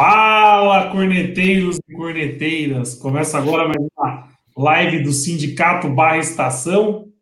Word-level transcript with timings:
Fala, 0.00 0.90
corneteiros 0.90 1.78
e 1.86 1.92
corneteiras! 1.92 2.94
Começa 2.94 3.36
agora 3.36 3.68
mais 3.68 3.86
uma 3.94 4.28
live 4.56 5.02
do 5.02 5.12
Sindicato 5.12 5.90
Barra 5.90 6.16
Estação. 6.16 7.12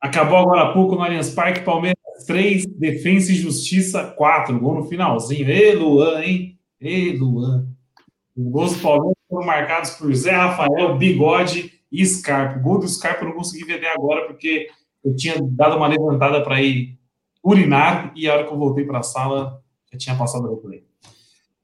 Acabou 0.00 0.38
agora 0.38 0.62
há 0.62 0.72
pouco 0.72 0.96
no 0.96 1.02
Allianz 1.02 1.30
Parque, 1.30 1.60
Palmeiras 1.60 1.96
3, 2.26 2.66
Defensa 2.66 3.30
e 3.30 3.36
Justiça 3.36 4.02
4. 4.02 4.58
Gol 4.58 4.74
no 4.74 4.84
finalzinho. 4.86 5.48
Ê, 5.48 5.76
Luan, 5.76 6.24
hein? 6.24 6.58
Ê, 6.80 7.12
Luan. 7.12 7.68
Os 8.36 8.50
gols 8.50 8.74
do 8.74 8.82
Palmeiras 8.82 9.18
foram 9.28 9.46
marcados 9.46 9.90
por 9.90 10.12
Zé 10.12 10.32
Rafael, 10.32 10.98
Bigode 10.98 11.72
e 11.92 12.04
Scarpa. 12.04 12.58
O 12.58 12.62
gol 12.62 12.80
do 12.80 12.88
Scarpa 12.88 13.22
eu 13.22 13.28
não 13.28 13.36
consegui 13.36 13.64
ver 13.64 13.74
até 13.74 13.94
agora, 13.94 14.26
porque 14.26 14.66
eu 15.04 15.14
tinha 15.14 15.36
dado 15.40 15.76
uma 15.76 15.86
levantada 15.86 16.42
para 16.42 16.60
ir 16.60 16.98
urinar 17.44 18.12
e 18.16 18.28
a 18.28 18.34
hora 18.34 18.44
que 18.44 18.52
eu 18.52 18.58
voltei 18.58 18.84
para 18.84 18.98
a 18.98 19.04
sala 19.04 19.62
já 19.92 19.96
tinha 19.96 20.16
passado 20.16 20.48
o 20.48 20.56
replay. 20.56 20.90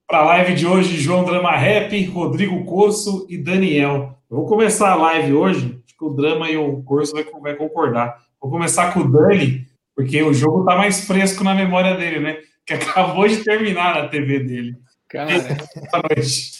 Para 0.08 0.20
a 0.20 0.24
live 0.24 0.54
de 0.54 0.66
hoje, 0.66 0.96
João 0.96 1.22
Drama 1.22 1.54
Rap, 1.54 2.02
Rodrigo 2.06 2.64
Corso 2.64 3.26
e 3.28 3.36
Daniel. 3.36 4.18
Eu 4.30 4.38
vou 4.38 4.46
começar 4.46 4.92
a 4.92 4.94
live 4.94 5.34
hoje, 5.34 5.78
acho 5.84 5.98
que 5.98 6.02
o 6.02 6.08
Drama 6.08 6.50
e 6.50 6.56
o 6.56 6.82
Corso 6.82 7.12
vai, 7.12 7.24
vai 7.42 7.54
concordar. 7.54 8.18
Vou 8.40 8.50
começar 8.50 8.94
com 8.94 9.00
o 9.00 9.12
Dani, 9.12 9.66
porque 9.94 10.22
o 10.22 10.32
jogo 10.32 10.64
tá 10.64 10.74
mais 10.76 11.04
fresco 11.06 11.44
na 11.44 11.54
memória 11.54 11.94
dele, 11.94 12.20
né? 12.20 12.38
Que 12.64 12.72
acabou 12.72 13.28
de 13.28 13.44
terminar 13.44 13.96
na 13.96 14.08
TV 14.08 14.40
dele. 14.40 14.78
Cara, 15.10 15.28
boa 15.92 16.02
noite. 16.08 16.52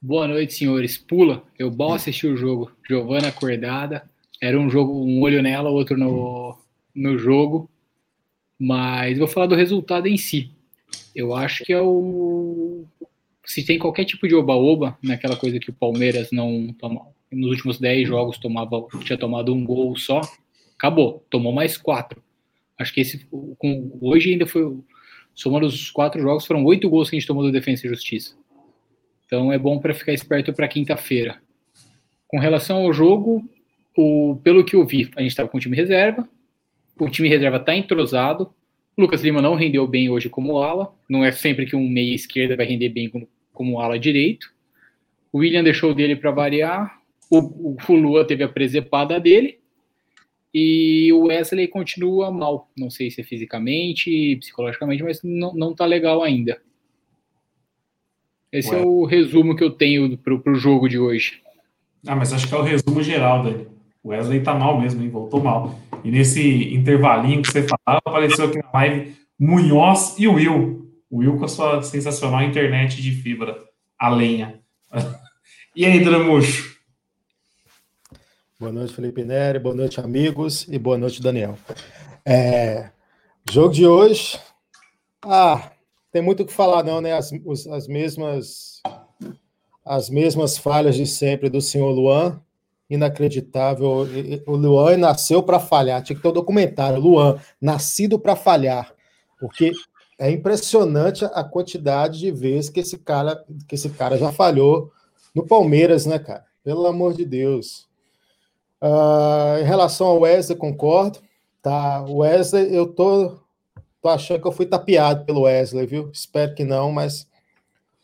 Boa 0.00 0.28
noite, 0.28 0.54
senhores. 0.54 0.96
Pula. 0.96 1.42
Eu 1.58 1.70
mal 1.70 1.92
assisti 1.92 2.26
o 2.26 2.38
jogo. 2.38 2.72
Giovana 2.88 3.28
acordada. 3.28 4.08
Era 4.40 4.58
um 4.58 4.70
jogo, 4.70 4.94
um 5.04 5.20
olho 5.20 5.42
nela, 5.42 5.68
outro 5.68 5.98
no, 5.98 6.56
no 6.94 7.18
jogo. 7.18 7.70
Mas 8.58 9.18
vou 9.18 9.28
falar 9.28 9.46
do 9.46 9.54
resultado 9.54 10.06
em 10.06 10.16
si. 10.16 10.50
Eu 11.14 11.34
acho 11.34 11.64
que 11.64 11.72
é 11.72 11.80
o. 11.80 12.84
Se 13.44 13.64
tem 13.64 13.78
qualquer 13.78 14.04
tipo 14.04 14.26
de 14.28 14.34
oba-oba, 14.34 14.96
naquela 15.02 15.36
coisa 15.36 15.58
que 15.58 15.70
o 15.70 15.74
Palmeiras 15.74 16.30
não 16.30 16.72
toma. 16.78 17.06
Nos 17.30 17.50
últimos 17.50 17.78
10 17.78 18.08
jogos 18.08 18.38
tomava, 18.38 18.86
tinha 19.04 19.18
tomado 19.18 19.54
um 19.54 19.64
gol 19.64 19.96
só 19.96 20.20
acabou, 20.82 21.24
tomou 21.30 21.52
mais 21.52 21.76
quatro. 21.76 22.20
Acho 22.76 22.92
que 22.92 23.00
esse, 23.00 23.24
com, 23.56 23.96
hoje 24.00 24.32
ainda 24.32 24.46
foi, 24.46 24.76
somando 25.32 25.66
os 25.66 25.90
quatro 25.92 26.20
jogos, 26.20 26.44
foram 26.44 26.64
oito 26.64 26.90
gols 26.90 27.08
que 27.08 27.14
a 27.14 27.18
gente 27.20 27.28
tomou 27.28 27.44
do 27.44 27.52
Defensa 27.52 27.86
e 27.86 27.90
Justiça. 27.90 28.34
Então 29.24 29.52
é 29.52 29.58
bom 29.58 29.78
para 29.78 29.94
ficar 29.94 30.12
esperto 30.12 30.52
para 30.52 30.66
quinta-feira. 30.66 31.40
Com 32.26 32.40
relação 32.40 32.78
ao 32.78 32.92
jogo, 32.92 33.48
o, 33.96 34.40
pelo 34.42 34.64
que 34.64 34.74
eu 34.74 34.84
vi, 34.84 35.08
a 35.14 35.20
gente 35.20 35.30
estava 35.30 35.48
com 35.48 35.58
o 35.58 35.60
time 35.60 35.76
reserva, 35.76 36.28
o 36.98 37.08
time 37.08 37.28
reserva 37.28 37.58
está 37.58 37.76
entrosado, 37.76 38.52
Lucas 38.96 39.22
Lima 39.22 39.40
não 39.40 39.54
rendeu 39.54 39.86
bem 39.86 40.10
hoje 40.10 40.28
como 40.28 40.58
ala, 40.58 40.94
não 41.08 41.24
é 41.24 41.32
sempre 41.32 41.66
que 41.66 41.74
um 41.74 41.88
meia 41.88 42.14
esquerda 42.14 42.56
vai 42.56 42.66
render 42.66 42.90
bem 42.90 43.08
como, 43.08 43.28
como 43.52 43.80
ala 43.80 43.98
direito. 43.98 44.52
O 45.32 45.38
William 45.38 45.62
deixou 45.62 45.94
dele 45.94 46.14
para 46.14 46.30
variar, 46.30 47.00
o, 47.30 47.72
o 47.72 47.76
Fulua 47.80 48.26
teve 48.26 48.44
a 48.44 48.48
presepada 48.48 49.18
dele, 49.18 49.58
e 50.54 51.10
o 51.12 51.24
Wesley 51.24 51.66
continua 51.66 52.30
mal. 52.30 52.70
Não 52.76 52.90
sei 52.90 53.10
se 53.10 53.22
é 53.22 53.24
fisicamente, 53.24 54.36
psicologicamente, 54.36 55.02
mas 55.02 55.22
não, 55.22 55.54
não 55.54 55.74
tá 55.74 55.86
legal 55.86 56.22
ainda. 56.22 56.60
Esse 58.52 58.70
Ué. 58.74 58.82
é 58.82 58.84
o 58.84 59.06
resumo 59.06 59.56
que 59.56 59.64
eu 59.64 59.70
tenho 59.70 60.18
pro, 60.18 60.40
pro 60.40 60.54
jogo 60.54 60.88
de 60.88 60.98
hoje. 60.98 61.40
Ah, 62.06 62.14
mas 62.14 62.32
acho 62.34 62.46
que 62.46 62.54
é 62.54 62.58
o 62.58 62.62
resumo 62.62 63.02
geral, 63.02 63.42
Dani. 63.42 63.66
O 64.02 64.10
Wesley 64.10 64.42
tá 64.42 64.52
mal 64.52 64.78
mesmo, 64.78 65.02
hein? 65.02 65.08
Voltou 65.08 65.42
mal. 65.42 65.78
E 66.04 66.10
nesse 66.10 66.74
intervalinho 66.74 67.42
que 67.42 67.50
você 67.52 67.62
falava, 67.62 68.02
apareceu 68.04 68.46
aqui 68.46 68.58
na 68.58 68.70
live 68.72 69.16
Munhoz 69.38 70.16
e 70.18 70.26
Will. 70.26 70.90
O 71.10 71.18
Will 71.18 71.36
com 71.38 71.44
a 71.44 71.48
sua 71.48 71.82
sensacional 71.82 72.42
internet 72.42 73.00
de 73.00 73.12
fibra, 73.12 73.56
a 73.98 74.08
lenha. 74.08 74.60
e 75.76 75.84
aí, 75.84 76.02
Dramuxo? 76.02 76.72
Boa 78.58 78.72
noite, 78.72 78.94
Felipe 78.94 79.24
Neri. 79.24 79.58
Boa 79.58 79.74
noite, 79.74 80.00
amigos. 80.00 80.66
E 80.68 80.78
boa 80.78 80.96
noite, 80.96 81.20
Daniel. 81.20 81.58
É, 82.24 82.90
jogo 83.50 83.74
de 83.74 83.86
hoje. 83.86 84.38
Ah, 85.24 85.72
tem 86.12 86.22
muito 86.22 86.42
o 86.42 86.46
que 86.46 86.52
falar, 86.52 86.84
não, 86.84 87.00
né? 87.00 87.12
As, 87.12 87.30
as, 87.72 87.88
mesmas 87.88 88.80
as 89.84 90.08
mesmas 90.08 90.56
falhas 90.56 90.94
de 90.94 91.06
sempre 91.06 91.48
do 91.50 91.60
senhor 91.60 91.90
Luan. 91.90 92.40
Inacreditável. 92.94 94.06
O 94.46 94.56
Luan 94.56 94.96
nasceu 94.98 95.42
para 95.42 95.58
falhar. 95.58 96.02
Tinha 96.02 96.14
que 96.14 96.22
ter 96.22 96.28
um 96.28 96.32
documentário. 96.32 97.00
Luan, 97.00 97.38
nascido 97.60 98.18
para 98.18 98.36
falhar. 98.36 98.92
Porque 99.40 99.72
é 100.18 100.30
impressionante 100.30 101.24
a 101.24 101.42
quantidade 101.42 102.18
de 102.18 102.30
vezes 102.30 102.70
que 102.70 102.80
esse 102.80 102.98
cara, 102.98 103.44
que 103.66 103.74
esse 103.74 103.88
cara 103.88 104.18
já 104.18 104.30
falhou 104.30 104.92
no 105.34 105.46
Palmeiras, 105.46 106.04
né, 106.06 106.18
cara? 106.18 106.44
Pelo 106.62 106.86
amor 106.86 107.14
de 107.14 107.24
Deus. 107.24 107.88
Uh, 108.80 109.60
em 109.60 109.64
relação 109.64 110.08
ao 110.08 110.20
Wesley, 110.20 110.58
concordo. 110.58 111.18
Tá, 111.62 112.02
Wesley, 112.02 112.74
eu 112.74 112.86
tô, 112.86 113.38
tô 114.02 114.08
achando 114.08 114.42
que 114.42 114.46
eu 114.46 114.52
fui 114.52 114.66
tapeado 114.66 115.24
pelo 115.24 115.42
Wesley, 115.42 115.86
viu? 115.86 116.10
Espero 116.12 116.54
que 116.54 116.64
não, 116.64 116.92
mas 116.92 117.26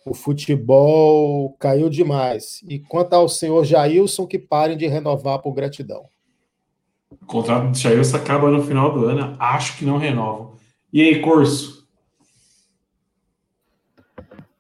o 0.09 0.15
futebol 0.15 1.55
caiu 1.59 1.89
demais. 1.89 2.63
E 2.67 2.79
quanto 2.79 3.13
ao 3.13 3.29
senhor 3.29 3.65
Jailson, 3.65 4.27
que 4.27 4.39
parem 4.39 4.77
de 4.77 4.87
renovar 4.87 5.41
por 5.41 5.53
gratidão. 5.53 6.07
O 7.11 7.27
contrato 7.27 7.71
do 7.71 7.77
Jailson 7.77 8.17
acaba 8.17 8.51
no 8.51 8.63
final 8.63 8.93
do 8.93 9.05
ano. 9.05 9.37
Acho 9.39 9.77
que 9.77 9.85
não 9.85 9.99
renova. 9.99 10.53
E 10.93 11.03
aí, 11.03 11.21
Corso? 11.21 11.87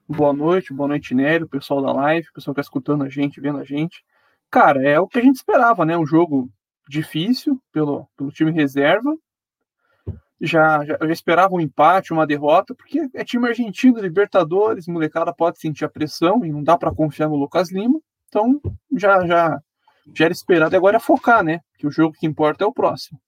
Boa 0.09 0.33
noite, 0.33 0.73
boa 0.73 0.89
noite, 0.89 1.15
Nélio, 1.15 1.47
pessoal 1.47 1.83
da 1.83 1.93
live, 1.93 2.33
pessoal 2.33 2.55
que 2.55 2.61
está 2.61 2.67
escutando 2.67 3.05
a 3.05 3.09
gente, 3.09 3.41
vendo 3.41 3.59
a 3.59 3.65
gente. 3.65 4.03
Cara, 4.51 4.83
é 4.83 4.99
o 4.99 5.07
que 5.07 5.19
a 5.19 5.23
gente 5.23 5.37
esperava, 5.37 5.85
né? 5.85 5.99
Um 5.99 6.07
jogo 6.07 6.51
difícil 6.89 7.61
pelo, 7.71 8.09
pelo 8.17 8.33
time 8.33 8.51
reserva. 8.51 9.15
Já, 10.41 10.85
já, 10.85 10.99
já 11.01 11.13
esperava 11.13 11.55
um 11.55 11.61
empate, 11.61 12.13
uma 12.13 12.27
derrota, 12.27 12.75
porque 12.75 13.09
é 13.15 13.25
time 13.25 13.49
argentino, 13.49 14.01
Libertadores, 14.01 14.87
molecada 14.87 15.33
pode 15.33 15.59
sentir 15.59 15.85
a 15.85 15.89
pressão 15.89 16.45
e 16.45 16.53
não 16.53 16.63
dá 16.63 16.79
para 16.79 16.95
confiar 16.95 17.29
no 17.29 17.37
Lucas 17.37 17.73
Lima. 17.73 18.01
Então 18.29 18.61
já, 18.97 19.27
já, 19.27 19.61
já 20.15 20.25
era 20.25 20.33
esperado 20.33 20.77
agora 20.77 20.99
é 20.99 21.01
focar, 21.01 21.43
né? 21.43 21.61
Que 21.79 21.87
o 21.87 21.91
jogo 21.91 22.15
que 22.19 22.27
importa 22.27 22.65
é 22.65 22.67
o 22.67 22.73
próximo. 22.73 23.19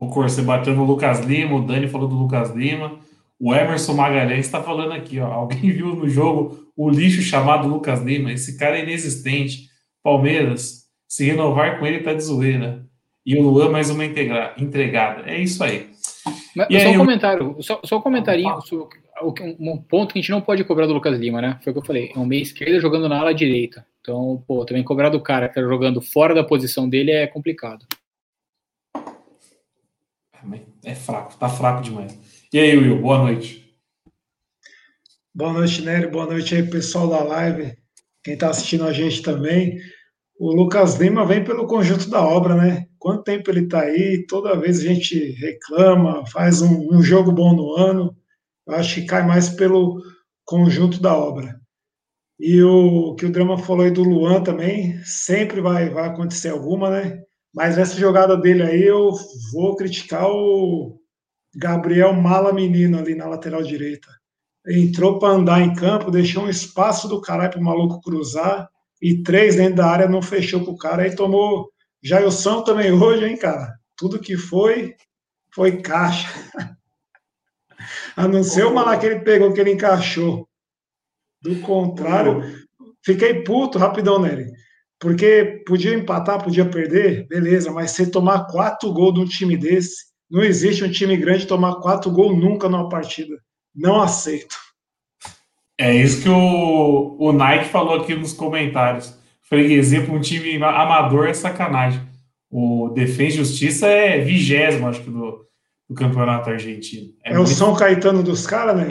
O 0.00 0.08
você 0.08 0.42
bateu 0.42 0.74
no 0.74 0.84
Lucas 0.84 1.20
Lima, 1.20 1.56
o 1.56 1.66
Dani 1.66 1.88
falou 1.88 2.08
do 2.08 2.16
Lucas 2.16 2.50
Lima. 2.50 2.98
O 3.38 3.54
Emerson 3.54 3.94
Magalhães 3.94 4.46
está 4.46 4.62
falando 4.62 4.92
aqui, 4.92 5.20
ó. 5.20 5.26
Alguém 5.26 5.60
viu 5.72 5.94
no 5.94 6.08
jogo 6.08 6.70
o 6.76 6.90
lixo 6.90 7.22
chamado 7.22 7.68
Lucas 7.68 8.02
Lima? 8.02 8.32
Esse 8.32 8.58
cara 8.58 8.78
é 8.78 8.82
inexistente. 8.82 9.68
Palmeiras, 10.02 10.84
se 11.08 11.24
renovar 11.24 11.78
com 11.78 11.86
ele 11.86 12.02
tá 12.02 12.12
de 12.12 12.22
zoeira. 12.22 12.84
E 13.24 13.36
o 13.36 13.42
Luan 13.42 13.70
mais 13.70 13.90
uma 13.90 14.04
integra 14.04 14.54
entregada. 14.58 15.28
É 15.30 15.40
isso 15.40 15.62
aí. 15.64 15.90
Mas, 16.54 16.68
e 16.70 16.80
só 16.80 16.88
aí, 16.88 16.94
um 16.94 16.98
comentário, 16.98 17.56
só, 17.60 17.80
só 17.84 17.98
um 17.98 18.00
comentarinho, 18.00 18.58
um 19.58 19.78
ponto 19.78 20.12
que 20.12 20.18
a 20.18 20.22
gente 20.22 20.30
não 20.30 20.40
pode 20.40 20.62
cobrar 20.64 20.86
do 20.86 20.92
Lucas 20.92 21.18
Lima, 21.18 21.40
né? 21.40 21.58
Foi 21.62 21.72
o 21.72 21.74
que 21.74 21.80
eu 21.80 21.84
falei, 21.84 22.12
é 22.14 22.18
um 22.18 22.26
meia 22.26 22.42
esquerda 22.42 22.78
jogando 22.78 23.08
na 23.08 23.18
ala 23.18 23.34
direita. 23.34 23.86
Então, 24.00 24.42
pô, 24.46 24.64
também 24.64 24.84
cobrar 24.84 25.08
do 25.08 25.20
cara 25.20 25.48
que 25.48 25.54
tá 25.54 25.62
jogando 25.62 26.00
fora 26.00 26.34
da 26.34 26.44
posição 26.44 26.88
dele 26.88 27.10
é 27.10 27.26
complicado. 27.26 27.86
É 30.84 30.94
fraco, 30.94 31.34
tá 31.38 31.48
fraco 31.48 31.82
demais. 31.82 32.46
E 32.52 32.58
aí, 32.58 32.76
Will, 32.76 33.00
boa 33.00 33.18
noite. 33.18 33.64
Boa 35.34 35.52
noite, 35.52 35.80
Nery. 35.80 36.08
Boa 36.08 36.26
noite 36.26 36.54
aí, 36.54 36.62
pessoal 36.62 37.08
da 37.08 37.22
live. 37.24 37.74
Quem 38.22 38.34
está 38.34 38.50
assistindo 38.50 38.84
a 38.84 38.92
gente 38.92 39.22
também. 39.22 39.80
O 40.38 40.52
Lucas 40.52 40.96
Lima 40.96 41.24
vem 41.24 41.44
pelo 41.44 41.66
conjunto 41.66 42.10
da 42.10 42.20
obra, 42.20 42.54
né? 42.54 42.86
Quanto 42.98 43.22
tempo 43.22 43.50
ele 43.50 43.60
está 43.60 43.80
aí? 43.80 44.24
Toda 44.28 44.58
vez 44.58 44.80
a 44.80 44.82
gente 44.82 45.32
reclama, 45.32 46.26
faz 46.26 46.60
um, 46.60 46.88
um 46.92 47.02
jogo 47.02 47.30
bom 47.30 47.54
no 47.54 47.74
ano. 47.74 48.16
Eu 48.66 48.74
acho 48.74 48.96
que 48.96 49.06
cai 49.06 49.26
mais 49.26 49.48
pelo 49.48 50.02
conjunto 50.44 51.00
da 51.00 51.16
obra. 51.16 51.60
E 52.38 52.62
o 52.62 53.14
que 53.14 53.26
o 53.26 53.30
Drama 53.30 53.58
falou 53.58 53.84
aí 53.84 53.90
do 53.90 54.02
Luan 54.02 54.42
também, 54.42 54.98
sempre 55.04 55.60
vai, 55.60 55.88
vai 55.88 56.08
acontecer 56.08 56.48
alguma, 56.48 56.90
né? 56.90 57.22
Mas 57.54 57.78
essa 57.78 57.96
jogada 57.96 58.36
dele 58.36 58.62
aí 58.62 58.82
eu 58.82 59.12
vou 59.52 59.76
criticar 59.76 60.28
o, 60.28 60.98
Gabriel 61.56 62.12
Mala 62.12 62.52
Menino 62.52 62.98
ali 62.98 63.14
na 63.14 63.26
lateral 63.26 63.62
direita. 63.62 64.08
Entrou 64.66 65.18
para 65.18 65.34
andar 65.34 65.60
em 65.60 65.74
campo, 65.74 66.10
deixou 66.10 66.44
um 66.44 66.48
espaço 66.48 67.06
do 67.06 67.20
caralho 67.20 67.50
para 67.50 67.60
o 67.60 67.64
maluco 67.64 68.00
cruzar 68.00 68.68
e 69.00 69.22
três 69.22 69.56
dentro 69.56 69.76
da 69.76 69.86
área 69.86 70.08
não 70.08 70.22
fechou 70.22 70.62
para 70.62 70.72
o 70.72 70.76
cara. 70.76 71.02
Aí 71.02 71.14
tomou 71.14 71.70
Jailson 72.02 72.62
também 72.62 72.92
hoje, 72.92 73.24
hein, 73.26 73.36
cara? 73.36 73.74
Tudo 73.96 74.18
que 74.18 74.36
foi, 74.36 74.94
foi 75.54 75.80
caixa. 75.80 76.28
A 78.16 78.26
não 78.28 78.42
ser 78.42 78.64
uma 78.66 78.82
lá 78.82 78.96
que 78.96 79.06
ele 79.06 79.20
pegou, 79.20 79.52
que 79.52 79.60
ele 79.60 79.72
encaixou. 79.72 80.48
Do 81.42 81.60
contrário, 81.60 82.42
fiquei 83.04 83.42
puto 83.42 83.78
rapidão 83.78 84.18
nele. 84.18 84.50
Porque 84.98 85.62
podia 85.66 85.92
empatar, 85.92 86.42
podia 86.42 86.64
perder, 86.64 87.26
beleza, 87.26 87.70
mas 87.70 87.90
você 87.90 88.10
tomar 88.10 88.46
quatro 88.46 88.90
gols 88.92 89.14
de 89.14 89.20
um 89.20 89.26
time 89.26 89.56
desse, 89.56 90.06
não 90.30 90.42
existe 90.42 90.82
um 90.82 90.90
time 90.90 91.16
grande 91.16 91.46
tomar 91.46 91.76
quatro 91.80 92.10
gols 92.10 92.38
nunca 92.38 92.68
numa 92.68 92.88
partida. 92.88 93.36
Não 93.74 94.00
aceito. 94.00 94.56
É 95.78 95.94
isso 95.94 96.22
que 96.22 96.28
o, 96.28 97.16
o 97.18 97.32
Nike 97.32 97.66
falou 97.66 98.00
aqui 98.00 98.14
nos 98.14 98.32
comentários. 98.32 99.18
Freguesia 99.42 100.02
para 100.02 100.14
um 100.14 100.20
time 100.20 100.56
amador 100.62 101.26
é 101.26 101.34
sacanagem. 101.34 102.00
O 102.50 102.90
Defensa 102.94 103.34
e 103.34 103.38
Justiça 103.38 103.86
é 103.88 104.20
vigésimo, 104.20 104.86
acho 104.86 105.02
que, 105.02 105.10
do, 105.10 105.44
do 105.88 105.94
campeonato 105.94 106.50
argentino. 106.50 107.08
É, 107.24 107.32
é 107.32 107.36
muito... 107.36 107.48
o 107.48 107.54
São 107.54 107.74
Caetano 107.74 108.22
dos 108.22 108.46
caras, 108.46 108.76
né? 108.76 108.88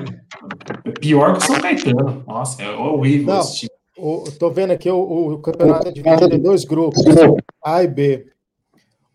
É 0.84 0.92
pior 0.92 1.38
que 1.38 1.44
o 1.44 1.48
São 1.48 1.60
Caetano. 1.60 2.24
Nossa, 2.28 2.62
é 2.62 2.70
horrível 2.70 3.34
Não, 3.34 3.40
esse 3.40 3.60
time. 3.60 3.72
O, 3.98 4.24
tô 4.38 4.50
vendo 4.50 4.72
aqui 4.72 4.90
o, 4.90 5.34
o 5.34 5.40
campeonato 5.40 5.88
é 5.88 5.92
dividido 5.92 6.36
em 6.36 6.40
dois 6.40 6.66
grupos, 6.66 7.02
A 7.64 7.84
e 7.84 7.88
B. 7.88 8.28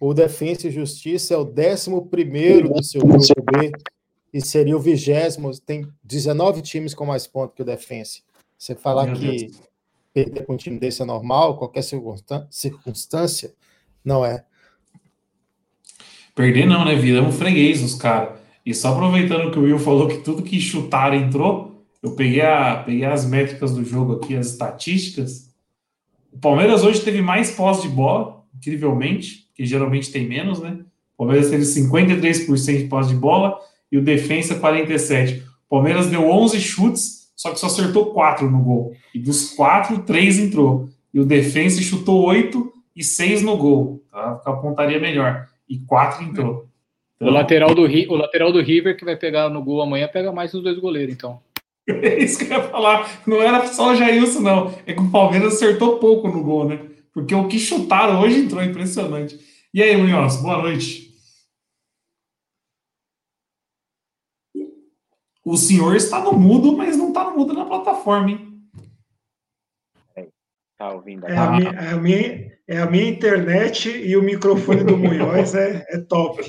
O 0.01 0.15
Defensa 0.15 0.69
e 0.69 0.71
Justiça 0.71 1.35
é 1.35 1.37
o 1.37 1.45
11 1.45 1.91
do 2.63 2.83
seu 2.83 3.03
grupo 3.03 3.43
B 3.53 3.73
e 4.33 4.41
seria 4.41 4.77
o 4.77 4.81
vigésimo. 4.81 5.51
Tem 5.61 5.87
19 6.03 6.63
times 6.63 6.95
com 6.95 7.07
mais 7.07 7.27
pontos 7.27 7.55
que 7.55 7.63
o 7.63 7.65
Defensa. 7.65 8.21
Você 8.57 8.75
falar 8.75 9.07
Meu 9.07 9.15
que 9.15 9.47
Deus. 9.47 9.63
perder 10.13 10.45
com 10.45 10.55
um 10.55 10.57
time 10.57 10.79
desse 10.79 11.03
é 11.03 11.05
normal, 11.05 11.57
qualquer 11.57 11.83
circunstância, 12.51 13.55
não 14.05 14.25
é. 14.25 14.45
Perder 16.35 16.67
não, 16.67 16.85
né? 16.85 16.95
Viramos 16.95 17.37
freguês 17.37 17.83
os 17.83 17.95
caras. 17.95 18.39
E 18.65 18.75
só 18.75 18.93
aproveitando 18.93 19.51
que 19.51 19.59
o 19.59 19.63
Will 19.63 19.79
falou 19.79 20.09
que 20.09 20.19
tudo 20.19 20.43
que 20.43 20.61
chutaram 20.61 21.17
entrou, 21.17 21.85
eu 22.03 22.15
peguei, 22.15 22.43
a, 22.43 22.83
peguei 22.85 23.05
as 23.05 23.25
métricas 23.25 23.73
do 23.73 23.85
jogo 23.85 24.15
aqui, 24.15 24.37
as 24.37 24.49
estatísticas. 24.49 25.49
O 26.33 26.39
Palmeiras 26.39 26.85
hoje 26.85 27.01
teve 27.01 27.23
mais 27.23 27.51
posse 27.51 27.83
de 27.83 27.89
bola, 27.89 28.45
incrivelmente, 28.55 29.49
que 29.55 29.65
geralmente 29.65 30.13
tem 30.13 30.29
menos, 30.29 30.61
né? 30.61 30.79
O 31.17 31.25
Palmeiras 31.25 31.51
teve 31.51 31.65
53% 31.65 32.79
de 32.79 32.85
posse 32.85 33.09
de 33.09 33.17
bola 33.17 33.59
e 33.91 33.99
o 33.99 34.03
Defensa 34.03 34.59
47%. 34.59 35.43
O 35.69 35.77
Palmeiras 35.77 36.09
deu 36.09 36.29
11 36.29 36.61
chutes, 36.61 37.31
só 37.37 37.51
que 37.51 37.61
só 37.61 37.67
acertou 37.67 38.07
4 38.07 38.51
no 38.51 38.63
gol. 38.63 38.93
E 39.15 39.19
dos 39.19 39.51
4, 39.55 39.99
3 40.01 40.39
entrou. 40.39 40.89
E 41.13 41.21
o 41.21 41.25
Defensa 41.25 41.81
chutou 41.83 42.25
8 42.25 42.73
e 42.97 43.05
6 43.05 43.43
no 43.43 43.57
gol. 43.57 44.03
Tá? 44.11 44.41
Com 44.45 44.51
a 44.51 44.57
pontaria 44.57 44.99
melhor. 44.99 45.47
E 45.69 45.79
4 45.79 46.25
entrou. 46.25 46.67
Então, 47.17 47.29
o, 47.29 47.31
lateral 47.31 47.75
do, 47.75 47.83
o 47.83 48.17
lateral 48.17 48.53
do 48.53 48.63
River, 48.63 48.97
que 48.97 49.05
vai 49.05 49.17
pegar 49.17 49.49
no 49.49 49.63
gol 49.63 49.83
amanhã, 49.83 50.09
pega 50.09 50.33
mais 50.33 50.55
os 50.55 50.63
dois 50.63 50.79
goleiros, 50.79 51.15
então. 51.15 51.41
É 51.89 52.19
isso 52.23 52.39
que 52.39 52.53
eu 52.53 52.59
ia 52.59 52.63
falar. 52.65 53.23
Não 53.27 53.43
era 53.43 53.67
só 53.67 53.93
o 53.93 53.97
Jailson, 53.97 54.41
não. 54.41 54.75
É 54.87 54.93
que 54.93 55.01
o 55.01 55.11
Palmeiras 55.11 55.55
acertou 55.55 55.99
pouco 55.99 56.29
no 56.29 56.43
gol, 56.43 56.69
né? 56.69 56.79
Porque 57.13 57.35
o 57.35 57.49
que 57.49 57.59
chutaram 57.59 58.21
hoje 58.21 58.41
entrou 58.41 58.63
impressionante. 58.63 59.39
E 59.75 59.83
aí, 59.83 59.97
Munhoz, 59.97 60.37
boa 60.37 60.59
noite. 60.59 61.08
O 65.49 65.57
senhor 65.57 65.97
está 65.97 66.21
no 66.21 66.35
mudo, 66.35 66.77
mas 66.77 66.95
não 66.95 67.09
está 67.09 67.25
no 67.25 67.35
mudo 67.35 67.55
na 67.55 67.65
plataforma, 67.65 68.31
hein? 68.31 68.49
Tá 70.77 70.93
ouvindo? 70.93 71.27
É 71.27 71.37
a, 71.37 71.51
minha, 71.51 71.71
é, 71.71 71.91
a 71.91 71.97
minha, 71.97 72.53
é 72.69 72.79
a 72.79 72.87
minha 72.87 73.09
internet 73.09 73.89
e 73.89 74.15
o 74.15 74.23
microfone 74.23 74.85
do 74.85 74.97
Munhoz 74.97 75.55
é, 75.55 75.87
é 75.89 75.99
top. 75.99 76.43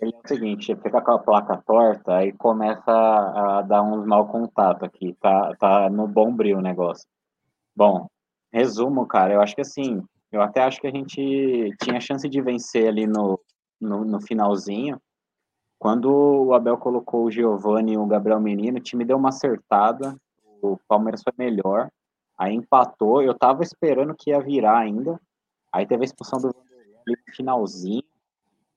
é 0.00 0.06
o 0.06 0.12
seguinte, 0.26 0.74
fica 0.74 1.02
com 1.02 1.12
a 1.12 1.18
placa 1.18 1.62
torta, 1.66 2.16
aí 2.16 2.32
começa 2.32 2.90
a 2.90 3.60
dar 3.60 3.82
uns 3.82 4.06
mau 4.06 4.26
contato 4.26 4.82
aqui, 4.84 5.14
tá, 5.20 5.54
tá 5.60 5.90
no 5.90 6.08
bom 6.08 6.34
brilho 6.34 6.58
o 6.58 6.62
negócio. 6.62 7.06
Bom, 7.76 8.06
resumo, 8.50 9.06
cara, 9.06 9.34
eu 9.34 9.42
acho 9.42 9.54
que 9.54 9.60
assim, 9.60 10.02
eu 10.32 10.40
até 10.40 10.62
acho 10.62 10.80
que 10.80 10.86
a 10.86 10.90
gente 10.90 11.76
tinha 11.82 12.00
chance 12.00 12.26
de 12.26 12.40
vencer 12.40 12.88
ali 12.88 13.06
no, 13.06 13.38
no, 13.78 14.02
no 14.02 14.20
finalzinho. 14.20 14.98
Quando 15.78 16.10
o 16.10 16.54
Abel 16.54 16.78
colocou 16.78 17.24
o 17.24 17.30
Giovani 17.30 17.92
e 17.92 17.98
o 17.98 18.06
Gabriel 18.06 18.40
Menino, 18.40 18.78
o 18.78 18.82
time 18.82 19.04
deu 19.04 19.16
uma 19.16 19.28
acertada, 19.28 20.16
o 20.62 20.78
Palmeiras 20.88 21.22
foi 21.22 21.32
melhor, 21.36 21.90
aí 22.38 22.54
empatou, 22.54 23.22
eu 23.22 23.34
tava 23.34 23.62
esperando 23.62 24.14
que 24.14 24.30
ia 24.30 24.40
virar 24.40 24.78
ainda, 24.78 25.20
aí 25.72 25.86
teve 25.86 26.02
a 26.02 26.06
expulsão 26.06 26.38
do 26.40 26.54
no 27.06 27.34
finalzinho, 27.34 28.02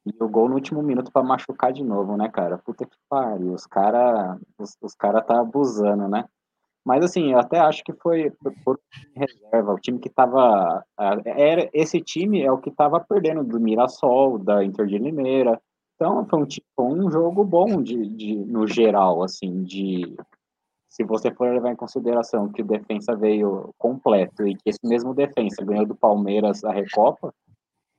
e 0.05 0.23
o 0.23 0.29
gol 0.29 0.47
no 0.47 0.55
último 0.55 0.81
minuto 0.81 1.11
para 1.11 1.23
machucar 1.23 1.73
de 1.73 1.83
novo, 1.83 2.15
né, 2.15 2.29
cara? 2.29 2.57
Puta 2.57 2.85
que 2.85 2.95
pariu, 3.09 3.53
os 3.53 3.65
cara, 3.65 4.37
os, 4.57 4.77
os 4.81 4.95
cara 4.95 5.21
tá 5.21 5.39
abusando, 5.39 6.07
né? 6.07 6.25
Mas 6.85 7.03
assim, 7.03 7.33
eu 7.33 7.39
até 7.39 7.59
acho 7.59 7.83
que 7.83 7.93
foi 7.93 8.31
por, 8.31 8.53
por 8.63 8.79
reserva, 9.15 9.73
o 9.73 9.79
time 9.79 9.99
que 9.99 10.09
tava 10.09 10.83
era 11.25 11.69
esse 11.73 11.99
time 11.99 12.41
é 12.41 12.51
o 12.51 12.57
que 12.57 12.71
tava 12.71 12.99
perdendo 12.99 13.43
do 13.43 13.59
Mirassol, 13.59 14.39
da 14.39 14.63
Inter 14.63 14.87
de 14.87 14.97
Limeira. 14.97 15.61
Então, 15.99 16.25
foi 16.25 16.39
um, 16.39 16.47
foi 16.77 16.85
um 16.85 17.11
jogo 17.11 17.43
bom 17.43 17.83
de, 17.83 18.07
de 18.07 18.35
no 18.45 18.65
geral, 18.65 19.21
assim, 19.21 19.63
de 19.63 20.15
se 20.87 21.03
você 21.03 21.29
for 21.29 21.53
levar 21.53 21.73
em 21.73 21.75
consideração 21.75 22.47
que 22.47 22.61
o 22.61 22.65
defensa 22.65 23.17
veio 23.17 23.73
completo 23.77 24.47
e 24.47 24.55
que 24.55 24.69
esse 24.69 24.79
mesmo 24.81 25.13
defensa 25.13 25.63
ganhou 25.63 25.85
do 25.85 25.93
Palmeiras 25.93 26.63
a 26.63 26.71
Recopa, 26.71 27.33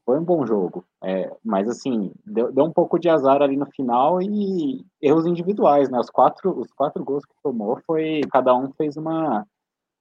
foi 0.06 0.18
um 0.18 0.24
bom 0.24 0.46
jogo. 0.46 0.82
É, 1.04 1.30
mas 1.44 1.68
assim, 1.68 2.10
deu, 2.24 2.50
deu, 2.50 2.64
um 2.64 2.72
pouco 2.72 2.98
de 2.98 3.10
azar 3.10 3.42
ali 3.42 3.54
no 3.54 3.66
final 3.66 4.22
e 4.22 4.82
erros 5.00 5.26
individuais, 5.26 5.90
né? 5.90 6.00
Os 6.00 6.08
quatro, 6.08 6.58
os 6.58 6.72
quatro 6.72 7.04
gols 7.04 7.26
que 7.26 7.34
tomou 7.42 7.78
foi. 7.86 8.22
Cada 8.32 8.54
um 8.56 8.72
fez 8.72 8.96
uma, 8.96 9.46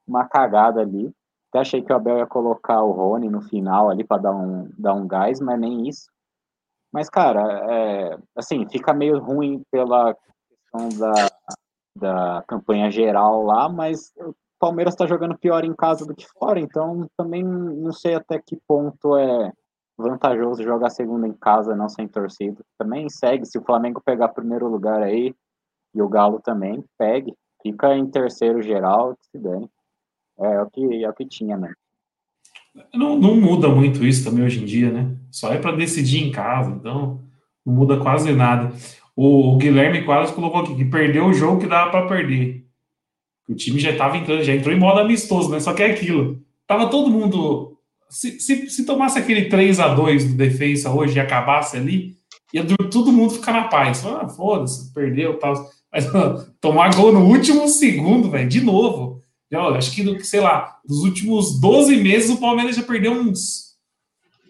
uma 0.08 0.26
cagada 0.26 0.80
ali. 0.80 1.14
Até 1.50 1.60
achei 1.60 1.82
que 1.82 1.92
o 1.92 1.96
Abel 1.98 2.20
ia 2.20 2.26
colocar 2.26 2.82
o 2.82 2.92
Rony 2.92 3.30
no 3.30 3.42
final 3.42 3.90
ali 3.90 4.06
para 4.06 4.22
dar 4.22 4.36
um, 4.36 4.70
dar 4.78 4.94
um 4.94 5.06
gás, 5.06 5.42
mas 5.42 5.60
nem 5.60 5.86
isso. 5.86 6.10
Mas, 6.92 7.10
cara, 7.10 7.42
é, 7.72 8.18
assim, 8.36 8.68
fica 8.70 8.94
meio 8.94 9.20
ruim 9.20 9.62
pela 9.72 10.16
questão 10.16 10.90
da, 11.00 11.30
da 11.96 12.44
campanha 12.48 12.90
geral 12.90 13.44
lá, 13.44 13.70
mas 13.70 14.12
o 14.18 14.34
Palmeiras 14.60 14.94
está 14.94 15.06
jogando 15.06 15.38
pior 15.38 15.64
em 15.64 15.76
casa 15.76 16.06
do 16.06 16.16
que 16.16 16.28
fora, 16.28 16.60
então 16.60 17.08
também 17.16 17.44
não 17.44 17.92
sei 17.94 18.16
até 18.16 18.40
que 18.40 18.58
ponto 18.68 19.16
é 19.16 19.52
vantajoso 19.98 20.64
jogar 20.64 20.90
segunda 20.90 21.28
em 21.28 21.34
casa, 21.34 21.76
não 21.76 21.90
sem 21.90 22.08
torcida. 22.08 22.64
Também 22.78 23.10
segue, 23.10 23.46
se 23.46 23.58
o 23.58 23.64
Flamengo 23.64 24.02
pegar 24.04 24.30
primeiro 24.30 24.68
lugar 24.68 25.02
aí, 25.04 25.36
e 25.94 26.02
o 26.02 26.08
Galo 26.08 26.40
também, 26.40 26.84
pegue, 26.98 27.34
fica 27.62 27.96
em 27.96 28.10
terceiro 28.10 28.62
geral, 28.62 29.16
se 29.22 29.38
dane. 29.38 29.70
É, 30.40 30.54
é 30.54 30.62
o 30.62 30.70
que, 30.70 31.04
é 31.04 31.10
o 31.10 31.14
que 31.14 31.26
tinha, 31.26 31.58
né? 31.58 31.74
Não, 32.94 33.18
não 33.18 33.36
muda 33.36 33.68
muito 33.70 34.06
isso 34.06 34.24
também 34.24 34.46
hoje 34.46 34.62
em 34.62 34.66
dia, 34.66 34.92
né? 34.92 35.16
Só 35.32 35.52
é 35.54 35.58
para 35.58 35.76
decidir 35.76 36.24
em 36.24 36.32
casa, 36.32 36.72
então 36.72 37.22
não 37.66 37.74
muda 37.74 37.98
quase 37.98 38.32
nada. 38.32 38.72
O, 39.16 39.54
o 39.54 39.58
Guilherme 39.58 40.04
quase 40.04 40.34
colocou 40.34 40.62
aqui 40.62 40.76
que 40.76 40.86
perdeu 40.86 41.26
o 41.26 41.34
jogo 41.34 41.60
que 41.60 41.68
dava 41.68 41.92
para 41.92 42.08
perder. 42.08 42.66
O 43.48 43.56
time 43.56 43.80
já 43.80 43.92
estava 43.92 44.16
entrando, 44.16 44.44
já 44.44 44.54
entrou 44.54 44.74
em 44.74 44.80
modo 44.80 45.00
amistoso, 45.00 45.50
né? 45.50 45.60
Só 45.60 45.74
que 45.74 45.82
é 45.82 45.88
aquilo. 45.88 46.40
Tava 46.68 46.88
todo 46.88 47.10
mundo. 47.10 47.78
Se, 48.10 48.40
se, 48.40 48.70
se 48.70 48.86
tomasse 48.86 49.18
aquele 49.18 49.46
3 49.46 49.80
a 49.80 49.88
2 49.88 50.26
do 50.26 50.38
defesa 50.38 50.92
hoje 50.92 51.18
e 51.18 51.20
acabasse 51.20 51.76
ali, 51.76 52.18
ia 52.54 52.64
todo 52.92 53.12
mundo 53.12 53.34
ficar 53.34 53.54
na 53.54 53.64
paz. 53.64 54.06
Ah, 54.06 54.28
foda-se, 54.28 54.94
perdeu 54.94 55.40
tal. 55.40 55.54
Mas 55.92 56.06
tomar 56.62 56.94
gol 56.94 57.12
no 57.12 57.26
último 57.26 57.68
segundo, 57.68 58.30
velho, 58.30 58.48
de 58.48 58.62
novo. 58.62 59.09
Já, 59.52 59.68
acho 59.70 59.92
que, 59.92 60.24
sei 60.24 60.40
lá, 60.40 60.78
nos 60.88 61.04
últimos 61.04 61.60
12 61.60 61.96
meses 61.98 62.30
o 62.30 62.38
Palmeiras 62.38 62.76
já 62.76 62.84
perdeu 62.84 63.14
uns, 63.14 63.76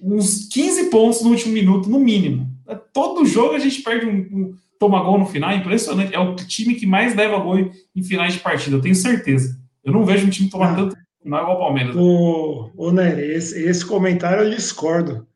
uns 0.01 0.47
15 0.47 0.89
pontos 0.89 1.21
no 1.21 1.29
último 1.29 1.53
minuto, 1.53 1.89
no 1.89 1.99
mínimo. 1.99 2.47
Todo 2.93 3.25
jogo 3.25 3.55
a 3.55 3.59
gente 3.59 3.81
perde 3.81 4.05
um, 4.05 4.17
um 4.17 4.55
toma 4.77 5.01
gol 5.03 5.19
no 5.19 5.25
final, 5.25 5.51
é 5.51 5.55
impressionante. 5.55 6.13
É 6.13 6.19
o 6.19 6.35
time 6.35 6.75
que 6.75 6.85
mais 6.85 7.15
leva 7.15 7.39
gol 7.39 7.59
em, 7.59 7.71
em 7.95 8.03
finais 8.03 8.33
de 8.33 8.39
partida, 8.39 8.75
eu 8.75 8.81
tenho 8.81 8.95
certeza. 8.95 9.57
Eu 9.83 9.93
não 9.93 10.05
vejo 10.05 10.27
um 10.27 10.29
time 10.29 10.49
tomar 10.49 10.73
ah, 10.73 10.75
tanto 10.75 10.95
final 11.21 11.41
igual 11.41 11.57
o 11.57 11.59
Palmeiras. 11.59 11.95
O, 11.95 12.71
o 12.75 12.91
Nery, 12.91 13.33
esse, 13.33 13.61
esse 13.61 13.85
comentário 13.85 14.43
eu 14.43 14.49
discordo. 14.49 15.27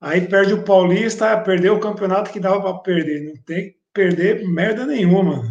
Aí 0.00 0.22
perde 0.22 0.54
o 0.54 0.62
Paulista, 0.62 1.36
perdeu 1.38 1.74
o 1.74 1.80
campeonato 1.80 2.30
que 2.30 2.40
dava 2.40 2.60
para 2.60 2.74
perder. 2.74 3.22
Não 3.22 3.36
tem 3.42 3.70
que 3.70 3.76
perder 3.92 4.46
merda 4.48 4.86
nenhuma. 4.86 5.42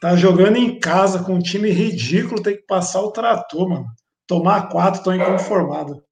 Tá 0.00 0.14
jogando 0.14 0.56
em 0.56 0.78
casa 0.78 1.24
com 1.24 1.34
um 1.34 1.40
time 1.40 1.70
ridículo, 1.70 2.42
tem 2.42 2.56
que 2.56 2.62
passar 2.62 3.00
o 3.00 3.10
trator, 3.10 3.68
mano. 3.68 3.86
Tomar 4.26 4.68
quatro, 4.68 5.02
tô 5.02 5.12
inconformado. 5.12 6.02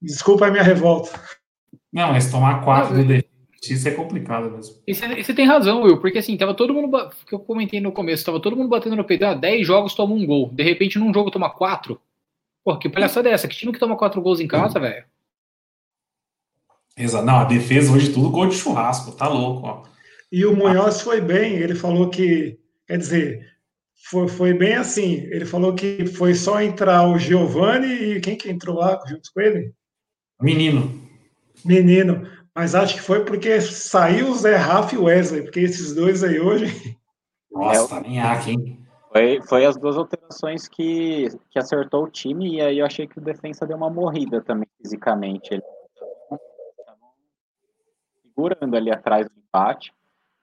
Desculpa 0.00 0.46
a 0.46 0.50
minha 0.50 0.62
revolta. 0.62 1.10
Não, 1.92 2.12
mas 2.12 2.30
tomar 2.30 2.64
quatro 2.64 3.04
do 3.04 3.14
Isso 3.62 3.88
é 3.88 3.90
complicado 3.90 4.50
mesmo. 4.50 4.76
E 4.86 4.94
você 4.94 5.34
tem 5.34 5.46
razão, 5.46 5.82
Will, 5.82 6.00
porque 6.00 6.18
assim, 6.18 6.36
tava 6.36 6.54
todo 6.54 6.72
mundo, 6.72 7.10
que 7.26 7.34
eu 7.34 7.38
comentei 7.38 7.80
no 7.80 7.92
começo, 7.92 8.24
tava 8.24 8.40
todo 8.40 8.56
mundo 8.56 8.68
batendo 8.68 8.96
no 8.96 9.04
peito, 9.04 9.24
ah, 9.24 9.34
10 9.34 9.66
jogos 9.66 9.94
toma 9.94 10.14
um 10.14 10.26
gol. 10.26 10.50
De 10.52 10.62
repente, 10.62 10.98
num 10.98 11.12
jogo 11.12 11.30
toma 11.30 11.50
4. 11.50 12.00
Pô, 12.64 12.78
que 12.78 12.88
palhaçada 12.88 13.28
é 13.28 13.32
essa? 13.32 13.48
Que 13.48 13.56
time 13.56 13.72
que 13.72 13.78
toma 13.78 13.96
4 13.96 14.20
gols 14.22 14.40
em 14.40 14.46
casa, 14.46 14.78
velho? 14.78 15.04
Exato. 16.96 17.24
Não, 17.24 17.36
a 17.36 17.44
defesa 17.44 17.92
hoje 17.92 18.12
tudo 18.12 18.30
gol 18.30 18.46
de 18.46 18.54
churrasco, 18.54 19.12
tá 19.12 19.28
louco, 19.28 19.66
ó. 19.66 19.82
E 20.30 20.46
o 20.46 20.56
Munhoz 20.56 21.02
foi 21.02 21.20
bem, 21.20 21.54
ele 21.54 21.74
falou 21.74 22.08
que, 22.08 22.58
quer 22.86 22.98
dizer, 22.98 23.52
foi, 24.10 24.28
foi 24.28 24.54
bem 24.54 24.74
assim, 24.74 25.14
ele 25.30 25.44
falou 25.44 25.74
que 25.74 26.06
foi 26.06 26.34
só 26.34 26.60
entrar 26.60 27.08
o 27.08 27.18
Giovani 27.18 27.86
e 27.86 28.20
quem 28.20 28.36
que 28.36 28.50
entrou 28.50 28.76
lá 28.76 29.00
junto 29.06 29.30
com 29.32 29.40
ele? 29.40 29.72
Menino. 30.40 31.00
Menino. 31.64 32.28
Mas 32.54 32.74
acho 32.74 32.94
que 32.94 33.00
foi 33.00 33.24
porque 33.24 33.60
saiu 33.60 34.30
o 34.30 34.34
Zé 34.34 34.56
Rafa 34.56 34.94
e 34.94 34.98
o 34.98 35.04
Wesley, 35.04 35.42
porque 35.42 35.60
esses 35.60 35.94
dois 35.94 36.22
aí 36.22 36.38
hoje. 36.38 36.66
Nossa, 37.50 37.88
tá 37.88 38.00
nem 38.00 38.20
aqui, 38.20 38.50
hein? 38.50 38.78
Foi, 39.10 39.42
foi 39.42 39.66
as 39.66 39.76
duas 39.76 39.96
alterações 39.96 40.66
que, 40.66 41.28
que 41.50 41.58
acertou 41.58 42.04
o 42.04 42.10
time, 42.10 42.56
e 42.56 42.60
aí 42.62 42.78
eu 42.78 42.86
achei 42.86 43.06
que 43.06 43.18
o 43.18 43.22
defensa 43.22 43.66
deu 43.66 43.76
uma 43.76 43.90
morrida 43.90 44.40
também 44.40 44.66
fisicamente. 44.80 45.52
Ele 45.52 45.62
segurando 48.22 48.74
ali 48.74 48.90
atrás 48.90 49.26
do 49.26 49.38
empate, 49.38 49.92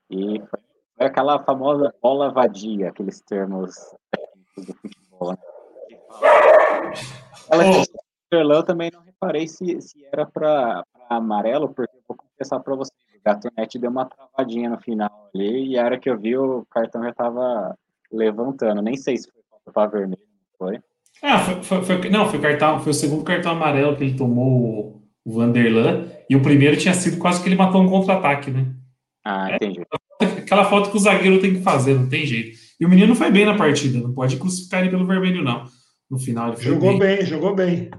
e 0.09 0.39
foi, 0.39 0.59
foi 0.99 1.07
aquela 1.07 1.39
famosa 1.39 1.93
bola 2.03 2.29
vadia, 2.29 2.89
aqueles 2.89 3.21
termos 3.21 3.73
técnicos 4.11 4.65
do 4.65 4.73
futebol. 4.73 5.31
Né? 5.31 5.37
Ela 8.31 8.59
oh. 8.59 8.63
também 8.63 8.91
não 8.93 9.01
reparei 9.01 9.47
se, 9.47 9.79
se 9.81 10.05
era 10.11 10.25
para 10.25 10.83
amarelo, 11.09 11.69
porque 11.69 11.95
eu 11.95 12.01
vou 12.05 12.17
confessar 12.17 12.59
para 12.59 12.75
vocês, 12.75 12.99
o 13.15 13.21
Gatonete 13.23 13.79
deu 13.79 13.89
uma 13.89 14.05
travadinha 14.05 14.69
no 14.69 14.77
final 14.77 15.29
ali, 15.33 15.69
e 15.69 15.79
a 15.79 15.85
hora 15.85 15.97
que 15.97 16.09
eu 16.09 16.19
vi, 16.19 16.37
o 16.37 16.65
cartão 16.69 17.01
já 17.01 17.11
estava 17.11 17.77
levantando. 18.11 18.81
Nem 18.81 18.97
sei 18.97 19.17
se 19.17 19.31
foi 19.31 19.73
para 19.73 19.89
vermelho, 19.89 20.21
não 20.21 20.67
foi? 20.67 20.81
Ah, 21.23 21.39
foi, 21.39 21.63
foi, 21.63 21.81
foi, 21.81 22.09
não, 22.09 22.29
foi, 22.29 22.41
cartão, 22.41 22.79
foi 22.81 22.91
o 22.91 22.93
segundo 22.93 23.23
cartão 23.23 23.53
amarelo 23.53 23.95
que 23.95 24.03
ele 24.03 24.17
tomou 24.17 25.01
o 25.23 25.31
Vanderlan, 25.31 26.07
e 26.29 26.35
o 26.35 26.41
primeiro 26.41 26.75
tinha 26.75 26.93
sido 26.93 27.17
quase 27.17 27.41
que 27.41 27.47
ele 27.47 27.55
matou 27.55 27.81
um 27.81 27.89
contra-ataque, 27.89 28.51
né? 28.51 28.65
Ah, 29.23 29.55
entendi. 29.55 29.85
Aquela 30.19 30.65
falta 30.65 30.89
que 30.89 30.97
o 30.97 30.99
zagueiro 30.99 31.39
tem 31.39 31.53
que 31.53 31.61
fazer, 31.61 31.93
não 31.93 32.09
tem 32.09 32.25
jeito. 32.25 32.57
E 32.79 32.85
o 32.85 32.89
menino 32.89 33.15
foi 33.15 33.31
bem 33.31 33.45
na 33.45 33.55
partida, 33.55 33.99
não 33.99 34.13
pode 34.13 34.37
crucificar 34.37 34.81
ele 34.81 34.89
pelo 34.89 35.05
vermelho, 35.05 35.43
não. 35.43 35.65
No 36.09 36.17
final 36.17 36.53
ele 36.53 36.61
jogou 36.61 36.97
bem. 36.97 37.17
bem. 37.17 37.25
Jogou 37.25 37.55
bem, 37.55 37.89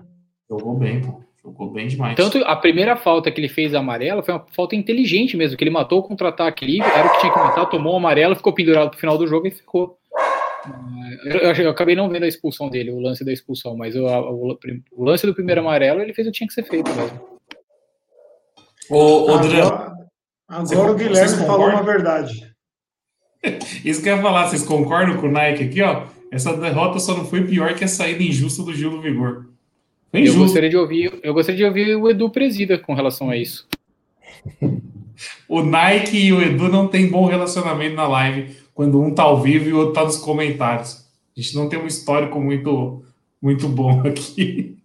jogou 0.49 0.77
bem. 0.77 1.01
pô. 1.01 1.21
Jogou 1.43 1.71
bem 1.71 1.89
demais. 1.89 2.17
Tanto 2.17 2.39
a 2.45 2.55
primeira 2.55 2.97
falta 2.97 3.31
que 3.31 3.41
ele 3.41 3.49
fez 3.49 3.75
amarela 3.75 4.23
foi 4.23 4.35
uma 4.35 4.45
falta 4.55 4.77
inteligente 4.77 5.37
mesmo, 5.37 5.57
que 5.57 5.65
ele 5.65 5.71
matou 5.71 6.01
o 6.01 6.03
contra-ataque 6.03 6.65
ali, 6.65 6.81
era 6.81 7.09
o 7.09 7.13
que 7.13 7.21
tinha 7.21 7.33
que 7.33 7.39
matar, 7.39 7.67
tomou 7.67 7.95
o 7.95 7.97
amarelo, 7.97 8.37
ficou 8.37 8.53
pendurado 8.53 8.91
pro 8.91 9.01
final 9.01 9.17
do 9.17 9.27
jogo 9.27 9.47
e 9.47 9.51
ficou. 9.51 9.99
Eu, 11.25 11.39
eu, 11.39 11.55
eu, 11.55 11.71
acabei 11.71 11.97
não 11.97 12.11
vendo 12.11 12.25
a 12.25 12.29
expulsão 12.29 12.69
dele, 12.69 12.91
o 12.91 13.01
lance 13.01 13.25
da 13.25 13.33
expulsão, 13.33 13.75
mas 13.75 13.97
o, 13.97 14.05
o, 14.05 14.59
o 14.93 15.05
lance 15.05 15.27
do 15.27 15.35
primeiro 15.35 15.63
amarelo 15.63 16.03
ele 16.03 16.13
fez 16.13 16.29
o 16.29 16.31
que 16.31 16.37
tinha 16.37 16.49
que 16.49 16.53
ser 16.53 16.65
feito 16.65 16.91
mesmo. 16.95 17.21
O, 18.91 19.31
o 19.31 19.35
agora, 19.35 19.93
agora 20.51 20.93
o 20.93 20.95
Guilherme 20.95 21.47
falou 21.47 21.69
uma 21.69 21.83
verdade. 21.83 22.51
Isso 23.85 24.03
que 24.03 24.09
eu 24.09 24.17
ia 24.17 24.23
falar, 24.23 24.49
vocês 24.49 24.63
concordam 24.63 25.17
com 25.17 25.29
o 25.29 25.31
Nike 25.31 25.65
aqui, 25.65 25.83
ó? 25.83 26.07
Essa 26.31 26.57
derrota 26.57 26.99
só 26.99 27.17
não 27.17 27.25
foi 27.25 27.45
pior 27.45 27.75
que 27.75 27.85
a 27.85 27.89
saída 27.89 28.23
injusta 28.23 28.63
do 28.63 28.75
Gil 28.75 28.91
do 28.91 29.01
Vigor. 29.01 29.47
eu 30.13 30.35
gostaria 30.35 30.69
de 30.69 30.77
ouvir, 30.77 31.19
eu 31.23 31.33
gostaria 31.33 31.59
de 31.59 31.65
ouvir 31.65 31.97
o 31.97 32.11
Edu 32.11 32.29
Presida 32.31 32.79
com 32.79 32.95
relação 32.95 33.31
a 33.31 33.37
isso. 33.37 33.67
o 35.49 35.63
Nike 35.63 36.17
e 36.17 36.33
o 36.33 36.43
Edu 36.43 36.69
não 36.69 36.87
tem 36.87 37.09
bom 37.09 37.27
relacionamento 37.27 37.97
na 37.97 38.07
live 38.07 38.57
quando 38.75 39.01
um 39.01 39.15
tá 39.15 39.23
ao 39.23 39.41
vivo 39.41 39.69
e 39.69 39.73
o 39.73 39.79
outro 39.79 39.95
tá 39.95 40.05
nos 40.05 40.17
comentários. 40.17 41.07
A 41.37 41.41
gente 41.41 41.55
não 41.55 41.69
tem 41.69 41.79
um 41.79 41.87
histórico 41.87 42.41
muito 42.41 43.05
muito 43.41 43.69
bom 43.69 44.03
aqui. 44.07 44.77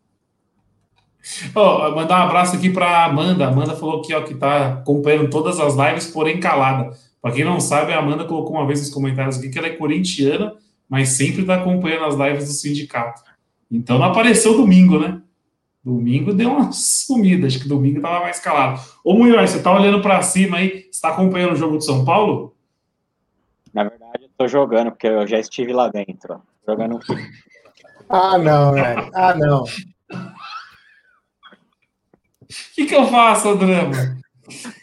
Oh, 1.55 1.91
mandar 1.91 2.20
um 2.20 2.27
abraço 2.27 2.55
aqui 2.55 2.70
para 2.70 3.05
Amanda. 3.05 3.48
Amanda 3.48 3.75
falou 3.75 4.01
que, 4.01 4.13
ó, 4.13 4.22
que 4.22 4.36
tá 4.36 4.74
acompanhando 4.74 5.29
todas 5.29 5.60
as 5.60 5.75
lives, 5.75 6.08
porém 6.08 6.39
calada. 6.39 6.91
Para 7.22 7.34
quem 7.34 7.44
não 7.44 7.60
sabe, 7.60 7.91
a 7.91 8.00
Amanda 8.00 8.25
colocou 8.25 8.55
uma 8.55 8.67
vez 8.67 8.79
nos 8.79 8.91
comentários 8.91 9.38
aqui 9.38 9.50
que 9.50 9.58
ela 9.58 9.67
é 9.67 9.72
corintiana, 9.72 10.53
mas 10.88 11.10
sempre 11.10 11.41
está 11.41 11.55
acompanhando 11.55 12.05
as 12.05 12.15
lives 12.15 12.46
do 12.46 12.53
sindicato. 12.53 13.22
Então 13.72 13.98
não 13.98 14.05
apareceu 14.05 14.55
domingo, 14.55 15.00
né? 15.00 15.22
Domingo 15.84 16.34
deu 16.34 16.51
uma 16.51 16.72
sumida, 16.72 17.48
acho 17.48 17.60
que 17.60 17.67
domingo 17.67 17.98
estava 17.98 18.20
mais 18.22 18.39
calado. 18.39 18.82
Ô 19.03 19.13
Munhoz, 19.13 19.51
você 19.51 19.58
está 19.58 19.72
olhando 19.72 20.01
para 20.01 20.22
cima 20.22 20.58
aí, 20.58 20.88
está 20.91 21.10
acompanhando 21.10 21.53
o 21.53 21.55
jogo 21.55 21.77
de 21.77 21.86
São 21.86 22.03
Paulo? 22.05 22.55
Na 23.74 23.84
verdade, 23.84 24.25
estou 24.25 24.48
jogando, 24.48 24.91
porque 24.91 25.08
eu 25.08 25.27
já 25.27 25.39
estive 25.39 25.74
lá 25.74 25.88
dentro. 25.89 26.41
Jogando. 26.67 27.00
Ah, 28.10 28.38
não, 28.38 28.74
velho. 28.74 29.12
Ah, 29.13 29.36
não. 29.36 29.63
O 32.72 32.76
que, 32.76 32.86
que 32.86 32.96
eu 32.96 33.06
faço, 33.08 33.56
Drama? 33.56 34.18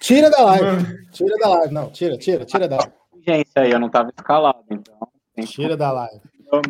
Tira 0.01 0.31
da 0.31 0.43
live. 0.43 1.09
Tira 1.13 1.37
da 1.37 1.49
live. 1.49 1.75
Não, 1.75 1.91
tira, 1.91 2.17
tira, 2.17 2.45
tira 2.45 2.69
da 2.69 2.77
live. 2.77 2.93
Gente, 3.27 3.51
aí 3.55 3.71
eu 3.71 3.79
não 3.79 3.87
estava 3.87 4.11
escalado, 4.17 4.65
então. 4.71 5.09
Tira 5.47 5.77
da 5.77 5.93
live. 5.93 6.21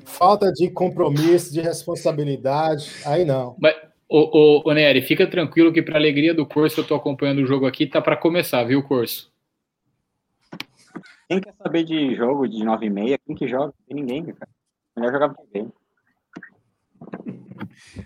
Falta 0.05 0.53
de 0.53 0.71
compromisso, 0.71 1.53
de 1.53 1.61
responsabilidade, 1.61 2.91
aí 3.05 3.25
não. 3.25 3.57
Mas, 3.59 3.75
ô, 4.09 4.19
ô, 4.19 4.63
ô 4.65 4.73
Nery, 4.73 5.03
fica 5.03 5.27
tranquilo 5.27 5.73
que 5.73 5.83
para 5.83 5.99
alegria 5.99 6.33
do 6.33 6.47
curso 6.47 6.81
eu 6.81 6.83
estou 6.83 6.97
acompanhando 6.97 7.39
o 7.39 7.47
jogo 7.47 7.67
aqui, 7.67 7.87
tá 7.87 8.01
para 8.01 8.17
começar, 8.17 8.63
viu, 8.65 8.83
curso? 8.83 9.33
Quem 11.29 11.41
quer 11.41 11.55
saber 11.55 11.85
de 11.85 12.15
jogo 12.15 12.47
de 12.47 12.63
9 12.63 12.87
e 12.87 12.91
meia? 12.91 13.19
Quem 13.27 13.35
que 13.35 13.49
joga? 13.49 13.67
Não 13.67 13.75
tem 13.87 13.97
ninguém, 13.97 14.25
cara. 14.27 14.51
Melhor 14.95 15.13
jogar 15.13 15.29
videogame. 15.29 15.73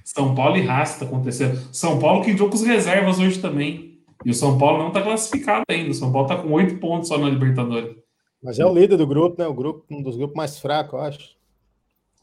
São 0.05 0.35
Paulo 0.35 0.57
e 0.57 0.63
Rasta 0.63 1.05
acontecendo. 1.05 1.57
São 1.73 1.99
Paulo 1.99 2.25
que 2.25 2.31
entrou 2.31 2.49
com 2.49 2.55
os 2.55 2.63
reservas 2.63 3.19
hoje 3.19 3.41
também. 3.41 4.01
E 4.25 4.31
o 4.31 4.35
São 4.35 4.59
Paulo 4.59 4.79
não 4.79 4.89
está 4.89 5.03
classificado 5.03 5.65
ainda. 5.69 5.91
O 5.91 5.95
São 5.95 6.11
Paulo 6.13 6.29
está 6.29 6.43
com 6.43 6.53
oito 6.53 6.79
pontos 6.79 7.09
só 7.09 7.19
na 7.19 7.29
Libertadores. 7.29 7.97
Mas 8.43 8.59
é 8.59 8.67
o 8.67 8.75
líder 8.75 8.97
do 8.97 9.07
grupo, 9.07 9.41
né? 9.41 9.47
O 9.47 9.55
grupo, 9.55 9.85
um 9.91 10.03
dos 10.03 10.17
grupos 10.17 10.37
mais 10.37 10.59
fracos, 10.59 10.93
eu 10.93 11.01
acho. 11.01 11.37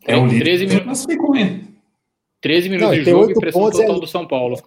É, 0.05 0.17
o 0.17 0.25
líder. 0.25 0.43
13 0.43 0.67
minutos. 0.67 1.05
13 2.41 2.69
minutos 2.69 2.97
não, 2.97 3.03
de 3.03 3.09
jogo 3.09 3.31
e 3.31 3.33
pressão 3.35 3.71
total 3.71 3.95
é... 3.95 3.99
do 3.99 4.07
São 4.07 4.27
Paulo. 4.27 4.57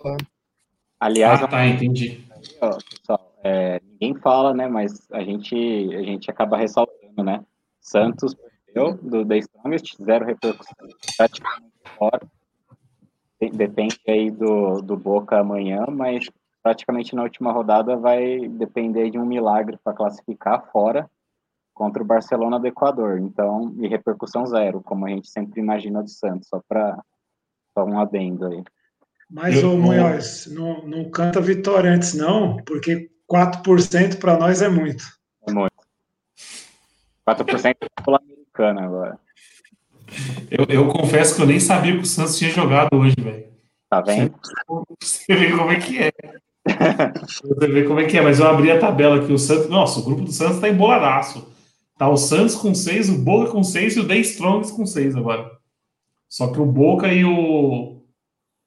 Aliás, 0.98 1.42
ah, 1.42 1.46
tá, 1.46 1.66
entendi. 1.66 2.24
pessoal, 2.58 3.34
é, 3.44 3.80
ninguém 3.84 4.14
fala, 4.14 4.54
né? 4.54 4.66
Mas 4.66 5.06
a 5.12 5.22
gente, 5.22 5.54
a 5.94 6.02
gente 6.02 6.30
acaba 6.30 6.56
ressaltando, 6.56 7.22
né? 7.22 7.44
Santos 7.80 8.34
perdeu 8.64 8.94
do 9.02 9.26
The 9.26 9.38
Strongest, 9.38 9.96
zero 10.02 10.24
repercussão, 10.24 10.74
praticamente 11.16 11.75
fora 11.86 12.20
depende 13.52 14.00
aí 14.08 14.30
do, 14.30 14.80
do 14.80 14.96
Boca 14.96 15.38
amanhã, 15.38 15.84
mas 15.88 16.28
praticamente 16.62 17.14
na 17.14 17.22
última 17.22 17.52
rodada 17.52 17.96
vai 17.96 18.48
depender 18.48 19.10
de 19.10 19.18
um 19.18 19.26
milagre 19.26 19.78
para 19.82 19.92
classificar 19.92 20.70
fora 20.72 21.08
contra 21.74 22.02
o 22.02 22.06
Barcelona 22.06 22.58
do 22.58 22.66
Equador. 22.66 23.18
Então, 23.18 23.74
e 23.78 23.86
repercussão 23.86 24.46
zero, 24.46 24.80
como 24.80 25.06
a 25.06 25.10
gente 25.10 25.28
sempre 25.28 25.60
imagina 25.60 26.02
do 26.02 26.08
Santos, 26.08 26.48
só 26.48 26.60
para 26.66 26.98
um 27.78 28.00
adendo 28.00 28.46
aí. 28.46 28.64
Mas, 29.28 29.62
ô 29.62 29.76
Munhoz, 29.76 30.46
não, 30.46 30.86
não 30.86 31.10
canta 31.10 31.40
vitória 31.40 31.90
antes, 31.90 32.14
não, 32.14 32.56
porque 32.64 33.10
4% 33.30 34.18
para 34.18 34.38
nós 34.38 34.62
é 34.62 34.68
muito. 34.68 35.04
É 35.46 35.52
muito. 35.52 35.74
4% 37.28 37.76
é 37.80 38.02
sul-americana 38.04 38.84
agora. 38.84 39.25
Eu, 40.50 40.66
eu, 40.68 40.88
confesso 40.88 41.36
que 41.36 41.42
eu 41.42 41.46
nem 41.46 41.60
sabia 41.60 41.92
que 41.92 42.02
o 42.02 42.06
Santos 42.06 42.38
tinha 42.38 42.50
jogado 42.50 42.88
hoje, 42.92 43.14
velho. 43.18 43.46
Tá 43.88 44.00
vendo? 44.00 44.34
Você 45.00 45.34
vê 45.34 45.50
como 45.56 45.70
é 45.70 45.80
que 45.80 45.98
é. 45.98 46.12
Você 47.22 47.68
vê 47.68 47.84
como 47.84 48.00
é 48.00 48.06
que 48.06 48.18
é, 48.18 48.22
mas 48.22 48.40
eu 48.40 48.46
abri 48.46 48.70
a 48.70 48.78
tabela 48.78 49.16
aqui. 49.16 49.32
O 49.32 49.38
Santos. 49.38 49.68
Nossa, 49.68 50.00
o 50.00 50.02
grupo 50.02 50.22
do 50.22 50.32
Santos 50.32 50.60
tá 50.60 50.68
emboladaço. 50.68 51.46
Tá 51.98 52.08
o 52.08 52.16
Santos 52.16 52.54
com 52.54 52.74
seis, 52.74 53.08
o 53.08 53.16
Boca 53.16 53.50
com 53.50 53.62
seis 53.62 53.96
e 53.96 54.00
o 54.00 54.06
The 54.06 54.18
Strongs 54.18 54.70
com 54.70 54.84
seis 54.84 55.16
agora. 55.16 55.50
Só 56.28 56.48
que 56.48 56.60
o 56.60 56.66
Boca 56.66 57.12
e 57.12 57.24
o, 57.24 58.02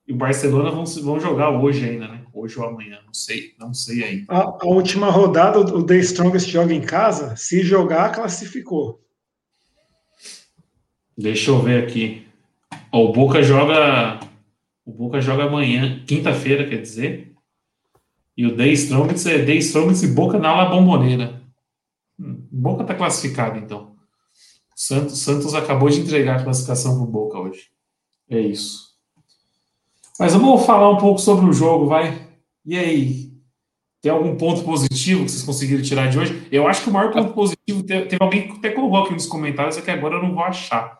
e 0.07 0.13
o 0.13 0.15
Barcelona 0.15 0.71
vão, 0.71 0.85
vão 0.85 1.19
jogar 1.19 1.51
hoje 1.51 1.87
ainda, 1.87 2.07
né? 2.07 2.23
Hoje 2.33 2.57
ou 2.57 2.65
amanhã, 2.65 2.99
não 3.05 3.13
sei, 3.13 3.53
não 3.59 3.73
sei 3.73 4.03
ainda. 4.03 4.25
A, 4.29 4.41
a 4.61 4.65
última 4.65 5.11
rodada, 5.11 5.59
o 5.59 5.83
The 5.83 5.97
Strongest 5.97 6.49
joga 6.49 6.73
em 6.73 6.81
casa. 6.81 7.35
Se 7.35 7.61
jogar, 7.61 8.11
classificou. 8.11 8.99
Deixa 11.19 11.51
eu 11.51 11.61
ver 11.61 11.83
aqui. 11.83 12.25
o 12.93 13.11
Boca 13.11 13.43
joga. 13.43 14.21
O 14.85 14.91
Boca 14.93 15.19
joga 15.19 15.43
amanhã, 15.43 16.01
quinta-feira, 16.07 16.65
quer 16.65 16.81
dizer. 16.81 17.35
E 18.37 18.45
o 18.45 18.55
Day 18.55 18.71
Strongest 18.71 19.27
é 19.27 19.39
Day 19.39 19.57
Strongest 19.57 20.03
e 20.03 20.07
Boca 20.07 20.39
na 20.39 20.55
La 20.55 20.69
Bomboneira. 20.69 21.43
Hum, 22.17 22.47
Boca 22.49 22.85
tá 22.85 22.95
classificado, 22.95 23.59
então. 23.59 23.97
Santos, 24.73 25.19
Santos 25.19 25.53
acabou 25.53 25.89
de 25.89 25.99
entregar 25.99 26.39
a 26.39 26.43
classificação 26.43 26.95
pro 26.95 27.05
Boca 27.05 27.37
hoje. 27.37 27.67
É 28.29 28.39
isso. 28.39 28.87
Mas 30.17 30.31
vamos 30.31 30.65
falar 30.65 30.89
um 30.89 30.97
pouco 30.97 31.19
sobre 31.19 31.49
o 31.49 31.53
jogo, 31.53 31.85
vai. 31.85 32.29
E 32.65 32.77
aí? 32.77 33.33
Tem 34.01 34.09
algum 34.09 34.37
ponto 34.37 34.63
positivo 34.63 35.25
que 35.25 35.31
vocês 35.31 35.43
conseguiram 35.43 35.83
tirar 35.83 36.07
de 36.07 36.17
hoje? 36.17 36.47
Eu 36.49 36.65
acho 36.65 36.81
que 36.81 36.89
o 36.89 36.93
maior 36.93 37.11
ponto 37.11 37.33
positivo, 37.33 37.83
teve 37.83 38.17
alguém 38.21 38.47
que 38.47 38.57
até 38.57 38.69
colocou 38.71 39.03
aqui 39.03 39.13
nos 39.13 39.25
comentários, 39.25 39.77
é 39.77 39.81
que 39.81 39.91
agora 39.91 40.15
eu 40.15 40.23
não 40.23 40.33
vou 40.33 40.43
achar. 40.43 40.98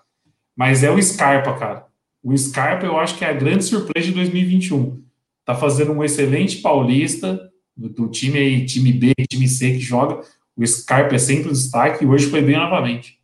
Mas 0.56 0.84
é 0.84 0.91
o 0.91 1.01
Scarpa, 1.01 1.58
cara. 1.58 1.86
O 2.24 2.38
Scarpa 2.38 2.86
eu 2.86 2.98
acho 3.00 3.18
que 3.18 3.24
é 3.24 3.29
a 3.29 3.34
grande 3.34 3.63
surpresa 3.63 4.08
de 4.08 4.13
2021. 4.13 5.01
Tá 5.46 5.56
fazendo 5.56 5.91
um 5.91 6.03
excelente 6.03 6.58
paulista, 6.58 7.50
do, 7.75 8.10
time 8.10 8.38
aí, 8.38 8.65
time 8.65 8.91
B, 8.91 9.13
time 9.29 9.48
C 9.48 9.74
que 9.74 9.79
joga. 9.79 10.22
O 10.56 10.68
Scarpa 10.68 11.15
é 11.15 11.18
sempre 11.18 11.50
o 11.50 11.53
destaque 11.53 12.03
e 12.03 12.08
hoje 12.08 12.29
foi 12.29 12.41
bem 12.41 12.58
novamente. 12.58 13.18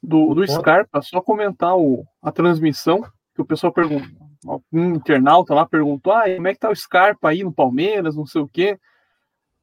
Do, 0.00 0.34
do 0.34 0.46
Scarpa, 0.46 1.02
só 1.02 1.20
comentar 1.20 1.76
o, 1.76 2.06
a 2.22 2.30
transmissão, 2.30 3.02
que 3.34 3.42
o 3.42 3.44
pessoal 3.44 3.72
pergunta, 3.72 4.08
um 4.72 4.94
internauta 4.94 5.52
lá 5.52 5.66
perguntou, 5.66 6.12
ah, 6.12 6.24
como 6.36 6.46
é 6.46 6.54
que 6.54 6.60
tá 6.60 6.70
o 6.70 6.76
Scarpa 6.76 7.30
aí 7.30 7.42
no 7.42 7.52
Palmeiras, 7.52 8.14
não 8.14 8.24
sei 8.24 8.40
o 8.40 8.48
quê. 8.48 8.78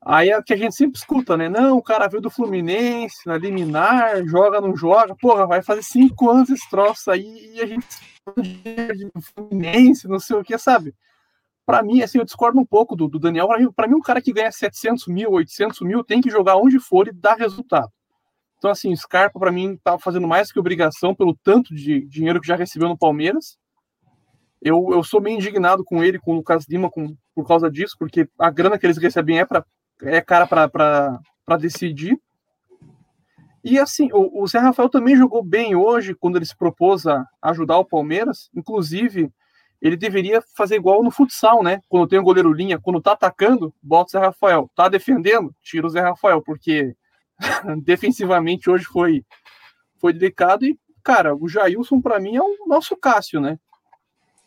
Aí 0.05 0.29
é 0.29 0.41
que 0.41 0.53
a 0.53 0.57
gente 0.57 0.75
sempre 0.75 0.98
escuta, 0.98 1.38
né? 1.38 1.48
Não, 1.48 1.77
o 1.77 1.81
cara 1.81 2.10
veio 2.10 2.22
do 2.22 2.29
Fluminense, 2.29 3.25
na 3.25 3.38
liminar, 3.38 4.25
joga, 4.25 4.60
não 4.60 4.75
joga. 4.75 5.15
Porra, 5.15 5.48
vai 5.48 5.62
fazer 5.62 5.81
cinco 5.81 6.29
anos 6.29 6.50
esse 6.50 6.69
troço 6.69 7.10
aí 7.10 7.53
e 7.55 7.62
a 7.62 7.65
gente 7.65 7.88
Fluminense, 9.33 10.07
não 10.07 10.19
sei 10.19 10.36
o 10.36 10.43
que, 10.43 10.57
sabe? 10.57 10.93
Para 11.65 11.81
mim, 11.81 12.01
assim, 12.01 12.17
eu 12.17 12.25
discordo 12.25 12.60
um 12.60 12.65
pouco 12.65 12.95
do, 12.95 13.07
do 13.07 13.17
Daniel. 13.17 13.48
Para 13.74 13.88
mim, 13.88 13.95
um 13.95 14.01
cara 14.01 14.22
que 14.22 14.33
ganha 14.33 14.51
700 14.51 15.07
mil, 15.07 15.31
800 15.31 15.79
mil, 15.81 16.03
tem 16.03 16.19
que 16.19 16.29
jogar 16.29 16.57
onde 16.57 16.79
for 16.79 17.07
e 17.07 17.13
dar 17.13 17.36
resultado. 17.36 17.89
Então, 18.57 18.69
assim, 18.72 18.91
o 18.91 18.98
Scarpa, 18.98 19.39
para 19.39 19.51
mim, 19.51 19.77
tá 19.81 19.98
fazendo 19.98 20.27
mais 20.27 20.51
que 20.51 20.60
obrigação 20.60 21.15
pelo 21.15 21.36
tanto 21.43 21.74
de 21.74 22.05
dinheiro 22.07 22.41
que 22.41 22.48
já 22.48 22.55
recebeu 22.55 22.89
no 22.89 22.98
Palmeiras. 22.98 23.57
Eu, 24.62 24.89
eu 24.91 25.03
sou 25.03 25.22
meio 25.22 25.36
indignado 25.36 25.83
com 25.83 26.03
ele, 26.03 26.19
com 26.19 26.31
o 26.31 26.36
Lucas 26.36 26.65
Lima, 26.67 26.89
com, 26.89 27.15
por 27.36 27.45
causa 27.48 27.69
disso, 27.69 27.95
porque 27.98 28.27
a 28.39 28.50
grana 28.50 28.77
que 28.77 28.86
eles 28.86 28.98
recebem 28.98 29.39
é, 29.39 29.45
pra, 29.45 29.65
é 30.03 30.22
cara 30.22 30.48
para 30.48 31.57
decidir. 31.57 32.19
E 33.63 33.79
assim, 33.79 34.10
o, 34.12 34.43
o 34.43 34.48
Zé 34.48 34.60
Rafael 34.60 34.89
também 34.89 35.15
jogou 35.15 35.41
bem 35.41 35.75
hoje, 35.75 36.13
quando 36.13 36.36
ele 36.36 36.45
se 36.45 36.55
propôs 36.55 37.07
a 37.07 37.25
ajudar 37.41 37.77
o 37.77 37.86
Palmeiras. 37.86 38.50
Inclusive, 38.53 39.31
ele 39.81 39.95
deveria 39.95 40.41
fazer 40.55 40.75
igual 40.75 41.01
no 41.03 41.12
futsal, 41.12 41.63
né? 41.63 41.79
Quando 41.88 42.07
tem 42.07 42.19
o 42.19 42.24
goleiro 42.24 42.51
linha, 42.51 42.79
quando 42.79 43.01
tá 43.01 43.13
atacando, 43.13 43.74
bota 43.81 44.07
o 44.07 44.12
Zé 44.12 44.19
Rafael. 44.19 44.69
Tá 44.75 44.89
defendendo, 44.89 45.55
tira 45.62 45.88
o 45.88 45.89
Zé 45.89 46.01
Rafael, 46.01 46.41
porque 46.41 46.95
defensivamente 47.83 48.69
hoje 48.69 48.86
foi, 48.86 49.24
foi 50.00 50.12
delicado. 50.12 50.65
E, 50.65 50.77
cara, 51.01 51.36
o 51.36 51.48
Jailson, 51.48 52.01
para 52.01 52.19
mim, 52.19 52.36
é 52.36 52.41
o 52.41 52.67
nosso 52.67 52.98
Cássio, 52.98 53.39
né? 53.39 53.57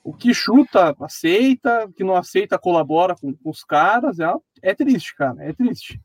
O 0.06 0.12
que 0.12 0.32
chuta, 0.32 0.94
aceita, 1.00 1.84
o 1.84 1.92
que 1.92 2.04
não 2.04 2.14
aceita, 2.14 2.56
colabora 2.56 3.16
com, 3.16 3.34
com 3.34 3.50
os 3.50 3.64
caras. 3.64 4.20
É, 4.20 4.32
é 4.62 4.72
triste, 4.72 5.16
cara, 5.16 5.34
é 5.40 5.52
triste. 5.52 6.00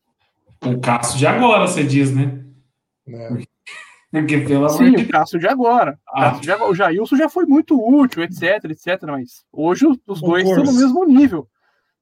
O 0.66 0.80
Cássio 0.80 1.20
de 1.20 1.28
agora, 1.28 1.68
você 1.68 1.84
diz, 1.84 2.12
né? 2.12 2.44
É. 3.08 3.30
Porque, 4.10 4.40
pelo 4.40 4.68
Sim, 4.70 4.88
amor 4.88 4.98
de... 4.98 5.04
o 5.04 5.08
Cássio 5.08 5.40
de 5.40 5.48
agora. 5.48 6.00
Ah. 6.12 6.32
de 6.32 6.52
agora. 6.52 6.72
O 6.72 6.76
Jailson 6.76 7.16
já 7.16 7.30
foi 7.30 7.46
muito 7.46 7.80
útil, 7.80 8.24
etc, 8.24 8.72
etc. 8.72 9.04
Mas 9.04 9.46
hoje 9.54 9.86
os 9.86 10.20
dois 10.20 10.50
estão 10.50 10.64
no 10.64 10.74
mesmo 10.74 11.06
nível. 11.06 11.48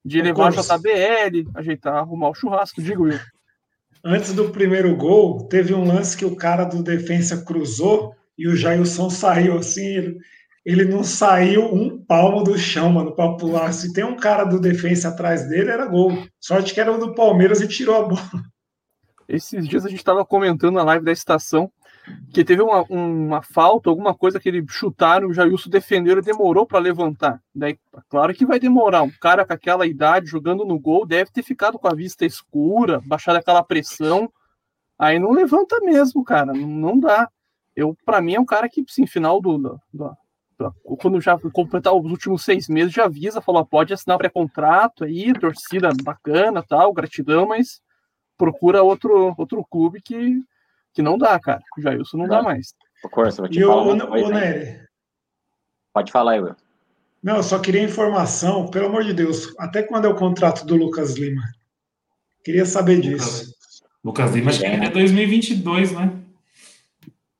De 0.02 0.22
levar 0.22 0.48
a 0.48 0.50
JBL, 0.50 1.50
ajeitar, 1.54 1.96
arrumar 1.96 2.30
o 2.30 2.34
churrasco, 2.34 2.80
digo 2.80 3.08
eu. 3.08 3.20
Antes 4.02 4.32
do 4.32 4.48
primeiro 4.48 4.96
gol, 4.96 5.46
teve 5.48 5.74
um 5.74 5.86
lance 5.86 6.16
que 6.16 6.24
o 6.24 6.34
cara 6.34 6.64
do 6.64 6.82
defensa 6.82 7.44
cruzou 7.44 8.14
e 8.38 8.48
o 8.48 8.56
Jailson 8.56 9.10
saiu 9.10 9.58
assim. 9.58 10.16
Ele, 10.64 10.84
não 10.84 11.02
saiu 11.02 11.74
um 11.74 12.04
palmo 12.04 12.42
do 12.42 12.58
chão, 12.58 12.90
mano, 12.90 13.14
para 13.14 13.36
pular. 13.36 13.72
Se 13.72 13.92
tem 13.92 14.04
um 14.04 14.16
cara 14.16 14.44
do 14.44 14.60
defensa 14.60 15.08
atrás 15.08 15.48
dele, 15.48 15.70
era 15.70 15.86
gol. 15.86 16.12
Sorte 16.38 16.74
que 16.74 16.80
era 16.80 16.92
o 16.92 16.98
do 16.98 17.14
Palmeiras 17.14 17.60
e 17.60 17.68
tirou 17.68 17.96
a 17.96 18.02
bola. 18.02 18.44
Esses 19.28 19.66
dias 19.66 19.86
a 19.86 19.88
gente 19.88 20.00
estava 20.00 20.24
comentando 20.24 20.74
na 20.74 20.82
live 20.82 21.04
da 21.04 21.12
estação 21.12 21.70
que 22.32 22.44
teve 22.44 22.62
uma, 22.62 22.82
uma 22.82 23.42
falta, 23.42 23.90
alguma 23.90 24.14
coisa 24.14 24.40
que 24.40 24.48
ele 24.48 24.64
chutaram, 24.68 25.28
o 25.28 25.34
Jailson 25.34 25.70
defendeu, 25.70 26.14
ele 26.14 26.22
demorou 26.22 26.66
para 26.66 26.78
levantar. 26.78 27.42
Daí, 27.54 27.78
claro 28.08 28.34
que 28.34 28.46
vai 28.46 28.58
demorar. 28.58 29.02
Um 29.02 29.10
cara 29.10 29.44
com 29.44 29.52
aquela 29.52 29.86
idade 29.86 30.26
jogando 30.26 30.64
no 30.64 30.78
gol 30.78 31.06
deve 31.06 31.30
ter 31.30 31.42
ficado 31.42 31.78
com 31.78 31.88
a 31.88 31.94
vista 31.94 32.24
escura, 32.24 33.00
baixado 33.04 33.36
aquela 33.36 33.62
pressão. 33.62 34.30
Aí 34.98 35.18
não 35.18 35.32
levanta 35.32 35.80
mesmo, 35.80 36.24
cara. 36.24 36.52
Não, 36.52 36.98
dá. 36.98 37.28
Eu, 37.74 37.96
para 38.04 38.20
mim, 38.20 38.34
é 38.34 38.40
um 38.40 38.44
cara 38.44 38.68
que, 38.68 38.84
sim, 38.88 39.06
final 39.06 39.40
do, 39.40 39.58
do 39.92 40.16
quando 40.82 41.20
já 41.20 41.38
completar 41.52 41.94
os 41.94 42.10
últimos 42.10 42.44
seis 42.44 42.68
meses, 42.68 42.92
já 42.92 43.04
avisa, 43.04 43.40
falou, 43.40 43.64
pode 43.64 43.92
assinar 43.92 44.18
pré-contrato 44.18 45.04
aí, 45.04 45.32
torcida 45.32 45.90
bacana, 46.02 46.62
tal, 46.62 46.92
gratidão, 46.92 47.46
mas 47.46 47.80
procura 48.36 48.82
outro, 48.82 49.34
outro 49.36 49.64
clube 49.70 50.00
que, 50.02 50.40
que 50.94 51.02
não 51.02 51.18
dá, 51.18 51.38
cara. 51.38 51.60
O 51.76 51.80
Jailson 51.80 52.18
não, 52.18 52.26
não. 52.26 52.36
dá 52.36 52.42
mais. 52.42 52.74
Corsa, 53.10 53.42
vou 53.42 53.50
te 53.50 53.58
e 53.58 53.62
falar 53.62 53.82
o, 53.82 53.88
o, 53.88 54.26
o 54.26 54.28
Nery? 54.28 54.80
Pode 55.92 56.12
falar, 56.12 56.42
Will. 56.42 56.56
Não, 57.22 57.36
eu 57.36 57.42
só 57.42 57.58
queria 57.58 57.82
informação, 57.82 58.68
pelo 58.68 58.86
amor 58.86 59.04
de 59.04 59.12
Deus, 59.12 59.54
até 59.58 59.82
quando 59.82 60.06
é 60.06 60.08
o 60.08 60.14
contrato 60.14 60.64
do 60.64 60.76
Lucas 60.76 61.16
Lima? 61.16 61.42
Queria 62.44 62.64
saber 62.64 63.00
disso. 63.00 63.52
Lucas 64.02 64.32
Lima 64.32 64.50
acho 64.50 64.60
que 64.60 64.66
é 64.66 64.88
2022, 64.88 65.92
né? 65.92 66.10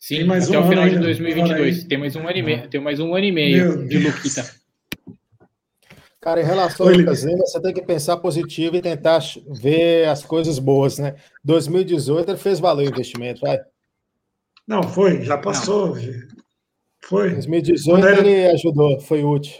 Sim, 0.00 0.16
tem 0.16 0.24
mais 0.24 0.48
até 0.48 0.58
um 0.58 0.64
o 0.64 0.68
final 0.68 0.88
de 0.88 0.98
2022. 0.98 1.84
Tem 1.84 1.98
mais 1.98 2.16
um 2.16 2.26
ano 2.26 2.38
e 2.38 2.42
meio, 2.42 2.68
tem 2.70 2.80
mais 2.80 2.98
um 2.98 3.14
ano 3.14 3.26
e 3.26 3.30
meio 3.30 3.86
de 3.86 3.98
Luquita. 3.98 4.50
Cara, 6.18 6.40
em 6.40 6.44
relação 6.44 6.86
ao 6.86 6.92
Lucas 6.92 7.22
Lima, 7.22 7.46
você 7.46 7.60
tem 7.60 7.72
que 7.72 7.82
pensar 7.82 8.16
positivo 8.16 8.76
e 8.76 8.82
tentar 8.82 9.20
ver 9.60 10.08
as 10.08 10.24
coisas 10.24 10.58
boas, 10.58 10.98
né? 10.98 11.14
2018 11.44 12.30
ele 12.30 12.38
fez 12.38 12.58
valer 12.58 12.86
o 12.86 12.90
investimento, 12.90 13.42
vai. 13.42 13.58
Não, 14.66 14.82
foi, 14.82 15.22
já 15.22 15.36
passou. 15.36 15.96
Não. 15.96 16.02
Foi. 17.02 17.30
2018 17.34 18.06
era... 18.06 18.18
ele 18.20 18.46
ajudou, 18.52 19.00
foi 19.00 19.22
útil. 19.22 19.54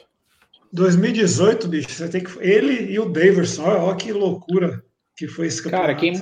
2018, 0.73 1.69
bicho, 1.69 1.91
você 1.91 2.09
tem 2.09 2.23
que. 2.23 2.31
Ele 2.41 2.93
e 2.93 2.99
o 2.99 3.09
Daverson, 3.09 3.65
olha, 3.65 3.81
olha 3.81 3.97
que 3.97 4.13
loucura 4.13 4.83
que 5.17 5.27
foi 5.27 5.49
esse 5.49 5.63
campeonato. 5.63 5.89
Cara, 5.89 5.99
quem, 5.99 6.13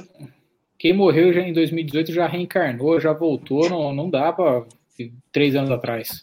quem 0.79 0.93
morreu 0.93 1.33
já 1.33 1.41
em 1.41 1.53
2018 1.53 2.12
já 2.12 2.27
reencarnou, 2.27 3.01
já 3.01 3.12
voltou, 3.12 3.69
não, 3.69 3.93
não 3.93 4.09
dá 4.09 4.33
para 4.33 4.64
três 5.33 5.57
anos 5.57 5.71
atrás. 5.71 6.23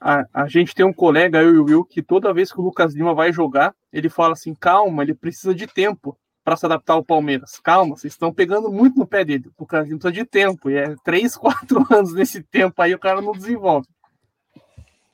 A, 0.00 0.24
a 0.32 0.48
gente 0.48 0.74
tem 0.74 0.86
um 0.86 0.92
colega, 0.92 1.42
eu 1.42 1.54
e 1.54 1.58
o 1.58 1.64
Will, 1.64 1.84
que 1.84 2.02
toda 2.02 2.32
vez 2.32 2.50
que 2.50 2.58
o 2.58 2.62
Lucas 2.62 2.94
Lima 2.94 3.14
vai 3.14 3.32
jogar, 3.32 3.74
ele 3.92 4.08
fala 4.08 4.32
assim: 4.32 4.54
calma, 4.54 5.02
ele 5.02 5.14
precisa 5.14 5.54
de 5.54 5.66
tempo 5.66 6.16
para 6.42 6.56
se 6.56 6.64
adaptar 6.64 6.94
ao 6.94 7.04
Palmeiras. 7.04 7.60
Calma, 7.60 7.96
vocês 7.96 8.12
estão 8.12 8.32
pegando 8.32 8.70
muito 8.70 8.98
no 8.98 9.06
pé 9.06 9.24
dele. 9.24 9.48
O 9.48 9.62
Lucas 9.62 9.86
Lima 9.86 9.98
precisa 9.98 10.24
de 10.24 10.28
tempo, 10.28 10.70
e 10.70 10.76
é 10.76 10.94
três, 11.04 11.36
quatro 11.36 11.86
anos 11.90 12.14
nesse 12.14 12.42
tempo 12.42 12.80
aí 12.80 12.94
o 12.94 12.98
cara 12.98 13.20
não 13.20 13.32
desenvolve. 13.32 13.86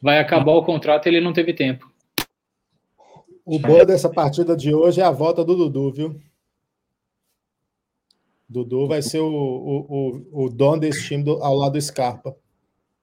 Vai 0.01 0.21
acabar 0.21 0.53
o 0.53 0.65
contrato 0.65 1.07
e 1.07 1.09
ele 1.09 1.21
não 1.21 1.33
teve 1.33 1.53
tempo. 1.53 1.91
O 3.45 3.59
bom 3.59 3.85
dessa 3.85 4.09
partida 4.09 4.55
de 4.55 4.73
hoje 4.73 5.01
é 5.01 5.05
a 5.05 5.11
volta 5.11 5.45
do 5.45 5.57
Dudu, 5.57 5.91
viu? 5.91 6.28
Dudu 8.49 8.89
vai 8.89 9.03
ser 9.03 9.19
o, 9.21 9.27
o, 9.27 10.31
o, 10.33 10.45
o 10.47 10.49
dono 10.49 10.81
desse 10.81 11.05
time 11.05 11.23
do, 11.23 11.43
ao 11.43 11.55
lado 11.55 11.73
do 11.73 11.81
Scarpa. 11.81 12.35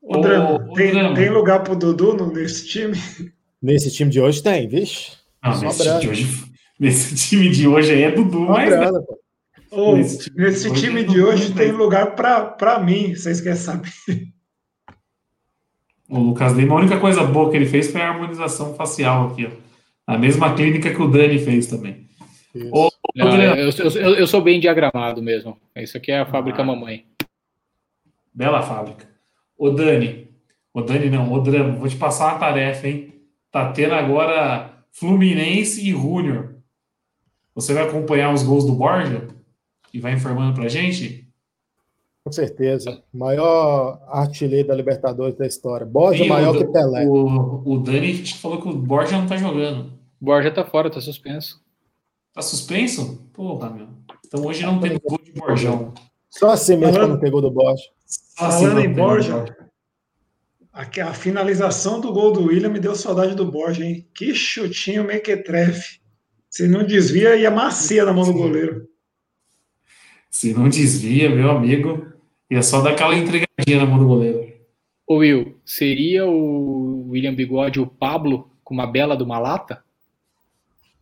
O, 0.01 0.17
Drama, 0.19 0.73
tem, 0.73 1.13
tem 1.13 1.29
lugar 1.29 1.63
pro 1.63 1.75
Dudu 1.75 2.31
nesse 2.33 2.67
time? 2.67 2.97
Nesse 3.61 3.91
time 3.91 4.09
de 4.09 4.19
hoje 4.19 4.41
tem, 4.41 4.67
vixe. 4.67 5.11
Não, 5.43 5.59
nesse, 5.59 5.83
time 5.83 5.99
de 5.99 6.09
hoje, 6.09 6.43
nesse 6.79 7.15
time 7.15 7.49
de 7.49 7.67
hoje 7.67 7.93
aí 7.93 8.03
é 8.03 8.11
Dudu, 8.11 8.41
mas. 8.41 8.73
Oh, 9.71 9.95
nesse 9.95 10.17
time, 10.19 10.45
nesse 10.45 10.71
de, 10.71 10.81
time 10.81 11.03
de 11.03 11.21
hoje 11.21 11.53
tem 11.53 11.71
lugar 11.71 12.15
para 12.15 12.79
mim, 12.79 13.13
vocês 13.13 13.41
querem 13.41 13.57
saber? 13.57 13.91
O 16.07 16.19
Lucas 16.19 16.53
Lima, 16.53 16.75
a 16.75 16.79
única 16.79 16.99
coisa 16.99 17.23
boa 17.23 17.49
que 17.49 17.57
ele 17.57 17.65
fez 17.65 17.91
foi 17.91 18.01
a 18.01 18.09
harmonização 18.09 18.75
facial 18.75 19.29
aqui, 19.29 19.47
ó. 19.47 19.65
A 20.07 20.17
mesma 20.17 20.53
clínica 20.53 20.93
que 20.93 21.01
o 21.01 21.07
Dani 21.07 21.39
fez 21.39 21.65
também. 21.65 22.07
Ô, 22.71 22.89
Não, 23.15 23.41
eu, 23.41 23.69
eu, 23.69 24.15
eu, 24.15 24.27
sou 24.27 24.41
bem 24.41 24.59
diagramado 24.59 25.21
mesmo. 25.23 25.57
Isso 25.75 25.95
aqui 25.95 26.11
é 26.11 26.19
a 26.19 26.25
fábrica 26.25 26.61
ah, 26.61 26.65
mamãe. 26.65 27.05
Bela 28.33 28.61
fábrica. 28.61 29.07
Ô 29.57 29.69
Dani, 29.69 30.27
ô 30.73 30.81
Dani 30.81 31.09
não, 31.09 31.31
ô 31.31 31.39
Drama, 31.39 31.77
vou 31.77 31.87
te 31.87 31.95
passar 31.95 32.33
uma 32.33 32.39
tarefa, 32.39 32.87
hein? 32.87 33.13
Tá 33.49 33.71
tendo 33.71 33.93
agora 33.93 34.83
Fluminense 34.91 35.81
e 35.81 35.91
Júnior. 35.91 36.55
Você 37.55 37.73
vai 37.73 37.83
acompanhar 37.83 38.33
os 38.33 38.43
gols 38.43 38.65
do 38.65 38.73
Borja 38.73 39.29
e 39.93 39.99
vai 40.01 40.11
informando 40.11 40.53
pra 40.53 40.67
gente? 40.67 41.25
Com 42.21 42.33
certeza. 42.33 43.01
Maior 43.13 44.01
artilheiro 44.09 44.67
da 44.67 44.75
Libertadores 44.75 45.35
da 45.35 45.47
história. 45.47 45.85
Borja 45.85 46.23
Sim, 46.23 46.29
maior 46.29 46.53
o, 46.53 46.57
que 46.57 46.65
Pelé. 46.65 47.05
O, 47.05 47.61
o 47.63 47.77
Dani 47.77 48.13
falou 48.33 48.61
que 48.61 48.67
o 48.67 48.73
Borja 48.73 49.17
não 49.17 49.25
tá 49.25 49.37
jogando. 49.37 49.93
Borja 50.19 50.51
tá 50.51 50.65
fora, 50.65 50.89
tá 50.89 50.99
suspenso. 50.99 51.63
Tá 52.35 52.41
suspenso? 52.41 53.29
Porra, 53.31 53.69
meu. 53.69 53.87
Então 54.27 54.45
hoje 54.45 54.63
não 54.63 54.77
tem 54.81 54.99
gol 55.01 55.17
de 55.23 55.31
Borjão. 55.31 55.93
Só 56.29 56.49
assim 56.49 56.75
mesmo 56.75 56.95
Falando... 56.95 57.11
não 57.11 57.19
pegou 57.19 57.41
do 57.41 57.49
Borja. 57.49 57.85
Falando 58.35 58.81
em 58.81 58.93
Borja, 58.93 59.45
a, 60.73 60.81
a, 60.81 61.13
finalização 61.13 62.01
do 62.01 62.11
gol 62.11 62.33
do 62.33 62.43
William 62.43 62.67
me 62.67 62.79
deu 62.79 62.93
saudade 62.93 63.35
do 63.35 63.49
Borja, 63.49 63.85
hein? 63.85 64.05
Que 64.13 64.35
chutinho 64.35 65.05
mequetrefe. 65.05 66.01
Se 66.49 66.67
não 66.67 66.85
desvia, 66.85 67.37
ia 67.37 67.49
macia 67.49 68.03
na 68.03 68.11
mão 68.11 68.25
do 68.25 68.33
goleiro. 68.33 68.85
Se 70.29 70.53
não 70.53 70.67
desvia, 70.67 71.29
meu 71.29 71.49
amigo, 71.49 72.05
ia 72.51 72.61
só 72.61 72.81
dar 72.81 72.91
aquela 72.91 73.15
entregadinha 73.15 73.77
na 73.77 73.85
mão 73.85 73.97
do 73.97 74.07
goleiro. 74.07 74.53
Ô 75.07 75.17
Will, 75.17 75.57
seria 75.65 76.25
o 76.25 77.11
William 77.11 77.33
Bigode 77.33 77.79
o 77.79 77.87
Pablo 77.87 78.51
com 78.61 78.73
uma 78.73 78.85
bela 78.85 79.15
de 79.15 79.23
uma 79.23 79.39
lata? 79.39 79.85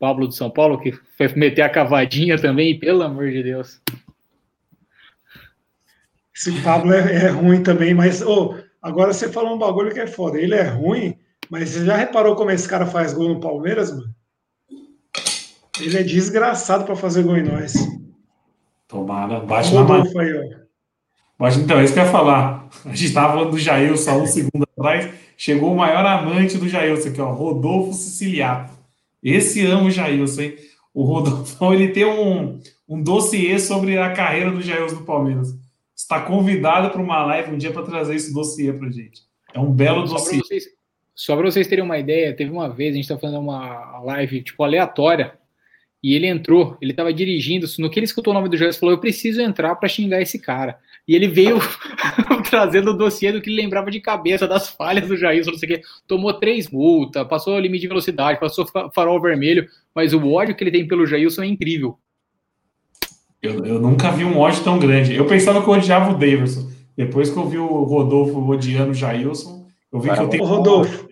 Pablo 0.04 0.28
do 0.28 0.34
São 0.34 0.50
Paulo, 0.50 0.78
que 0.78 0.92
foi 1.18 1.30
meter 1.30 1.62
a 1.62 1.70
cavadinha 1.70 2.38
também, 2.38 2.78
pelo 2.78 3.04
amor 3.04 3.32
de 3.32 3.42
Deus. 3.42 3.80
Esse 6.36 6.52
Pablo 6.62 6.92
é, 6.92 7.28
é 7.28 7.30
ruim 7.30 7.64
também, 7.64 7.94
mas 7.94 8.22
oh, 8.22 8.54
agora 8.82 9.14
você 9.14 9.32
falou 9.32 9.56
um 9.56 9.58
bagulho 9.58 9.94
que 9.94 10.02
é 10.02 10.08
foda. 10.08 10.38
Ele 10.38 10.56
é 10.56 10.64
ruim, 10.64 11.18
mas 11.50 11.70
você 11.70 11.86
já 11.86 11.96
reparou 11.96 12.36
como 12.36 12.52
esse 12.52 12.68
cara 12.68 12.86
faz 12.86 13.14
gol 13.14 13.30
no 13.30 13.40
Palmeiras, 13.40 13.92
mano? 13.92 14.14
Ele 15.80 15.98
é 15.98 16.04
desgraçado 16.04 16.84
para 16.84 16.98
fazer 16.98 17.24
gol 17.24 17.38
em 17.38 17.44
nós. 17.44 17.74
Tomara, 18.90 19.40
bate 19.40 19.74
na 19.74 19.86
mão. 19.86 20.04
Mas 21.40 21.56
então, 21.56 21.80
é 21.80 21.86
isso 21.86 21.94
que 21.94 22.00
eu 22.00 22.04
ia 22.04 22.12
falar. 22.12 22.68
A 22.84 22.90
gente 22.90 23.06
estava 23.06 23.36
falando 23.36 23.52
do 23.52 23.58
Jailson 23.58 24.24
um 24.24 24.28
segundo 24.28 24.68
atrás. 24.78 25.14
Chegou 25.38 25.72
o 25.72 25.78
maior 25.78 26.06
amante 26.06 26.58
do 26.58 26.68
Jailson 26.68 27.08
aqui, 27.08 27.22
ó, 27.22 27.32
Rodolfo 27.32 27.94
Siciliato. 27.94 28.73
Esse 29.24 29.66
ama 29.66 29.88
o 29.88 29.92
Jailson, 29.92 30.42
hein? 30.42 30.56
O 30.94 31.04
Rodolfo, 31.04 31.74
ele 31.74 31.90
tem 31.90 32.06
um, 32.06 32.60
um 32.88 33.02
dossiê 33.02 33.58
sobre 33.58 33.98
a 33.98 34.12
carreira 34.12 34.52
do 34.52 34.62
Jailson 34.62 34.98
no 34.98 35.06
Palmeiras. 35.06 35.56
Está 35.96 36.22
convidado 36.22 36.90
para 36.90 37.02
uma 37.02 37.26
live 37.26 37.52
um 37.52 37.58
dia 37.58 37.72
para 37.72 37.84
trazer 37.84 38.16
esse 38.16 38.34
dossiê 38.34 38.74
para 38.74 38.92
gente. 38.92 39.22
É 39.54 39.60
um 39.60 39.72
belo 39.72 40.06
só 40.08 40.16
dossiê. 40.16 40.40
vocês, 40.40 40.66
só 41.16 41.36
para 41.36 41.50
vocês 41.50 41.68
terem 41.68 41.84
uma 41.84 41.98
ideia, 41.98 42.36
teve 42.36 42.52
uma 42.52 42.70
vez, 42.70 42.92
a 42.92 42.96
gente 42.96 43.06
está 43.06 43.18
fazendo 43.18 43.40
uma 43.40 44.00
live 44.02 44.44
tipo 44.44 44.64
aleatória, 44.64 45.38
e 46.04 46.14
ele 46.14 46.28
entrou, 46.28 46.78
ele 46.82 46.92
estava 46.92 47.14
dirigindo, 47.14 47.66
no 47.80 47.90
que 47.90 47.98
ele 47.98 48.06
escutou 48.06 48.32
o 48.32 48.34
nome 48.34 48.50
do 48.50 48.58
Jailson, 48.58 48.80
falou, 48.80 48.96
eu 48.96 49.00
preciso 49.00 49.42
entrar 49.42 49.76
para 49.76 49.88
xingar 49.88 50.22
esse 50.22 50.38
cara. 50.38 50.78
E 51.08 51.16
ele 51.16 51.28
veio 51.28 51.58
trazendo 52.50 52.92
o 52.92 52.98
dossiê 52.98 53.32
do 53.32 53.42
que 53.42 53.50
ele 53.50 53.62
lembrava 53.62 53.92
de 53.92 54.00
cabeça 54.00 54.48
das 54.48 54.70
falhas 54.70 55.08
do 55.08 55.18
Jair, 55.18 55.46
não 55.46 55.58
sei 55.58 55.70
o 55.70 55.74
quê. 55.74 55.82
Tomou 56.08 56.34
três 56.34 56.70
multas, 56.70 57.28
passou 57.28 57.56
o 57.56 57.60
limite 57.60 57.82
de 57.82 57.88
velocidade, 57.90 58.40
passou 58.40 58.66
farol 58.94 59.22
vermelho, 59.22 59.68
mas 59.94 60.14
o 60.14 60.32
ódio 60.32 60.56
que 60.56 60.64
ele 60.64 60.72
tem 60.72 60.88
pelo 60.88 61.06
Jailson 61.06 61.44
é 61.44 61.48
incrível. 61.48 61.98
Eu, 63.42 63.66
eu 63.66 63.80
nunca 63.80 64.10
vi 64.10 64.24
um 64.24 64.38
ódio 64.38 64.64
tão 64.64 64.80
grande. 64.80 65.14
Eu 65.14 65.26
pensava 65.26 65.62
que 65.62 65.68
eu 65.68 65.74
odiava 65.74 66.12
o 66.12 66.18
Davidson. 66.18 66.72
Depois 66.96 67.30
que 67.30 67.38
eu 67.38 67.50
vi 67.50 67.58
o 67.58 67.84
Rodolfo 67.84 68.40
odiando 68.40 68.92
o 68.92 68.94
Jailson, 68.94 69.68
eu 69.92 70.00
vi 70.00 70.10
que 70.10 70.20
eu 70.20 70.30
tenho. 70.30 70.46
Rodolfo, 70.46 71.10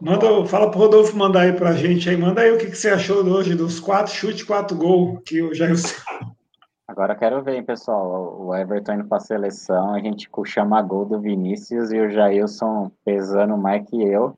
manda, 0.00 0.44
fala 0.46 0.70
pro 0.70 0.78
Rodolfo 0.78 1.16
mandar 1.16 1.42
aí 1.42 1.52
pra 1.52 1.72
gente 1.72 2.08
aí. 2.08 2.16
Manda 2.16 2.42
aí 2.42 2.52
o 2.52 2.58
que, 2.58 2.66
que 2.66 2.76
você 2.76 2.90
achou 2.90 3.24
hoje 3.24 3.56
dos 3.56 3.80
quatro 3.80 4.14
chutes, 4.14 4.44
quatro 4.44 4.76
gols 4.76 5.20
que 5.24 5.42
o 5.42 5.52
Jailson. 5.52 5.96
Agora 6.92 7.14
quero 7.14 7.42
ver, 7.42 7.56
hein, 7.56 7.64
pessoal. 7.64 8.36
O 8.38 8.54
Everton 8.54 8.92
indo 8.92 9.04
para 9.06 9.16
a 9.16 9.20
seleção, 9.20 9.94
a 9.94 9.98
gente 9.98 10.28
chama 10.44 10.82
gol 10.82 11.06
do 11.06 11.18
Vinícius 11.18 11.90
e 11.90 11.98
o 11.98 12.10
Jailson 12.10 12.90
pesando 13.02 13.56
mais 13.56 13.88
que 13.88 13.96
eu. 14.02 14.36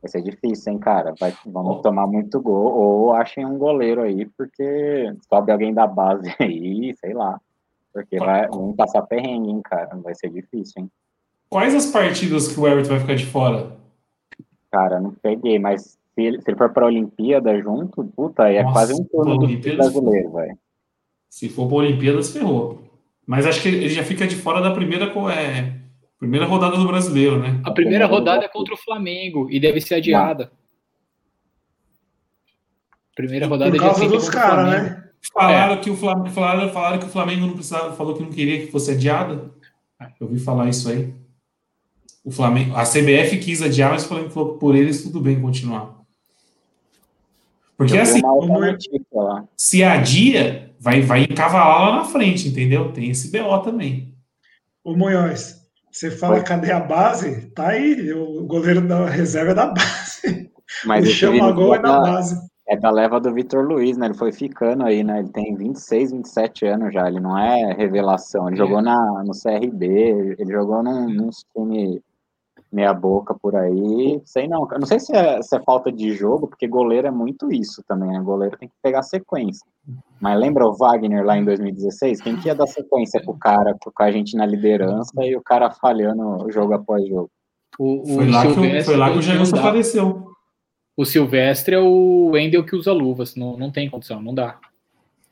Vai 0.00 0.08
ser 0.08 0.22
difícil, 0.22 0.72
hein, 0.72 0.78
cara? 0.78 1.12
Vai, 1.18 1.34
vamos 1.44 1.82
tomar 1.82 2.06
muito 2.06 2.40
gol. 2.40 2.72
Ou 2.72 3.12
achem 3.12 3.44
um 3.44 3.58
goleiro 3.58 4.00
aí, 4.00 4.26
porque 4.26 5.12
sobe 5.28 5.50
alguém 5.50 5.74
da 5.74 5.84
base 5.84 6.32
aí, 6.38 6.94
sei 7.00 7.14
lá. 7.14 7.40
Porque 7.92 8.16
vai, 8.16 8.46
vamos 8.46 8.76
passar 8.76 9.02
perrengue, 9.02 9.50
hein, 9.50 9.60
cara? 9.64 9.96
Vai 9.96 10.14
ser 10.14 10.30
difícil, 10.30 10.82
hein? 10.82 10.90
Quais 11.50 11.74
as 11.74 11.86
partidas 11.86 12.46
que 12.46 12.60
o 12.60 12.68
Everton 12.68 12.90
vai 12.90 13.00
ficar 13.00 13.16
de 13.16 13.26
fora? 13.26 13.72
Cara, 14.70 15.00
não 15.00 15.10
peguei, 15.10 15.58
mas 15.58 15.98
se 16.14 16.22
ele, 16.22 16.40
se 16.40 16.48
ele 16.48 16.56
for 16.56 16.72
para 16.72 16.84
a 16.84 16.86
Olimpíada 16.86 17.60
junto, 17.60 18.04
puta, 18.04 18.44
aí 18.44 18.56
é 18.56 18.62
Nossa, 18.62 18.72
quase 18.72 18.94
um 18.94 19.04
turno 19.04 19.36
do 19.36 19.46
brasileiro, 19.76 20.30
velho. 20.30 20.58
Se 21.32 21.48
for 21.48 21.66
para 21.66 21.78
Olimpíadas, 21.78 22.30
ferrou. 22.30 22.84
Mas 23.26 23.46
acho 23.46 23.62
que 23.62 23.68
ele 23.68 23.88
já 23.88 24.04
fica 24.04 24.26
de 24.26 24.36
fora 24.36 24.60
da 24.60 24.70
primeira, 24.70 25.06
é, 25.32 25.72
primeira 26.18 26.44
rodada 26.44 26.76
do 26.76 26.86
brasileiro, 26.86 27.38
né? 27.40 27.58
A 27.64 27.70
primeira 27.70 28.04
rodada 28.04 28.44
é 28.44 28.48
contra 28.48 28.74
o 28.74 28.76
Flamengo 28.76 29.48
e 29.50 29.58
deve 29.58 29.80
ser 29.80 29.94
adiada. 29.94 30.52
Primeira 33.16 33.46
rodada 33.46 33.70
Por 33.70 33.80
causa 33.80 34.06
dos 34.06 34.28
caras, 34.28 34.68
né? 34.68 35.08
Falaram, 35.32 35.72
é. 35.72 35.76
que 35.78 35.88
o 35.88 35.96
Flamengo, 35.96 36.28
falaram, 36.34 36.68
falaram 36.68 36.98
que 36.98 37.06
o 37.06 37.08
Flamengo 37.08 37.46
não 37.46 37.54
precisava, 37.54 37.96
falou 37.96 38.14
que 38.14 38.22
não 38.22 38.30
queria 38.30 38.66
que 38.66 38.70
fosse 38.70 38.90
adiada. 38.90 39.50
Eu 40.20 40.26
ouvi 40.26 40.38
falar 40.38 40.68
isso 40.68 40.90
aí. 40.90 41.14
O 42.22 42.30
Flamengo, 42.30 42.76
a 42.76 42.82
CBF 42.82 43.38
quis 43.38 43.62
adiar, 43.62 43.90
mas 43.90 44.04
o 44.04 44.08
Flamengo 44.08 44.30
falou 44.30 44.52
que 44.52 44.60
por 44.60 44.76
eles 44.76 45.02
tudo 45.02 45.18
bem 45.18 45.40
continuar. 45.40 45.98
Porque 47.74 47.96
assim, 47.96 48.20
se 49.56 49.82
adia, 49.82 50.71
vai, 50.82 51.00
vai 51.00 51.22
encavalar 51.22 51.80
lá 51.80 51.96
na 51.98 52.04
frente, 52.04 52.48
entendeu? 52.48 52.92
Tem 52.92 53.10
esse 53.10 53.30
BO 53.30 53.58
também. 53.60 54.12
Ô 54.84 54.96
Munhoz, 54.96 55.62
você 55.90 56.10
fala 56.10 56.36
Foi. 56.36 56.44
cadê 56.44 56.72
a 56.72 56.80
base? 56.80 57.50
Tá 57.50 57.68
aí, 57.68 58.12
o 58.12 58.44
goleiro 58.44 58.86
da 58.86 59.06
reserva 59.06 59.52
é 59.52 59.54
da 59.54 59.66
base. 59.66 60.50
Mas 60.84 61.06
o 61.06 61.10
chama 61.10 61.52
gol 61.52 61.76
é 61.76 61.78
da 61.78 62.00
base. 62.00 62.36
É 62.66 62.76
da 62.76 62.90
leva 62.90 63.20
do 63.20 63.32
Vitor 63.32 63.64
Luiz, 63.64 63.96
né? 63.96 64.06
Ele 64.06 64.14
foi 64.14 64.32
ficando 64.32 64.84
aí, 64.84 65.04
né? 65.04 65.20
Ele 65.20 65.28
tem 65.28 65.54
26, 65.54 66.12
27 66.12 66.66
anos 66.66 66.94
já. 66.94 67.06
Ele 67.06 67.20
não 67.20 67.38
é 67.38 67.74
revelação. 67.74 68.48
Ele 68.48 68.56
é. 68.56 68.58
jogou 68.58 68.80
na, 68.80 69.22
no 69.24 69.32
CRB, 69.32 69.86
ele 70.38 70.52
jogou 70.52 70.82
num, 70.82 71.08
num 71.08 71.30
time 71.54 72.00
meia 72.72 72.94
boca 72.94 73.34
por 73.34 73.54
aí, 73.54 74.20
sei 74.24 74.48
não. 74.48 74.66
Eu 74.70 74.80
não 74.80 74.86
sei 74.86 74.98
se 74.98 75.14
é, 75.14 75.42
se 75.42 75.54
é, 75.54 75.60
falta 75.60 75.92
de 75.92 76.12
jogo, 76.12 76.48
porque 76.48 76.66
goleiro 76.66 77.06
é 77.06 77.10
muito 77.10 77.52
isso 77.52 77.84
também, 77.86 78.10
né? 78.10 78.20
Goleiro 78.20 78.56
tem 78.56 78.68
que 78.68 78.74
pegar 78.82 79.02
sequência. 79.02 79.66
Mas 80.20 80.38
lembra 80.38 80.66
o 80.66 80.74
Wagner 80.74 81.24
lá 81.24 81.36
em 81.36 81.44
2016? 81.44 82.22
Quem 82.22 82.36
que 82.36 82.48
ia 82.48 82.54
dar 82.54 82.66
sequência 82.66 83.22
pro 83.22 83.34
cara, 83.34 83.76
com 83.82 84.02
a 84.02 84.10
gente 84.10 84.36
na 84.36 84.46
liderança 84.46 85.12
e 85.24 85.36
o 85.36 85.42
cara 85.42 85.70
falhando 85.70 86.50
jogo 86.50 86.72
após 86.72 87.06
jogo? 87.06 87.30
O, 87.78 88.02
o 88.02 88.16
foi, 88.16 88.30
lá 88.30 88.46
que, 88.46 88.82
foi 88.82 88.96
lá 88.96 89.10
que 89.12 89.18
o 89.18 89.22
Jailson 89.22 89.56
apareceu. 89.56 90.32
O 90.96 91.04
Silvestre 91.04 91.74
é 91.74 91.78
o 91.78 92.30
Wendel 92.32 92.64
que 92.64 92.76
usa 92.76 92.92
luvas, 92.92 93.34
não, 93.34 93.56
não 93.56 93.70
tem 93.70 93.88
condição, 93.88 94.20
não 94.20 94.34
dá. 94.34 94.58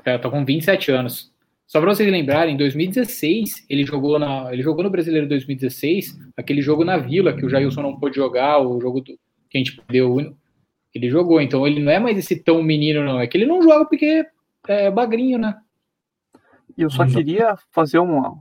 Tá, 0.03 0.19
tá 0.19 0.31
com 0.31 0.45
27 0.45 0.91
anos. 0.91 1.30
Só 1.71 1.81
para 1.81 1.95
vocês 1.95 2.11
lembrarem, 2.11 2.55
em 2.55 2.57
2016, 2.57 3.65
ele 3.71 3.85
jogou, 3.85 4.19
na, 4.19 4.53
ele 4.53 4.61
jogou 4.61 4.83
no 4.83 4.91
Brasileiro 4.91 5.29
2016, 5.29 6.19
aquele 6.37 6.61
jogo 6.61 6.85
na 6.85 6.97
Vila, 6.97 7.33
que 7.33 7.47
o 7.47 7.49
Jailson 7.49 7.83
não 7.83 7.97
pôde 7.97 8.17
jogar, 8.17 8.59
o 8.59 8.81
jogo 8.81 9.01
do, 9.01 9.17
que 9.49 9.57
a 9.57 9.59
gente 9.59 9.77
perdeu. 9.77 10.35
Ele 10.93 11.09
jogou, 11.09 11.41
então 11.41 11.65
ele 11.65 11.81
não 11.81 11.93
é 11.93 12.01
mais 12.01 12.19
esse 12.19 12.43
tão 12.43 12.61
menino, 12.61 13.05
não. 13.05 13.21
É 13.21 13.27
que 13.29 13.39
ele 13.39 13.47
não 13.47 13.63
joga 13.63 13.85
porque 13.85 14.27
é 14.67 14.91
bagrinho, 14.91 15.39
né? 15.39 15.61
E 16.77 16.83
eu 16.83 16.91
só 16.91 17.07
queria 17.07 17.57
fazer 17.71 18.01
uma, 18.01 18.37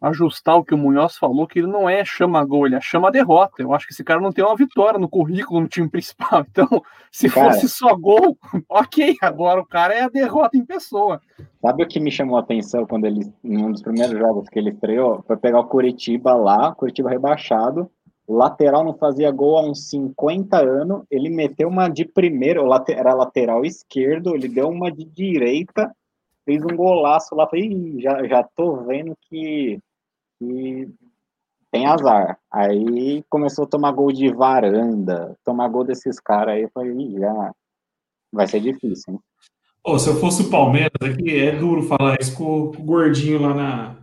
ajustar 0.00 0.56
o 0.56 0.64
que 0.64 0.74
o 0.74 0.78
Munhoz 0.78 1.18
falou, 1.18 1.46
que 1.46 1.58
ele 1.58 1.66
não 1.66 1.88
é 1.88 2.04
chama 2.04 2.42
gol, 2.44 2.66
ele 2.66 2.76
é 2.76 2.80
chama 2.80 3.10
derrota. 3.10 3.62
Eu 3.62 3.74
acho 3.74 3.86
que 3.86 3.92
esse 3.92 4.02
cara 4.02 4.20
não 4.20 4.32
tem 4.32 4.44
uma 4.44 4.56
vitória 4.56 4.98
no 4.98 5.08
currículo 5.08 5.60
no 5.60 5.68
time 5.68 5.88
principal. 5.88 6.44
Então, 6.50 6.82
se 7.12 7.28
cara, 7.28 7.52
fosse 7.52 7.68
só 7.68 7.94
gol, 7.94 8.36
ok. 8.68 9.16
Agora 9.22 9.60
o 9.60 9.66
cara 9.66 9.94
é 9.94 10.02
a 10.02 10.08
derrota 10.08 10.56
em 10.56 10.64
pessoa. 10.64 11.20
Sabe 11.60 11.84
o 11.84 11.88
que 11.88 12.00
me 12.00 12.10
chamou 12.10 12.36
a 12.36 12.40
atenção 12.40 12.86
quando 12.86 13.04
ele, 13.04 13.30
em 13.44 13.58
um 13.58 13.70
dos 13.70 13.82
primeiros 13.82 14.18
jogos 14.18 14.48
que 14.48 14.58
ele 14.58 14.70
estreou, 14.70 15.22
foi 15.26 15.36
pegar 15.36 15.60
o 15.60 15.66
Curitiba 15.66 16.34
lá, 16.34 16.74
Curitiba 16.74 17.10
rebaixado, 17.10 17.90
o 18.26 18.36
lateral 18.36 18.84
não 18.84 18.94
fazia 18.94 19.30
gol 19.30 19.58
há 19.58 19.68
uns 19.68 19.88
50 19.90 20.56
anos, 20.56 21.02
ele 21.10 21.28
meteu 21.28 21.68
uma 21.68 21.88
de 21.88 22.04
primeiro, 22.04 22.64
era 22.88 23.12
lateral 23.12 23.64
esquerdo, 23.64 24.34
ele 24.34 24.48
deu 24.48 24.68
uma 24.68 24.90
de 24.90 25.04
direita, 25.04 25.92
fez 26.44 26.64
um 26.64 26.76
golaço 26.76 27.34
lá, 27.34 27.48
falei, 27.48 27.96
já, 27.98 28.24
já 28.26 28.42
tô 28.42 28.84
vendo 28.84 29.16
que 29.28 29.80
e 30.40 30.88
tem 31.70 31.86
azar. 31.86 32.38
Aí 32.50 33.24
começou 33.28 33.64
a 33.64 33.68
tomar 33.68 33.92
gol 33.92 34.12
de 34.12 34.30
varanda, 34.30 35.36
tomar 35.44 35.68
gol 35.68 35.84
desses 35.84 36.18
caras 36.18 36.54
aí, 36.54 36.68
falei, 36.68 37.12
já 37.18 37.52
vai 38.32 38.46
ser 38.46 38.60
difícil, 38.60 39.14
hein? 39.14 39.20
Se 39.98 40.08
eu 40.08 40.16
fosse 40.16 40.42
o 40.42 40.50
Palmeiras, 40.50 40.92
aqui 41.00 41.36
é 41.36 41.56
duro 41.56 41.82
falar 41.82 42.20
isso 42.20 42.36
com, 42.36 42.70
com 42.70 42.82
o 42.82 42.84
gordinho 42.84 43.40
lá 43.40 43.54
na 43.54 43.96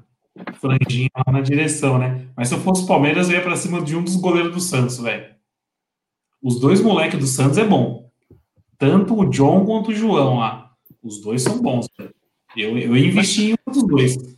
franjinha 0.53 1.09
lá 1.15 1.33
na 1.33 1.41
direção, 1.41 1.97
né? 1.97 2.27
Mas 2.35 2.49
se 2.49 2.55
eu 2.55 2.59
fosse 2.59 2.83
o 2.83 2.87
Palmeiras, 2.87 3.29
eu 3.29 3.35
ia 3.35 3.43
pra 3.43 3.55
cima 3.55 3.81
de 3.81 3.95
um 3.95 4.03
dos 4.03 4.15
goleiros 4.15 4.53
do 4.53 4.59
Santos, 4.59 4.97
velho. 4.97 5.35
Os 6.41 6.59
dois 6.59 6.81
moleques 6.81 7.19
do 7.19 7.27
Santos 7.27 7.57
é 7.57 7.65
bom. 7.65 8.09
Tanto 8.77 9.19
o 9.19 9.29
John 9.29 9.65
quanto 9.65 9.89
o 9.89 9.93
João 9.93 10.37
lá. 10.37 10.71
Os 11.01 11.21
dois 11.21 11.41
são 11.41 11.61
bons, 11.61 11.87
velho. 11.97 12.13
Eu, 12.55 12.77
eu 12.77 12.97
investi 12.97 13.51
em 13.51 13.53
um 13.53 13.71
dos 13.71 13.83
dois. 13.83 14.36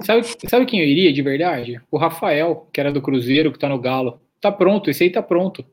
Sabe, 0.00 0.26
sabe 0.48 0.66
quem 0.66 0.80
eu 0.80 0.86
iria 0.86 1.12
de 1.12 1.22
verdade? 1.22 1.80
O 1.90 1.98
Rafael, 1.98 2.68
que 2.72 2.80
era 2.80 2.92
do 2.92 3.02
Cruzeiro, 3.02 3.52
que 3.52 3.58
tá 3.58 3.68
no 3.68 3.78
Galo. 3.78 4.20
Tá 4.40 4.50
pronto, 4.50 4.90
esse 4.90 5.04
aí 5.04 5.10
tá 5.10 5.22
pronto. 5.22 5.64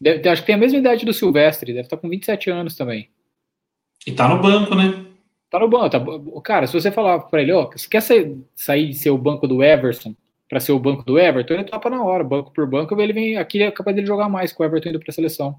Deve, 0.00 0.28
acho 0.28 0.42
que 0.42 0.46
tem 0.46 0.56
a 0.56 0.58
mesma 0.58 0.78
idade 0.78 1.06
do 1.06 1.12
Silvestre, 1.12 1.72
deve 1.72 1.86
estar 1.86 1.96
tá 1.96 2.00
com 2.00 2.08
27 2.08 2.50
anos 2.50 2.76
também. 2.76 3.08
E 4.06 4.12
tá 4.12 4.28
no 4.28 4.42
banco, 4.42 4.74
né? 4.74 5.06
Tá 5.48 5.58
no 5.58 5.68
banco. 5.68 5.88
Tá, 5.88 6.00
cara, 6.42 6.66
se 6.66 6.74
você 6.74 6.90
falar 6.90 7.20
pra 7.20 7.40
ele, 7.40 7.52
ó, 7.52 7.70
você 7.70 7.88
quer 7.88 8.02
sair, 8.02 8.36
sair 8.54 8.88
de 8.88 8.94
ser 8.94 9.10
o 9.10 9.18
banco 9.18 9.46
do 9.46 9.62
Everson 9.62 10.14
para 10.48 10.60
ser 10.60 10.72
o 10.72 10.78
banco 10.78 11.02
do 11.04 11.18
Everton, 11.18 11.54
ele 11.54 11.64
topa 11.64 11.88
na 11.88 12.02
hora, 12.04 12.22
banco 12.22 12.52
por 12.52 12.68
banco, 12.68 13.00
ele 13.00 13.12
vem 13.12 13.38
aqui 13.38 13.62
é 13.62 13.70
capaz 13.70 13.94
dele 13.94 14.06
jogar 14.06 14.28
mais 14.28 14.52
com 14.52 14.62
o 14.62 14.66
Everton 14.66 14.90
indo 14.90 15.00
pra 15.00 15.12
seleção. 15.12 15.58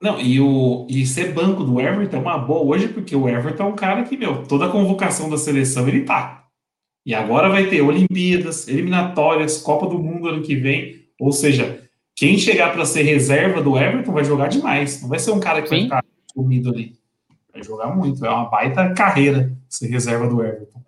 Não, 0.00 0.20
e, 0.20 0.40
o, 0.40 0.86
e 0.90 1.06
ser 1.06 1.32
banco 1.32 1.64
do 1.64 1.80
Everton 1.80 2.18
é 2.18 2.20
uma 2.20 2.38
boa 2.38 2.76
hoje, 2.76 2.88
porque 2.88 3.16
o 3.16 3.28
Everton 3.28 3.62
é 3.64 3.66
um 3.66 3.76
cara 3.76 4.04
que, 4.04 4.16
meu, 4.16 4.46
toda 4.46 4.66
a 4.66 4.70
convocação 4.70 5.30
da 5.30 5.38
seleção 5.38 5.88
ele 5.88 6.04
tá. 6.04 6.44
E 7.04 7.14
agora 7.14 7.48
vai 7.48 7.68
ter 7.68 7.80
Olimpíadas, 7.82 8.68
eliminatórias, 8.68 9.58
Copa 9.58 9.86
do 9.86 9.98
Mundo 9.98 10.28
ano 10.28 10.42
que 10.42 10.56
vem. 10.56 11.06
Ou 11.18 11.32
seja, 11.32 11.88
quem 12.14 12.36
chegar 12.36 12.72
para 12.72 12.84
ser 12.84 13.02
reserva 13.02 13.62
do 13.62 13.78
Everton 13.78 14.12
vai 14.12 14.24
jogar 14.24 14.48
demais. 14.48 15.00
Não 15.00 15.08
vai 15.08 15.18
ser 15.18 15.30
um 15.30 15.40
cara 15.40 15.62
que 15.62 15.68
Sim. 15.68 15.88
vai 15.88 16.00
ficar 16.00 16.04
sumido 16.32 16.70
ali. 16.70 16.94
Vai 17.52 17.62
jogar 17.62 17.94
muito. 17.94 18.24
É 18.26 18.28
uma 18.28 18.50
baita 18.50 18.92
carreira 18.92 19.56
ser 19.68 19.86
reserva 19.86 20.26
do 20.26 20.42
Everton. 20.42 20.82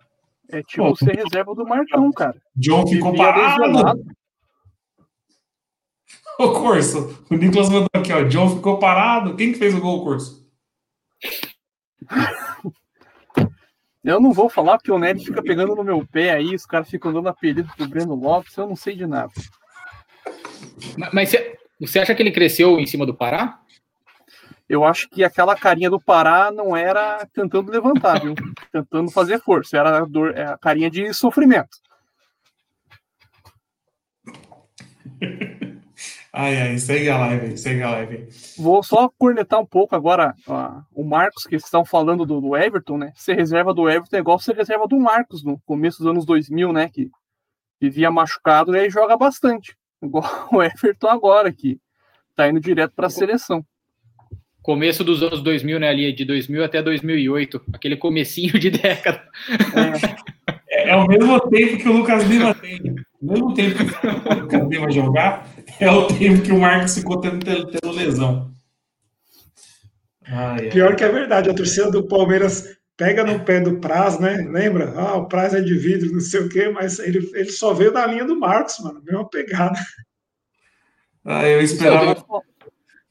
É 0.51 0.61
tipo 0.61 0.83
Pô, 0.83 0.95
ser 0.95 1.15
reserva 1.15 1.55
do 1.55 1.65
Marcão, 1.65 2.11
cara. 2.11 2.35
John 2.55 2.85
ficou 2.85 3.15
parado. 3.15 4.03
Ô, 6.41 6.53
Corso, 6.53 7.21
o 7.29 7.35
Nicolas 7.35 7.67
mandou 7.67 7.89
aqui, 7.93 8.13
ó. 8.13 8.23
John 8.23 8.55
ficou 8.55 8.79
parado. 8.79 9.35
Quem 9.35 9.51
que 9.51 9.59
fez 9.59 9.75
o 9.75 9.81
gol, 9.81 10.05
Corso? 10.05 10.47
Eu 14.01 14.21
não 14.21 14.31
vou 14.31 14.47
falar 14.49 14.77
porque 14.77 14.89
o 14.91 14.97
Nery 14.97 15.19
fica 15.19 15.43
pegando 15.43 15.75
no 15.75 15.83
meu 15.83 16.07
pé 16.07 16.31
aí, 16.31 16.55
os 16.55 16.65
caras 16.65 16.89
ficam 16.89 17.11
dando 17.11 17.27
apelido 17.27 17.69
pro 17.75 17.89
Breno 17.89 18.15
Lopes, 18.15 18.55
eu 18.55 18.65
não 18.65 18.75
sei 18.77 18.95
de 18.95 19.05
nada. 19.05 19.33
Mas 21.11 21.35
você 21.77 21.99
acha 21.99 22.15
que 22.15 22.23
ele 22.23 22.31
cresceu 22.31 22.79
em 22.79 22.85
cima 22.87 23.05
do 23.05 23.13
Pará? 23.13 23.59
Eu 24.69 24.85
acho 24.85 25.09
que 25.09 25.25
aquela 25.25 25.57
carinha 25.57 25.89
do 25.89 25.99
Pará 25.99 26.51
não 26.51 26.77
era 26.77 27.27
tentando 27.33 27.69
levantar, 27.69 28.21
viu? 28.21 28.33
tentando 28.71 29.11
fazer 29.11 29.41
força, 29.41 29.77
era 29.77 29.97
a, 29.97 30.05
dor, 30.05 30.33
é 30.35 30.45
a 30.45 30.57
carinha 30.57 30.89
de 30.89 31.13
sofrimento. 31.13 31.77
Ai, 36.31 36.61
ai, 36.61 36.77
segue 36.77 37.09
a 37.09 37.17
live, 37.17 37.57
segue 37.57 37.81
a 37.81 37.91
live. 37.91 38.27
Vou 38.57 38.83
só 38.83 39.09
cornetar 39.17 39.59
um 39.59 39.65
pouco 39.65 39.95
agora 39.95 40.35
ó, 40.47 40.81
o 40.93 41.03
Marcos, 41.03 41.45
que 41.45 41.55
estão 41.55 41.83
falando 41.83 42.25
do, 42.25 42.39
do, 42.39 42.55
Everton, 42.55 42.97
né? 42.97 43.11
Ser 43.15 43.35
reserva 43.35 43.73
do 43.73 43.89
Everton 43.89 44.17
é 44.17 44.19
igual 44.19 44.39
ser 44.39 44.55
reserva 44.55 44.87
do 44.87 44.99
Marcos 44.99 45.43
no 45.43 45.59
começo 45.65 45.97
dos 45.99 46.07
anos 46.07 46.25
2000, 46.25 46.71
né? 46.71 46.89
Que 46.89 47.09
vivia 47.81 48.11
machucado 48.11 48.75
e 48.75 48.79
aí 48.79 48.89
joga 48.89 49.17
bastante. 49.17 49.75
Igual 50.01 50.23
o 50.53 50.61
Everton 50.61 51.07
agora, 51.07 51.51
que 51.51 51.79
tá 52.35 52.47
indo 52.47 52.59
direto 52.59 52.93
para 52.95 53.07
a 53.07 53.11
seleção. 53.11 53.65
Começo 54.61 55.03
dos 55.03 55.23
anos 55.23 55.41
2000, 55.41 55.79
né? 55.79 55.89
Ali 55.89 56.13
de 56.13 56.25
2000 56.25 56.63
até 56.63 56.81
2008, 56.83 57.61
aquele 57.73 57.97
comecinho 57.97 58.59
de 58.59 58.69
década. 58.71 59.23
É, 60.67 60.89
é 60.89 60.95
o 60.95 61.07
mesmo 61.07 61.39
tempo 61.49 61.77
que 61.77 61.89
o 61.89 61.93
Lucas 61.93 62.23
Lima 62.25 62.53
tem. 62.53 62.79
O 63.21 63.25
mesmo 63.25 63.53
tempo 63.53 63.83
que 63.83 64.07
o 64.07 64.41
Lucas 64.41 64.69
Lima 64.69 64.91
jogar, 64.91 65.49
é 65.79 65.91
o 65.91 66.07
tempo 66.07 66.41
que 66.43 66.51
o 66.51 66.59
Marcos 66.59 66.95
ficou 66.95 67.19
tendo, 67.19 67.39
tendo 67.43 67.91
lesão. 67.91 68.51
Ai, 70.25 70.69
Pior 70.69 70.95
que 70.95 71.03
é 71.03 71.09
verdade, 71.09 71.49
a 71.49 71.53
torcida 71.53 71.89
do 71.89 72.07
Palmeiras 72.07 72.77
pega 72.95 73.23
no 73.23 73.43
pé 73.43 73.61
do 73.61 73.79
Praz, 73.79 74.19
né? 74.19 74.47
Lembra? 74.51 74.93
Ah, 74.95 75.15
o 75.15 75.27
Praz 75.27 75.53
é 75.53 75.61
de 75.61 75.73
vidro, 75.73 76.11
não 76.11 76.19
sei 76.19 76.41
o 76.41 76.49
quê, 76.49 76.69
mas 76.69 76.99
ele, 76.99 77.29
ele 77.33 77.51
só 77.51 77.73
veio 77.73 77.93
da 77.93 78.05
linha 78.05 78.25
do 78.25 78.37
Marcos, 78.37 78.77
mano. 78.79 79.01
Mesma 79.03 79.27
pegada. 79.27 79.79
Ah, 81.23 81.47
eu 81.47 81.61
esperava. 81.61 82.23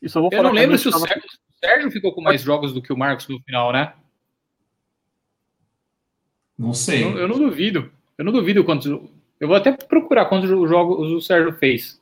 Isso 0.00 0.18
eu, 0.18 0.22
vou 0.22 0.31
eu 0.33 0.42
não 0.42 0.52
lembro 0.52 0.78
se 0.78 0.88
o 0.88 0.92
Sérgio, 0.92 1.24
o 1.24 1.59
Sérgio 1.59 1.90
ficou 1.90 2.14
com 2.14 2.20
mais 2.20 2.42
jogos 2.42 2.72
do 2.72 2.83
que 2.83 2.92
o 2.92 2.96
Marcos 2.96 3.26
no 3.28 3.40
final, 3.40 3.72
né? 3.72 3.94
Não 6.57 6.74
sei. 6.74 7.02
Eu, 7.02 7.18
eu 7.18 7.28
não 7.28 7.38
duvido. 7.38 7.90
Eu 8.16 8.24
não 8.24 8.33
duvido 8.33 8.64
quantos. 8.64 8.87
Eu 8.87 9.48
vou 9.48 9.57
até 9.57 9.72
procurar 9.72 10.26
quantos 10.26 10.50
jogos 10.50 11.11
o 11.11 11.20
Sérgio 11.20 11.52
fez. 11.54 11.97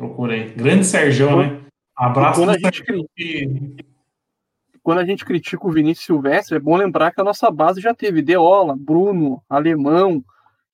Procurei. 0.00 0.54
Grande 0.54 0.86
Sérgio, 0.86 1.36
né? 1.36 1.60
Abraço 1.94 2.40
quando 2.40 2.50
a, 2.50 2.58
gente, 2.58 2.82
quando 4.82 4.98
a 4.98 5.04
gente 5.04 5.26
critica 5.26 5.66
o 5.66 5.70
Vinícius 5.70 6.06
Silvestre, 6.06 6.56
é 6.56 6.58
bom 6.58 6.74
lembrar 6.74 7.10
que 7.10 7.20
a 7.20 7.24
nossa 7.24 7.50
base 7.50 7.82
já 7.82 7.94
teve 7.94 8.22
Deola, 8.22 8.74
Bruno, 8.78 9.42
Alemão. 9.46 10.24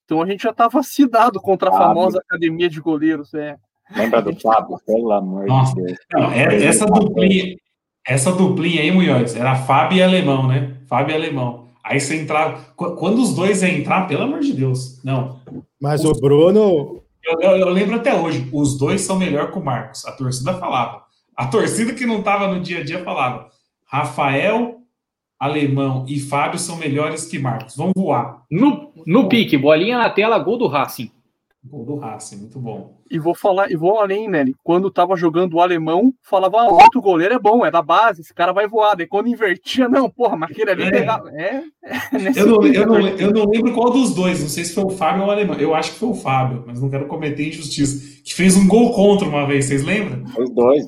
Então 0.05 0.23
a 0.23 0.27
gente 0.27 0.45
já 0.45 0.51
estava 0.51 0.81
cidado 0.85 1.41
contra 1.41 1.71
a 1.71 1.73
Fábio. 1.73 1.87
famosa 1.89 2.19
academia 2.21 2.71
de 2.71 2.81
goleiros. 2.81 3.35
É. 3.35 3.57
Lembra 3.97 4.23
do 4.23 4.39
Fábio, 4.39 4.79
pelo 4.87 5.11
amor 5.11 5.47
Nossa. 5.47 5.75
de 5.75 5.83
Deus. 5.83 5.99
Não, 6.13 6.31
é, 6.31 6.65
essa 6.65 6.87
duplinha, 6.87 7.57
essa 8.07 8.31
duplinha 8.31 8.83
aí, 8.83 8.93
Munhoz, 8.93 9.35
era 9.35 9.57
Fábio 9.57 9.99
e 9.99 10.03
Alemão, 10.05 10.47
né? 10.47 10.77
Fábio 10.87 11.15
e 11.15 11.17
Alemão. 11.17 11.67
Aí 11.83 11.99
você 11.99 12.23
entrava. 12.23 12.61
Quando 12.77 13.21
os 13.21 13.35
dois 13.35 13.61
entrar, 13.65 14.07
pelo 14.07 14.23
amor 14.23 14.39
de 14.39 14.53
Deus. 14.53 15.03
Não. 15.03 15.41
Mas 15.81 16.05
os... 16.05 16.17
o 16.17 16.21
Bruno. 16.21 17.03
Eu, 17.27 17.41
eu, 17.41 17.57
eu, 17.59 17.69
lembro 17.69 17.97
até 17.97 18.15
hoje, 18.15 18.49
os 18.53 18.79
dois 18.79 19.01
são 19.01 19.19
melhor 19.19 19.51
que 19.51 19.59
o 19.59 19.65
Marcos. 19.65 20.05
A 20.07 20.13
torcida 20.13 20.55
falava. 20.55 21.03
A 21.37 21.49
torcida 21.49 21.93
que 21.93 22.07
não 22.07 22.21
estava 22.21 22.47
no 22.47 22.61
dia 22.61 22.79
a 22.79 22.85
dia 22.85 23.03
falava. 23.03 23.49
Rafael, 23.85 24.77
Alemão 25.39 26.07
e 26.09 26.21
Fábio 26.21 26.59
são 26.59 26.77
melhores 26.77 27.27
que 27.27 27.39
Marcos. 27.39 27.77
Vão 27.77 27.91
voar. 27.95 28.45
No, 28.49 28.93
no 29.05 29.29
pique, 29.29 29.59
bolinha 29.59 29.99
na 29.99 30.09
tela, 30.09 30.39
gol 30.39 30.57
do 30.57 30.69
Racing. 30.69 31.11
Gol 31.69 31.85
do 31.85 31.97
Racing, 31.97 32.37
muito 32.37 32.61
bom. 32.61 32.97
E 33.11 33.19
vou 33.19 33.35
falar, 33.35 33.71
e 33.71 33.77
vou 33.77 33.99
além, 33.99 34.29
né? 34.29 34.45
Quando 34.63 34.91
tava 34.91 35.17
jogando 35.17 35.55
o 35.55 35.61
alemão, 35.61 36.13
falava, 36.23 36.61
ah, 36.61 36.69
outro 36.69 37.01
goleiro 37.01 37.35
é 37.35 37.39
bom, 37.39 37.67
é 37.67 37.71
da 37.71 37.83
base, 37.83 38.21
esse 38.21 38.33
cara 38.33 38.53
vai 38.53 38.69
voar. 38.69 38.95
Daí 38.95 39.07
quando 39.07 39.29
invertia, 39.29 39.89
não, 39.91 40.09
porra, 40.09 40.37
mas 40.37 40.51
aquele 40.51 40.71
ali 40.71 40.85
é. 40.85 40.91
pegava. 40.91 41.31
É, 41.33 41.57
é 41.57 41.63
eu, 42.37 42.47
não, 42.47 42.67
eu, 42.67 42.87
não, 42.87 43.09
eu 43.09 43.33
não 43.33 43.51
lembro 43.51 43.75
qual 43.75 43.91
dos 43.91 44.15
dois, 44.15 44.41
não 44.41 44.49
sei 44.49 44.65
se 44.65 44.75
foi 44.75 44.85
o 44.85 44.91
Fábio 44.91 45.23
ou 45.23 45.29
o 45.29 45.31
alemão. 45.31 45.57
Eu 45.57 45.75
acho 45.75 45.93
que 45.93 45.99
foi 45.99 46.09
o 46.11 46.15
Fábio, 46.15 46.65
mas 46.67 46.81
não 46.81 46.89
quero 46.89 47.07
cometer 47.07 47.49
injustiça. 47.49 48.23
Que 48.23 48.35
fez 48.35 48.57
um 48.57 48.69
gol 48.69 48.93
contra 48.93 49.29
uma 49.29 49.47
vez, 49.47 49.65
vocês 49.65 49.83
lembram? 49.83 50.25
Os 50.39 50.55
dois. 50.55 50.85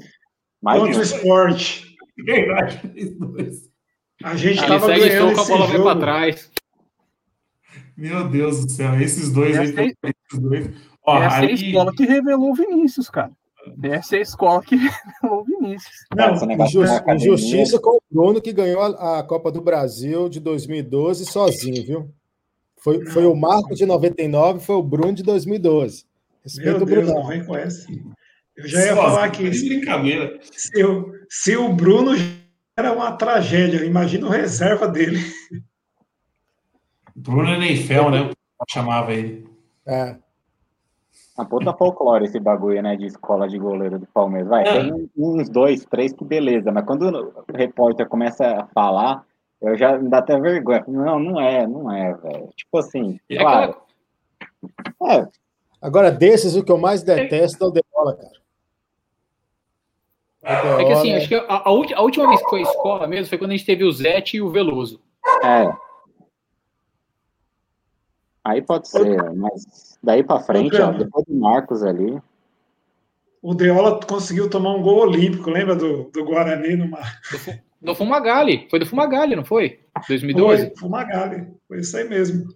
Mais 0.62 0.80
contra 0.80 0.98
o 0.98 1.02
esporte. 1.02 1.96
Verdade, 2.24 2.78
fez 2.92 3.18
dois. 3.18 3.68
A 4.22 4.36
gente 4.36 4.60
estava 4.60 4.86
ganhando 4.88 5.32
esse 5.32 5.40
a 5.40 5.44
bola 5.44 5.66
jogo. 5.68 5.82
Pra 5.84 5.96
trás. 5.96 6.50
Meu 7.98 8.28
Deus 8.28 8.64
do 8.64 8.70
céu, 8.70 8.94
esses 9.00 9.32
dois 9.32 9.58
aí, 9.58 9.70
esses 9.70 10.40
dois. 10.40 10.70
Ó, 11.04 11.20
Essa 11.20 11.38
aí... 11.38 11.46
é 11.46 11.50
a 11.50 11.54
escola 11.54 11.92
que 11.92 12.06
revelou 12.06 12.50
o 12.52 12.54
Vinícius, 12.54 13.10
cara. 13.10 13.32
Essa 13.82 14.14
é 14.14 14.18
a 14.20 14.22
escola 14.22 14.62
que 14.62 14.76
revelou 15.20 15.40
o 15.40 15.44
Vinícius. 15.44 16.06
Não, 16.14 17.16
injustiça 17.16 17.80
com 17.80 17.96
o 17.96 18.02
Bruno 18.08 18.40
que 18.40 18.52
ganhou 18.52 18.82
a, 18.82 19.24
Copa 19.24 19.50
do 19.50 19.60
Brasil 19.60 20.28
de 20.28 20.38
2012 20.38 21.26
sozinho, 21.26 21.84
viu? 21.84 22.14
Foi, 22.76 23.04
foi 23.06 23.26
o 23.26 23.34
Marco 23.34 23.74
de 23.74 23.84
99, 23.84 24.60
foi 24.60 24.76
o 24.76 24.82
Bruno 24.82 25.12
de 25.12 25.24
2012. 25.24 26.04
Respeito 26.44 26.78
Meu 26.78 26.86
Deus, 26.86 26.98
o 26.98 27.02
Bruno. 27.02 27.20
Não 27.20 27.26
vem 27.26 27.44
com 27.44 27.56
essa. 27.56 27.84
Eu 28.56 28.68
já 28.68 28.78
ia 28.78 28.94
Sozinho, 28.94 29.02
falar 29.02 29.30
que 29.30 29.50
brincadeira. 29.50 30.38
Se, 30.52 30.84
o, 30.84 31.12
se 31.28 31.56
o 31.56 31.72
Bruno 31.72 32.12
era 32.76 32.92
uma 32.92 33.10
tragédia, 33.10 33.84
imagina 33.84 34.28
o 34.28 34.30
reserva 34.30 34.86
dele. 34.86 35.18
Bruno 37.18 37.58
Neifel, 37.58 38.10
né? 38.10 38.30
chamava 38.68 39.12
ele. 39.12 39.48
É. 39.86 40.16
A 41.36 41.44
puta 41.44 41.72
folclore 41.72 42.24
esse 42.24 42.38
bagulho, 42.38 42.82
né? 42.82 42.96
De 42.96 43.06
escola 43.06 43.48
de 43.48 43.58
goleiro 43.58 43.98
do 43.98 44.06
Palmeiras. 44.06 44.48
Vai, 44.48 44.62
é. 44.66 44.82
tem 44.82 45.10
uns 45.16 45.48
dois, 45.48 45.84
três 45.84 46.12
que 46.12 46.24
beleza, 46.24 46.72
mas 46.72 46.84
quando 46.84 47.32
o 47.48 47.56
repórter 47.56 48.08
começa 48.08 48.44
a 48.44 48.66
falar, 48.66 49.24
eu 49.60 49.76
já 49.76 49.96
me 49.98 50.08
dá 50.08 50.18
até 50.18 50.38
vergonha. 50.38 50.84
Não, 50.86 51.18
não 51.18 51.40
é, 51.40 51.66
não 51.66 51.92
é, 51.92 52.14
velho. 52.14 52.48
Tipo 52.56 52.78
assim, 52.78 53.20
é 53.28 53.38
claro. 53.38 53.76
É. 55.08 55.28
Agora, 55.80 56.10
desses, 56.10 56.56
o 56.56 56.64
que 56.64 56.72
eu 56.72 56.78
mais 56.78 57.02
detesto 57.02 57.64
é 57.64 57.66
o 57.68 57.70
Deola, 57.70 58.16
cara. 58.16 58.38
É 60.42 60.84
que 60.84 60.92
assim, 60.92 61.14
acho 61.14 61.28
que 61.28 61.34
a, 61.34 61.42
a, 61.42 61.68
a, 61.68 62.02
última 62.02 62.28
vez 62.28 62.42
que 62.42 62.48
foi 62.48 62.62
escola 62.62 63.06
mesmo 63.06 63.28
foi 63.28 63.38
quando 63.38 63.50
a 63.50 63.56
gente 63.56 63.66
teve 63.66 63.84
o 63.84 63.92
Zete 63.92 64.38
e 64.38 64.42
o 64.42 64.50
Veloso. 64.50 65.00
É. 65.44 65.87
Aí 68.48 68.62
pode 68.62 68.88
ser, 68.88 69.32
mas 69.34 69.88
Daí 70.02 70.22
para 70.22 70.40
frente, 70.40 70.80
ó, 70.80 70.92
depois 70.92 71.24
do 71.26 71.34
Marcos 71.34 71.82
ali. 71.82 72.18
O 73.42 73.54
Deola 73.54 74.00
conseguiu 74.00 74.48
tomar 74.48 74.74
um 74.74 74.82
gol 74.82 75.00
olímpico, 75.00 75.50
lembra 75.50 75.76
do, 75.76 76.10
do 76.12 76.24
Guarani 76.24 76.76
no 76.76 76.88
mar? 76.88 77.20
Do 77.80 77.94
Fumagalli, 77.94 78.66
foi 78.68 78.80
do 78.80 78.86
Fumagalli, 78.86 79.36
não 79.36 79.44
foi? 79.44 79.78
2012? 80.08 80.66
Foi, 80.66 80.76
Fumagalli, 80.76 81.46
foi 81.68 81.78
isso 81.78 81.96
aí 81.96 82.08
mesmo. 82.08 82.48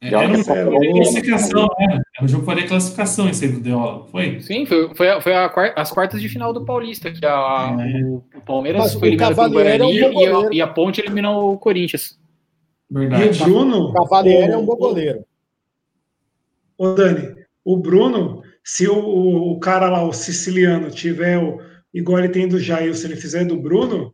É, 0.00 0.08
era 0.08 0.28
um 0.28 0.42
jogo 0.42 0.80
de 0.80 0.92
classificação, 0.92 1.68
né? 1.78 2.00
Era 2.16 2.24
um 2.24 2.28
jogo 2.28 2.54
de 2.54 2.68
classificação 2.68 3.28
esse 3.28 3.44
aí 3.44 3.52
do 3.52 3.60
Deola, 3.60 4.06
foi? 4.08 4.40
Sim, 4.40 4.66
foi, 4.66 4.94
foi, 4.94 5.20
foi 5.20 5.34
a, 5.34 5.50
as 5.76 5.90
quartas 5.90 6.20
de 6.20 6.28
final 6.28 6.52
do 6.52 6.64
Paulista, 6.64 7.10
que 7.10 7.24
a, 7.26 7.76
é. 7.80 8.04
o, 8.04 8.22
o, 8.34 8.40
Palmeiras 8.42 8.82
Mas 8.82 8.94
foi 8.94 9.08
eliminado 9.08 9.34
pelo 9.34 9.50
Guarani 9.50 9.98
é 9.98 10.08
um 10.08 10.12
e, 10.12 10.26
a, 10.26 10.54
e, 10.54 10.62
a, 10.62 10.66
Ponte 10.68 11.00
eliminou 11.00 11.52
o 11.52 11.58
Corinthians. 11.58 12.16
Verdade. 12.92 13.38
E 13.38 13.42
o 13.42 13.44
Bruno... 13.44 13.78
O 13.88 13.92
Cavalieri 13.92 14.52
é 14.52 14.56
um 14.56 14.66
bom 14.66 14.76
goleiro. 14.76 15.24
Ô, 16.76 16.92
Dani, 16.92 17.34
o 17.64 17.76
Bruno, 17.76 18.42
se 18.62 18.86
o, 18.86 19.52
o, 19.52 19.58
cara 19.60 19.88
lá, 19.88 20.04
o 20.04 20.12
siciliano, 20.12 20.90
tiver 20.90 21.38
o, 21.38 21.58
igual 21.94 22.18
ele 22.18 22.28
tem 22.28 22.46
do 22.46 22.58
Jair, 22.58 22.94
se 22.94 23.06
ele 23.06 23.16
fizer 23.16 23.44
do 23.44 23.56
Bruno, 23.56 24.12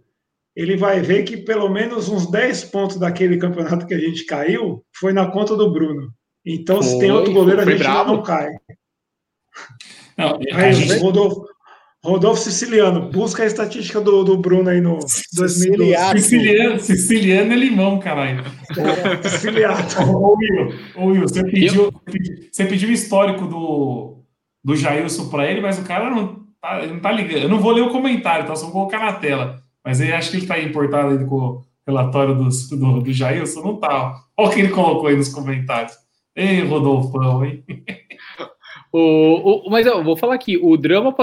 ele 0.54 0.76
vai 0.76 1.00
ver 1.00 1.24
que 1.24 1.36
pelo 1.36 1.68
menos 1.68 2.08
uns 2.08 2.30
10 2.30 2.64
pontos 2.66 2.98
daquele 2.98 3.36
campeonato 3.38 3.86
que 3.86 3.94
a 3.94 3.98
gente 3.98 4.24
caiu 4.24 4.84
foi 4.94 5.12
na 5.12 5.30
conta 5.30 5.56
do 5.56 5.72
Bruno. 5.72 6.12
Então, 6.44 6.76
foi, 6.76 6.86
se 6.86 6.98
tem 6.98 7.10
outro 7.10 7.32
goleiro, 7.32 7.60
a 7.60 7.64
gente 7.64 7.78
bravo. 7.78 8.14
não 8.14 8.22
cai. 8.22 8.50
Não, 10.16 10.38
Aí, 10.52 10.72
gente... 10.72 10.98
Rodolfo, 10.98 11.44
Rodolfo 12.04 12.40
Siciliano, 12.40 13.10
busca 13.10 13.42
a 13.42 13.46
estatística 13.46 14.00
do, 14.00 14.22
do 14.22 14.38
Bruno 14.38 14.70
aí 14.70 14.80
no 14.80 14.98
2012. 15.34 16.20
Siciliano, 16.20 16.80
Siciliano 16.80 17.52
é 17.52 17.56
limão, 17.56 17.98
caralho. 17.98 18.44
Siciliano. 19.24 19.76
Ô, 20.14 20.36
Will, 20.36 20.74
ô, 20.96 21.06
Will 21.06 21.22
você, 21.22 21.42
pediu, 21.42 21.92
você 22.52 22.64
pediu 22.66 22.88
o 22.88 22.92
histórico 22.92 23.46
do, 23.46 24.22
do 24.64 24.76
Jailson 24.76 25.28
para 25.28 25.50
ele, 25.50 25.60
mas 25.60 25.78
o 25.78 25.84
cara 25.84 26.08
não 26.08 26.46
tá, 26.60 26.86
não 26.86 27.00
tá 27.00 27.10
ligando. 27.10 27.42
Eu 27.42 27.48
não 27.48 27.60
vou 27.60 27.72
ler 27.72 27.82
o 27.82 27.90
comentário, 27.90 28.46
tá? 28.46 28.54
Só 28.54 28.66
vou 28.66 28.72
colocar 28.72 29.00
na 29.00 29.14
tela. 29.14 29.60
Mas 29.84 30.00
ele 30.00 30.12
acho 30.12 30.30
que 30.30 30.36
ele 30.36 30.46
tá 30.46 30.58
importado 30.60 31.18
aí 31.18 31.26
com 31.26 31.36
o 31.36 31.64
relatório 31.84 32.34
do, 32.34 32.48
do, 32.76 33.00
do 33.00 33.12
Jailson. 33.12 33.60
Não 33.60 33.76
tá. 33.76 34.14
Olha 34.36 34.48
o 34.48 34.52
que 34.52 34.60
ele 34.60 34.68
colocou 34.68 35.08
aí 35.08 35.16
nos 35.16 35.30
comentários. 35.30 35.94
Ei, 36.36 36.62
Rodolfão, 36.64 37.44
hein? 37.44 37.64
O, 38.92 39.66
o, 39.66 39.70
mas 39.70 39.86
eu 39.86 40.02
vou 40.02 40.16
falar 40.16 40.34
aqui, 40.34 40.56
o 40.56 40.76
drama 40.76 41.14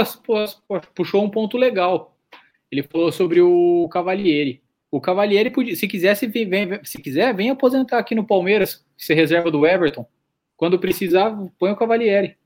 puxou 0.94 1.24
um 1.24 1.30
ponto 1.30 1.58
legal. 1.58 2.16
Ele 2.72 2.84
falou 2.84 3.12
sobre 3.12 3.42
o 3.42 3.88
Cavalieri. 3.90 4.62
O 4.92 5.02
Cavalieri, 5.02 5.50
podia, 5.50 5.76
se 5.76 5.88
quisesse, 5.88 6.28
vem, 6.28 6.48
vem, 6.48 6.80
se 6.84 7.02
quiser, 7.02 7.34
vem 7.34 7.50
aposentar 7.50 7.98
aqui 7.98 8.16
no 8.16 8.26
Palmeiras, 8.26 8.86
ser 8.98 9.16
reserva 9.16 9.52
do 9.52 9.66
Everton. 9.66 10.06
Quando 10.56 10.80
precisar, 10.80 11.36
põe 11.60 11.72
o 11.72 11.76
Cavalieri. 11.76 12.38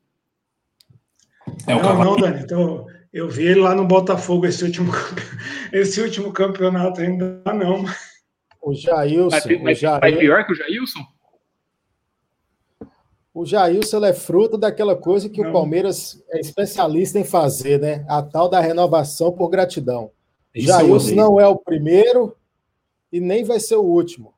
É 1.68 1.76
o 1.76 1.82
não, 1.82 2.04
não, 2.04 2.16
Dani. 2.18 2.42
Então, 2.42 2.86
eu 3.14 3.30
vi 3.30 3.46
ele 3.46 3.60
lá 3.60 3.76
no 3.76 3.86
Botafogo 3.86 4.46
esse 4.46 4.64
último, 4.64 4.92
esse 5.72 6.02
último 6.02 6.32
campeonato 6.32 7.02
ainda 7.02 7.42
não. 7.46 7.86
O 8.62 8.74
Jailson. 8.74 9.30
Mas, 9.30 9.62
mas, 9.62 9.78
o 9.78 9.82
Jair... 9.82 10.18
pior 10.18 10.46
que 10.46 10.54
o 10.54 10.56
Jailson? 10.56 11.00
O 13.40 13.46
Jailson 13.46 14.04
é 14.04 14.12
fruto 14.12 14.58
daquela 14.58 14.98
coisa 14.98 15.30
que 15.30 15.42
Não. 15.42 15.50
o 15.50 15.54
Palmeiras 15.54 16.22
é 16.30 16.42
especialista 16.42 17.18
em 17.18 17.24
fazer, 17.24 17.80
né? 17.80 18.04
A 18.10 18.22
tal 18.22 18.50
da 18.50 18.60
renovação 18.60 19.32
por 19.32 19.48
gratidão. 19.48 20.12
Isso 20.54 20.68
Jailson 20.68 21.16
não 21.16 21.40
é 21.40 21.48
o 21.48 21.56
primeiro 21.56 22.36
e 23.10 23.22
nem 23.22 23.46
vai 23.46 23.62
ser 23.62 23.76
o 23.76 23.82
último. 23.82 24.34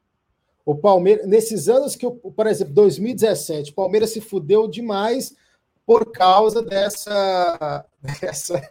O 0.64 0.76
Palmeiras, 0.76 1.26
nesses 1.26 1.68
anos 1.68 1.96
que, 1.96 2.08
por 2.08 2.46
exemplo, 2.46 2.76
2017, 2.76 3.72
o 3.72 3.74
Palmeiras 3.74 4.12
se 4.12 4.22
fudeu 4.22 4.68
demais 4.68 5.36
por 5.84 6.12
causa 6.12 6.62
dessa. 6.62 7.84
dessa. 8.22 8.70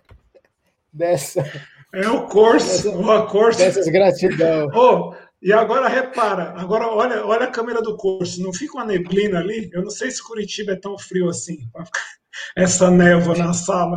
dessa. 0.93 1.45
É 1.93 2.09
o 2.09 2.29
curso, 2.29 2.89
o 2.89 3.27
curso. 3.27 3.59
Dessas 3.59 3.89
gratidão. 3.89 4.69
Oh, 4.73 5.13
e 5.43 5.53
agora 5.53 5.89
repara, 5.89 6.55
agora 6.61 6.87
olha, 6.87 7.25
olha 7.25 7.45
a 7.45 7.51
câmera 7.51 7.81
do 7.81 7.97
curso, 7.97 8.43
não 8.43 8.53
fica 8.53 8.75
uma 8.75 8.85
neblina 8.85 9.39
ali? 9.39 9.71
Eu 9.73 9.83
não 9.83 9.91
sei 9.91 10.11
se 10.11 10.23
Curitiba 10.23 10.73
é 10.73 10.77
tão 10.77 10.99
frio 10.99 11.29
assim, 11.29 11.59
essa 12.55 12.91
névoa 12.91 13.37
na 13.37 13.53
sala. 13.53 13.97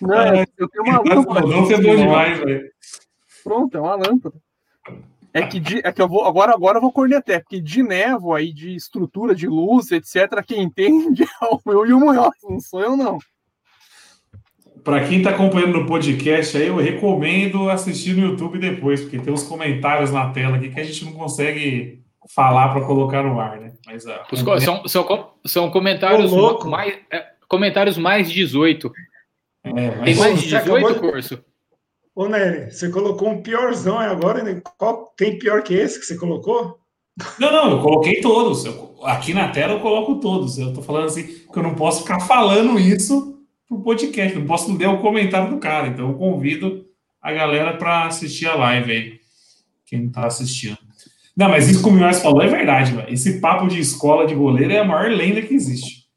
Não, 0.00 0.20
é, 0.20 0.46
eu 0.56 0.68
tenho 0.68 0.84
uma 0.84 1.02
lâmpada. 1.02 1.46
Não 1.46 1.70
é 1.70 1.80
demais, 1.80 2.38
velho. 2.38 2.70
Pronto, 3.42 3.76
é 3.76 3.80
uma 3.80 3.96
lâmpada. 3.96 4.36
É 5.32 5.46
que, 5.46 5.60
de, 5.60 5.80
é 5.84 5.92
que 5.92 6.00
eu 6.00 6.08
vou 6.08 6.24
agora, 6.24 6.52
agora 6.52 6.78
eu 6.78 6.82
vou 6.82 6.92
cornetar, 6.92 7.40
porque 7.40 7.60
de 7.60 7.82
névoa 7.82 8.42
e 8.42 8.52
de 8.52 8.74
estrutura 8.74 9.34
de 9.34 9.46
luz, 9.46 9.90
etc., 9.92 10.44
quem 10.46 10.62
entende 10.62 11.22
é 11.42 11.44
o 11.44 11.60
meu 11.64 11.86
e 11.86 11.92
o 11.92 12.00
Munhoz, 12.00 12.34
não 12.42 12.60
sou 12.60 12.80
eu, 12.80 12.96
não. 12.96 13.18
Para 14.84 15.06
quem 15.06 15.18
está 15.18 15.30
acompanhando 15.30 15.78
no 15.78 15.86
podcast 15.86 16.56
aí, 16.56 16.68
eu 16.68 16.76
recomendo 16.76 17.68
assistir 17.70 18.14
no 18.14 18.26
YouTube 18.26 18.58
depois, 18.58 19.00
porque 19.00 19.18
tem 19.18 19.32
uns 19.32 19.42
comentários 19.42 20.10
na 20.10 20.30
tela 20.30 20.56
aqui 20.56 20.70
que 20.70 20.80
a 20.80 20.84
gente 20.84 21.04
não 21.04 21.12
consegue 21.12 22.02
falar 22.28 22.68
para 22.70 22.84
colocar 22.84 23.22
no 23.22 23.40
ar, 23.40 23.58
né? 23.58 23.72
Mas, 23.86 24.04
uh, 24.04 24.20
Os, 24.30 24.40
são, 24.62 24.86
são, 24.86 25.30
são 25.46 25.70
comentários 25.70 26.32
mais 26.64 26.94
é, 27.10 27.26
comentários 27.48 27.96
mais 27.96 28.30
18. 28.30 28.92
É, 29.64 29.72
mas... 29.72 30.04
Tem 30.04 30.14
mais 30.16 30.42
de 30.42 30.48
18 30.48 30.86
acabou... 30.86 31.10
curso. 31.10 31.42
Ô, 32.14 32.28
Nery, 32.28 32.70
você 32.70 32.90
colocou 32.90 33.28
um 33.28 33.42
piorzão 33.42 33.98
agora, 33.98 34.42
né? 34.42 34.60
Qual 34.76 35.12
tem 35.16 35.38
pior 35.38 35.62
que 35.62 35.74
esse 35.74 36.00
que 36.00 36.04
você 36.04 36.16
colocou? 36.16 36.78
Não, 37.38 37.52
não, 37.52 37.70
eu 37.72 37.80
coloquei 37.80 38.20
todos. 38.20 38.64
Eu, 38.64 38.96
aqui 39.04 39.32
na 39.32 39.48
tela 39.48 39.74
eu 39.74 39.80
coloco 39.80 40.16
todos. 40.16 40.58
Eu 40.58 40.72
tô 40.72 40.82
falando 40.82 41.06
assim, 41.06 41.24
que 41.24 41.58
eu 41.58 41.62
não 41.62 41.74
posso 41.74 42.02
ficar 42.02 42.20
falando 42.20 42.78
isso 42.78 43.37
pro 43.68 43.82
podcast. 43.82 44.36
Não 44.36 44.46
posso 44.46 44.74
ler 44.76 44.88
o 44.88 45.00
comentário 45.00 45.50
do 45.50 45.58
cara. 45.58 45.88
Então 45.88 46.08
eu 46.08 46.14
convido 46.14 46.86
a 47.20 47.32
galera 47.32 47.76
para 47.76 48.06
assistir 48.06 48.46
a 48.46 48.54
live 48.54 48.90
aí. 48.90 49.20
Quem 49.84 50.06
está 50.06 50.26
assistindo. 50.26 50.78
Não, 51.36 51.48
mas 51.48 51.68
isso 51.68 51.82
que 51.82 51.88
o 51.88 51.92
Minhas 51.92 52.20
falou 52.20 52.42
é 52.42 52.48
verdade, 52.48 52.92
velho. 52.92 53.12
Esse 53.12 53.40
papo 53.40 53.68
de 53.68 53.78
escola 53.78 54.26
de 54.26 54.34
goleiro 54.34 54.72
é 54.72 54.78
a 54.78 54.84
maior 54.84 55.10
lenda 55.10 55.42
que 55.42 55.54
existe. 55.54 56.08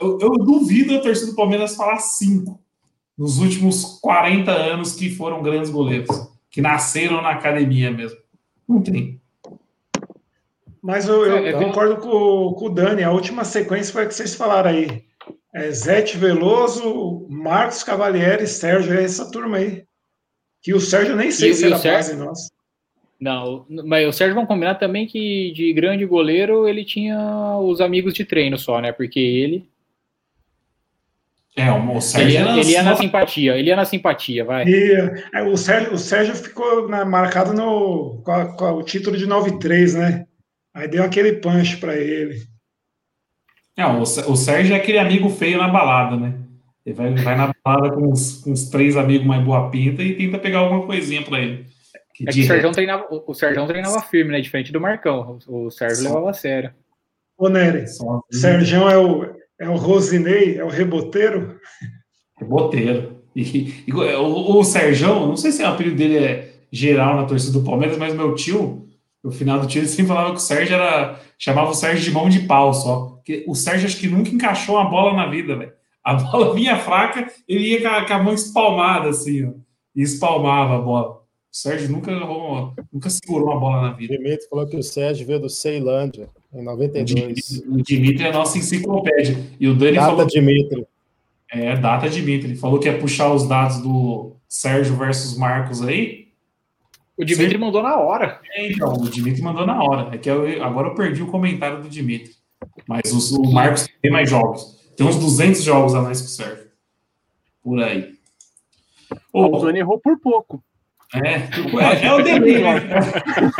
Eu, 0.00 0.18
eu 0.20 0.30
duvido 0.30 0.94
a 0.94 1.00
torcida 1.00 1.32
do 1.32 1.36
Palmeiras 1.36 1.74
falar 1.74 1.98
cinco 1.98 2.60
nos 3.16 3.38
últimos 3.38 3.98
40 4.00 4.52
anos 4.52 4.94
que 4.94 5.10
foram 5.10 5.42
grandes 5.42 5.70
goleiros, 5.70 6.08
que 6.48 6.60
nasceram 6.60 7.20
na 7.20 7.30
academia 7.30 7.90
mesmo. 7.90 8.16
Não 8.68 8.80
tem. 8.80 9.20
Mas 10.80 11.08
eu, 11.08 11.26
eu 11.26 11.38
é, 11.38 11.48
é 11.48 11.52
concordo 11.52 11.96
com, 11.96 12.54
com 12.56 12.66
o 12.66 12.70
Dani. 12.70 13.02
A 13.02 13.10
última 13.10 13.44
sequência 13.44 13.92
foi 13.92 14.04
a 14.04 14.06
que 14.06 14.14
vocês 14.14 14.36
falaram 14.36 14.70
aí 14.70 15.07
é, 15.58 15.70
Zete 15.72 16.16
Veloso, 16.16 17.26
Marcos 17.28 17.82
Cavalieri, 17.82 18.46
Sérgio, 18.46 18.94
é 18.94 19.02
essa 19.02 19.30
turma 19.30 19.56
aí. 19.56 19.84
Que 20.62 20.72
o 20.72 20.80
Sérgio 20.80 21.16
nem 21.16 21.30
sei 21.30 21.50
e, 21.50 21.54
se 21.54 21.66
era 21.66 21.78
Sérgio... 21.78 21.98
base 21.98 22.16
nossa. 22.16 22.48
Não, 23.20 23.66
mas 23.68 24.06
o 24.06 24.12
Sérgio 24.12 24.36
vamos 24.36 24.48
combinar 24.48 24.76
também 24.76 25.06
que 25.06 25.52
de 25.52 25.72
grande 25.72 26.06
goleiro 26.06 26.68
ele 26.68 26.84
tinha 26.84 27.18
os 27.58 27.80
amigos 27.80 28.14
de 28.14 28.24
treino 28.24 28.56
só, 28.56 28.80
né? 28.80 28.92
Porque 28.92 29.18
ele. 29.18 29.68
É, 31.56 31.72
o 31.72 32.00
Sérgio. 32.00 32.38
Ele 32.38 32.48
ia, 32.48 32.60
ele 32.60 32.70
ia 32.70 32.82
na 32.84 32.96
simpatia, 32.96 33.56
ele 33.56 33.68
ia 33.68 33.76
na 33.76 33.84
simpatia, 33.84 34.44
vai. 34.44 34.64
E, 34.68 34.92
é, 35.34 35.42
o, 35.42 35.56
Sérgio, 35.56 35.94
o 35.94 35.98
Sérgio 35.98 36.36
ficou 36.36 36.88
na, 36.88 37.04
marcado 37.04 37.52
no, 37.52 38.22
com, 38.22 38.30
a, 38.30 38.56
com 38.56 38.64
a, 38.64 38.72
o 38.72 38.84
título 38.84 39.16
de 39.16 39.26
9-3, 39.26 39.98
né? 39.98 40.26
Aí 40.72 40.86
deu 40.86 41.02
aquele 41.02 41.32
punch 41.32 41.78
para 41.78 41.96
ele. 41.96 42.46
Não, 43.78 44.00
o, 44.00 44.02
o 44.02 44.36
Sérgio 44.36 44.74
é 44.74 44.76
aquele 44.76 44.98
amigo 44.98 45.30
feio 45.30 45.56
na 45.56 45.68
balada, 45.68 46.16
né? 46.16 46.34
Ele 46.84 46.96
vai, 46.96 47.14
vai 47.14 47.36
na 47.36 47.54
balada 47.64 47.94
com 47.94 48.08
uns, 48.08 48.40
com 48.40 48.50
uns 48.50 48.68
três 48.68 48.96
amigos 48.96 49.24
mais 49.24 49.44
boa 49.44 49.70
pinta 49.70 50.02
e 50.02 50.16
tenta 50.16 50.36
pegar 50.36 50.58
alguma 50.58 50.84
coisinha 50.84 51.22
para 51.22 51.38
ele. 51.38 51.64
Que 52.12 52.28
é 52.28 52.32
que 52.32 52.40
o 52.40 52.46
Sérgio 52.46 52.72
treinava, 52.72 53.06
o 53.08 53.34
Sérgio 53.34 53.64
treinava 53.68 54.00
firme, 54.00 54.32
né? 54.32 54.40
Diferente 54.40 54.72
do 54.72 54.80
Marcão. 54.80 55.38
O 55.46 55.70
Sérgio 55.70 55.98
Só. 55.98 56.08
levava 56.08 56.30
a 56.30 56.32
sério. 56.32 56.72
Ô, 57.38 57.48
Nery, 57.48 57.84
Sérgio 58.32 58.88
é 58.88 58.98
o, 58.98 59.36
é 59.60 59.68
o 59.68 59.76
Rosinei, 59.76 60.58
é 60.58 60.64
o 60.64 60.68
reboteiro? 60.68 61.60
Reboteiro. 62.36 63.22
E, 63.36 63.84
e, 63.86 63.92
o, 63.92 64.58
o 64.58 64.64
Sérgio, 64.64 65.06
não 65.06 65.36
sei 65.36 65.52
se 65.52 65.62
o 65.62 65.66
apelido 65.68 65.94
dele 65.94 66.18
é 66.18 66.52
geral 66.72 67.14
na 67.14 67.26
torcida 67.26 67.52
do 67.52 67.64
Palmeiras, 67.64 67.96
mas 67.96 68.12
meu 68.12 68.34
tio, 68.34 68.88
no 69.22 69.30
final 69.30 69.60
do 69.60 69.68
tio, 69.68 69.78
ele 69.78 69.88
sempre 69.88 70.08
falava 70.08 70.30
que 70.30 70.38
o 70.38 70.40
Sérgio 70.40 70.74
era. 70.74 71.20
chamava 71.38 71.70
o 71.70 71.74
Sérgio 71.74 72.02
de 72.02 72.10
mão 72.10 72.28
de 72.28 72.40
pau 72.40 72.74
só 72.74 73.17
o 73.46 73.54
Sérgio 73.54 73.86
acho 73.86 73.98
que 73.98 74.08
nunca 74.08 74.30
encaixou 74.30 74.76
uma 74.76 74.88
bola 74.88 75.14
na 75.14 75.26
vida, 75.26 75.56
velho. 75.56 75.72
A 76.02 76.14
bola 76.14 76.52
vinha 76.56 76.76
fraca, 76.76 77.30
ele 77.46 77.68
ia 77.68 77.82
com 77.82 77.88
a, 77.88 78.06
com 78.06 78.12
a 78.14 78.22
mão 78.22 78.34
espalmada, 78.34 79.08
assim, 79.10 79.46
ó, 79.46 79.52
e 79.94 80.02
espalmava 80.02 80.76
a 80.76 80.80
bola. 80.80 81.18
O 81.52 81.56
Sérgio 81.56 81.88
nunca, 81.90 82.12
nunca 82.92 83.10
segurou 83.10 83.48
uma 83.48 83.58
bola 83.58 83.82
na 83.82 83.92
vida. 83.92 84.14
O 84.14 84.16
Dimitri 84.18 84.48
falou 84.48 84.66
que 84.66 84.76
o 84.76 84.82
Sérgio 84.82 85.26
veio 85.26 85.40
do 85.40 85.48
Ceilândia, 85.48 86.28
em 86.52 86.62
92. 86.62 87.62
O 87.68 87.82
Dimitri 87.82 88.24
é 88.24 88.28
a 88.28 88.32
nossa 88.32 88.58
enciclopédia. 88.58 89.36
E 89.58 89.66
o 89.66 89.74
Dani 89.74 89.96
data 89.96 90.06
falou. 90.08 90.26
Dimitri. 90.26 90.86
É, 91.50 91.76
data 91.76 92.08
Dimitri. 92.08 92.54
Falou 92.54 92.78
que 92.78 92.88
ia 92.88 92.98
puxar 92.98 93.32
os 93.32 93.48
dados 93.48 93.78
do 93.78 94.36
Sérgio 94.46 94.94
versus 94.96 95.36
Marcos 95.36 95.82
aí. 95.82 96.28
O 97.16 97.24
Dimitri 97.24 97.56
Sim. 97.56 97.64
mandou 97.64 97.82
na 97.82 97.96
hora. 97.96 98.40
É, 98.52 98.70
então, 98.70 98.92
o 98.92 99.10
Dimitri 99.10 99.42
mandou 99.42 99.66
na 99.66 99.82
hora. 99.82 100.14
É 100.14 100.18
que 100.18 100.30
eu, 100.30 100.62
agora 100.62 100.88
eu 100.88 100.94
perdi 100.94 101.22
o 101.22 101.26
comentário 101.26 101.82
do 101.82 101.88
Dimitri. 101.88 102.37
Mas 102.86 103.12
os, 103.12 103.32
o 103.32 103.42
Marcos 103.52 103.88
tem 104.00 104.10
mais 104.10 104.28
jogos. 104.28 104.78
Tem 104.96 105.06
uns 105.06 105.16
200 105.16 105.62
jogos 105.62 105.94
a 105.94 106.02
mais 106.02 106.20
que 106.20 106.26
o 106.26 106.30
Sérgio. 106.30 106.68
Por 107.62 107.82
aí. 107.82 108.14
Oh, 109.32 109.56
o 109.56 109.60
Zoni 109.60 109.78
errou 109.78 109.98
por 110.00 110.18
pouco. 110.18 110.62
É, 111.14 111.34
é, 111.36 112.04
é 112.06 112.12
o 112.12 112.22
delay, 112.22 112.62
né? 112.62 112.80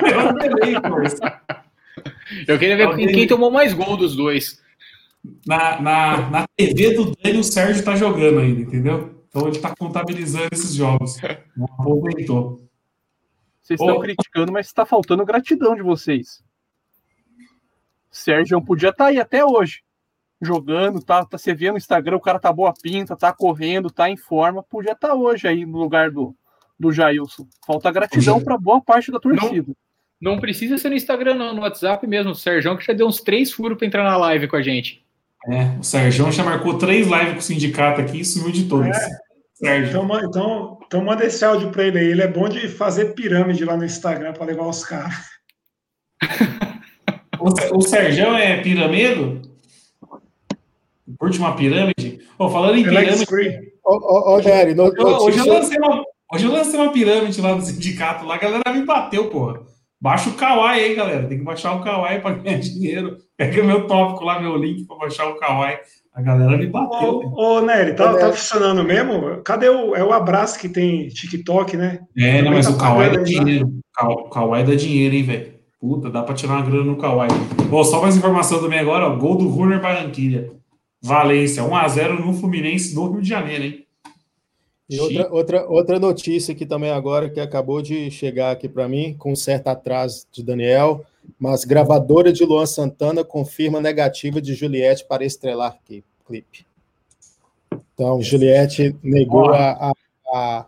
É 0.05 0.19
o 0.19 0.33
delay, 0.35 0.75
Eu 2.47 2.59
queria 2.59 2.77
ver 2.77 2.89
é 2.89 2.97
quem, 2.97 3.07
quem 3.09 3.27
tomou 3.27 3.51
mais 3.51 3.73
gol 3.73 3.97
dos 3.97 4.15
dois. 4.15 4.61
Na, 5.47 5.81
na, 5.81 6.31
na 6.31 6.49
TV 6.57 6.95
do 6.95 7.17
Dani, 7.17 7.39
o 7.39 7.45
Sérgio 7.45 7.85
tá 7.85 7.97
jogando 7.97 8.41
ainda, 8.41 8.61
entendeu? 8.61 9.23
Então 9.29 9.47
ele 9.47 9.59
tá 9.59 9.75
contabilizando 9.77 10.49
esses 10.53 10.75
jogos. 10.75 11.17
Não 11.57 11.67
aproveitou. 11.67 12.69
Vocês 13.61 13.81
estão 13.81 13.97
oh. 13.97 14.01
criticando, 14.01 14.53
mas 14.53 14.67
está 14.67 14.87
faltando 14.87 15.25
gratidão 15.25 15.75
de 15.75 15.83
vocês. 15.83 16.43
Sérgio 18.11 18.61
podia 18.63 18.91
estar 18.91 19.05
tá 19.05 19.11
aí 19.11 19.21
até 19.21 19.45
hoje, 19.45 19.83
jogando, 20.41 21.03
tá, 21.03 21.25
tá, 21.25 21.37
você 21.37 21.55
vê 21.55 21.71
no 21.71 21.77
Instagram, 21.77 22.17
o 22.17 22.21
cara 22.21 22.39
tá 22.39 22.53
boa 22.53 22.73
pinta, 22.73 23.17
tá 23.17 23.33
correndo, 23.33 23.91
tá 23.91 24.09
em 24.09 24.17
forma, 24.17 24.63
podia 24.63 24.93
estar 24.93 25.09
tá 25.09 25.15
hoje 25.15 25.47
aí 25.49 25.67
no 25.67 25.79
lugar 25.79 26.11
do, 26.11 26.35
do 26.79 26.93
Jailson. 26.93 27.47
Falta 27.67 27.91
gratidão 27.91 28.41
para 28.41 28.57
boa 28.57 28.81
parte 28.81 29.11
da 29.11 29.19
torcida. 29.19 29.75
Não, 30.21 30.33
não, 30.33 30.41
precisa 30.41 30.79
ser 30.79 30.89
no 30.89 30.95
Instagram, 30.95 31.35
não, 31.35 31.55
no 31.55 31.63
WhatsApp 31.63 32.07
mesmo. 32.07 32.33
O 32.33 32.37
Sérgio 32.37 32.77
que 32.77 32.87
já 32.87 32.93
deu 32.93 33.07
uns 33.07 33.21
três 33.21 33.53
furos 33.53 33.77
para 33.77 33.87
entrar 33.87 34.05
na 34.05 34.17
live 34.17 34.49
com 34.49 34.57
a 34.57 34.63
gente. 34.63 35.05
É, 35.49 35.79
o 35.79 35.83
Sérgio 35.83 36.31
já 36.33 36.45
marcou 36.45 36.79
três 36.79 37.07
lives 37.07 37.33
com 37.33 37.39
o 37.39 37.43
sindicato 37.43 38.01
aqui 38.01 38.21
e 38.21 38.25
sumiu 38.25 38.53
de 38.53 38.69
todas. 38.69 38.97
É. 38.97 39.79
Então, 39.79 40.07
então, 40.23 40.79
então 40.87 41.05
manda 41.05 41.25
esse 41.25 41.45
áudio 41.45 41.71
para 41.71 41.85
ele 41.85 41.99
aí. 41.99 42.07
Ele 42.07 42.23
é 42.23 42.29
bom 42.29 42.49
de 42.49 42.69
fazer 42.69 43.15
pirâmide 43.15 43.65
lá 43.65 43.77
no 43.77 43.85
Instagram 43.85 44.33
para 44.33 44.47
levar 44.47 44.67
os 44.67 44.85
caras. 44.85 45.15
O, 47.41 47.79
o 47.79 47.83
Sérgio 47.83 48.35
é 48.35 48.61
pirâmido? 48.61 49.43
Curte 51.19 51.39
uma 51.39 51.55
pirâmide? 51.55 52.21
Oh, 52.39 52.49
falando 52.49 52.77
em 52.77 52.85
pirâmide. 52.85 53.25
Ô, 53.85 53.93
ô, 53.93 54.37
hoje, 55.25 55.39
eu 55.39 55.47
lancei 55.47 55.79
uma, 55.79 56.05
hoje 56.33 56.45
eu 56.45 56.53
lancei 56.53 56.79
uma 56.79 56.93
pirâmide 56.93 57.41
lá 57.41 57.55
no 57.55 57.63
sindicato, 57.63 58.27
lá 58.27 58.35
a 58.35 58.39
galera 58.39 58.73
me 58.73 58.85
bateu, 58.85 59.29
porra. 59.31 59.61
Baixa 60.01 60.31
o 60.31 60.35
Kawaii 60.35 60.81
aí, 60.81 60.95
galera. 60.95 61.27
Tem 61.27 61.39
que 61.39 61.45
baixar 61.45 61.75
o 61.75 61.83
Kawaii 61.83 62.21
para 62.21 62.37
ganhar 62.37 62.59
dinheiro. 62.61 63.17
Pega 63.37 63.65
meu 63.65 63.87
tópico 63.87 64.25
lá, 64.25 64.41
meu 64.41 64.57
link 64.57 64.87
para 64.87 64.97
baixar 64.97 65.27
o 65.27 65.37
Kawaii. 65.37 65.79
A 66.15 66.23
galera 66.23 66.57
me 66.57 66.67
bateu. 66.67 67.21
Ô, 67.21 67.57
ô 67.57 67.61
Nery, 67.61 67.95
tá, 67.95 68.15
tá 68.17 68.33
funcionando 68.33 68.85
mesmo? 68.85 69.43
Cadê 69.43 69.69
o, 69.69 69.95
é 69.95 70.05
o 70.05 70.13
abraço 70.13 70.59
que 70.59 70.69
tem 70.69 71.09
TikTok, 71.09 71.77
né? 71.77 72.01
É, 72.17 72.43
não, 72.43 72.53
mas 72.53 72.67
tá 72.67 72.73
o 72.73 72.79
Kawaii 72.79 73.17
dá 73.17 73.23
dinheiro. 73.23 73.73
O 74.01 74.29
Kawaii 74.29 74.65
dá 74.65 74.75
dinheiro, 74.75 75.15
hein, 75.15 75.23
velho? 75.23 75.58
Puta, 75.81 76.11
dá 76.11 76.23
pra 76.23 76.35
tirar 76.35 76.55
uma 76.55 76.63
grana 76.63 76.85
no 76.85 76.97
Kawaii. 76.97 77.31
Bom, 77.71 77.85
só 77.85 78.03
mais 78.03 78.17
informação 78.17 78.61
também 78.61 78.81
agora, 78.81 79.07
ó. 79.07 79.17
Gol 79.17 79.37
do 79.37 79.49
Runner 79.49 79.81
Barranquilha. 79.81 80.53
Valência, 81.01 81.63
1x0 81.63 82.25
no 82.25 82.35
Fluminense 82.35 82.95
do 82.95 83.13
Rio 83.13 83.23
de 83.23 83.29
Janeiro, 83.29 83.65
hein? 83.65 83.87
E 84.91 84.99
outra, 84.99 85.31
outra, 85.31 85.69
outra 85.69 86.01
notícia 86.01 86.53
aqui 86.53 86.65
também 86.65 86.91
agora 86.91 87.29
que 87.29 87.39
acabou 87.39 87.83
de 87.83 88.11
chegar 88.11 88.51
aqui 88.51 88.69
para 88.69 88.89
mim, 88.89 89.15
com 89.19 89.33
um 89.33 89.37
certo 89.37 89.69
atraso 89.69 90.27
de 90.33 90.43
Daniel, 90.43 91.05
mas 91.39 91.65
gravadora 91.65 92.33
de 92.33 92.43
Luan 92.45 92.65
Santana 92.65 93.23
confirma 93.23 93.83
negativa 93.83 94.41
de 94.41 94.55
Juliette 94.55 95.05
para 95.05 95.27
estrelar 95.27 95.77
clipe. 96.27 96.67
Então, 97.93 98.23
Juliette 98.23 98.97
negou 99.03 99.53
a, 99.53 99.91
a, 99.91 99.93
a, 100.33 100.67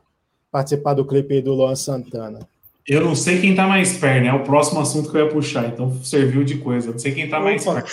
participar 0.52 0.94
do 0.94 1.04
clipe 1.04 1.40
do 1.40 1.54
Luan 1.54 1.74
Santana. 1.74 2.46
Eu 2.86 3.04
não 3.04 3.14
sei 3.14 3.40
quem 3.40 3.54
tá 3.54 3.66
mais 3.66 3.96
perto, 3.96 4.26
É 4.26 4.32
o 4.32 4.42
próximo 4.42 4.80
assunto 4.80 5.10
que 5.10 5.16
eu 5.16 5.24
ia 5.24 5.30
puxar, 5.30 5.68
então 5.68 6.02
serviu 6.02 6.42
de 6.44 6.58
coisa. 6.58 6.88
Eu 6.88 6.92
não 6.92 6.98
sei 6.98 7.12
quem 7.12 7.28
tá 7.28 7.38
mais 7.38 7.66
Opa, 7.66 7.82
perto. 7.82 7.92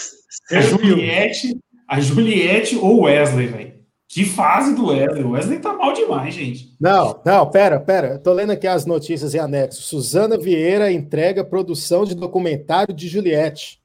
A 0.52 0.62
Juliette, 0.62 1.58
a 1.88 2.00
Juliette 2.00 2.78
ou 2.78 3.04
Wesley, 3.04 3.48
velho. 3.48 3.78
Que 4.10 4.24
fase 4.24 4.74
do 4.74 4.88
Wesley. 4.88 5.24
O 5.24 5.32
Wesley 5.32 5.60
tá 5.60 5.74
mal 5.74 5.92
demais, 5.92 6.34
gente. 6.34 6.76
Não, 6.80 7.22
não, 7.26 7.50
pera, 7.50 7.80
pera. 7.80 8.14
Eu 8.14 8.20
tô 8.20 8.32
lendo 8.32 8.52
aqui 8.52 8.66
as 8.66 8.86
notícias 8.86 9.36
em 9.36 9.40
anexo. 9.40 9.82
Suzana 9.82 10.38
Vieira 10.38 10.92
entrega 10.92 11.44
produção 11.44 12.06
de 12.06 12.16
documentário 12.16 12.94
de 12.94 13.08
Juliette. 13.08 13.82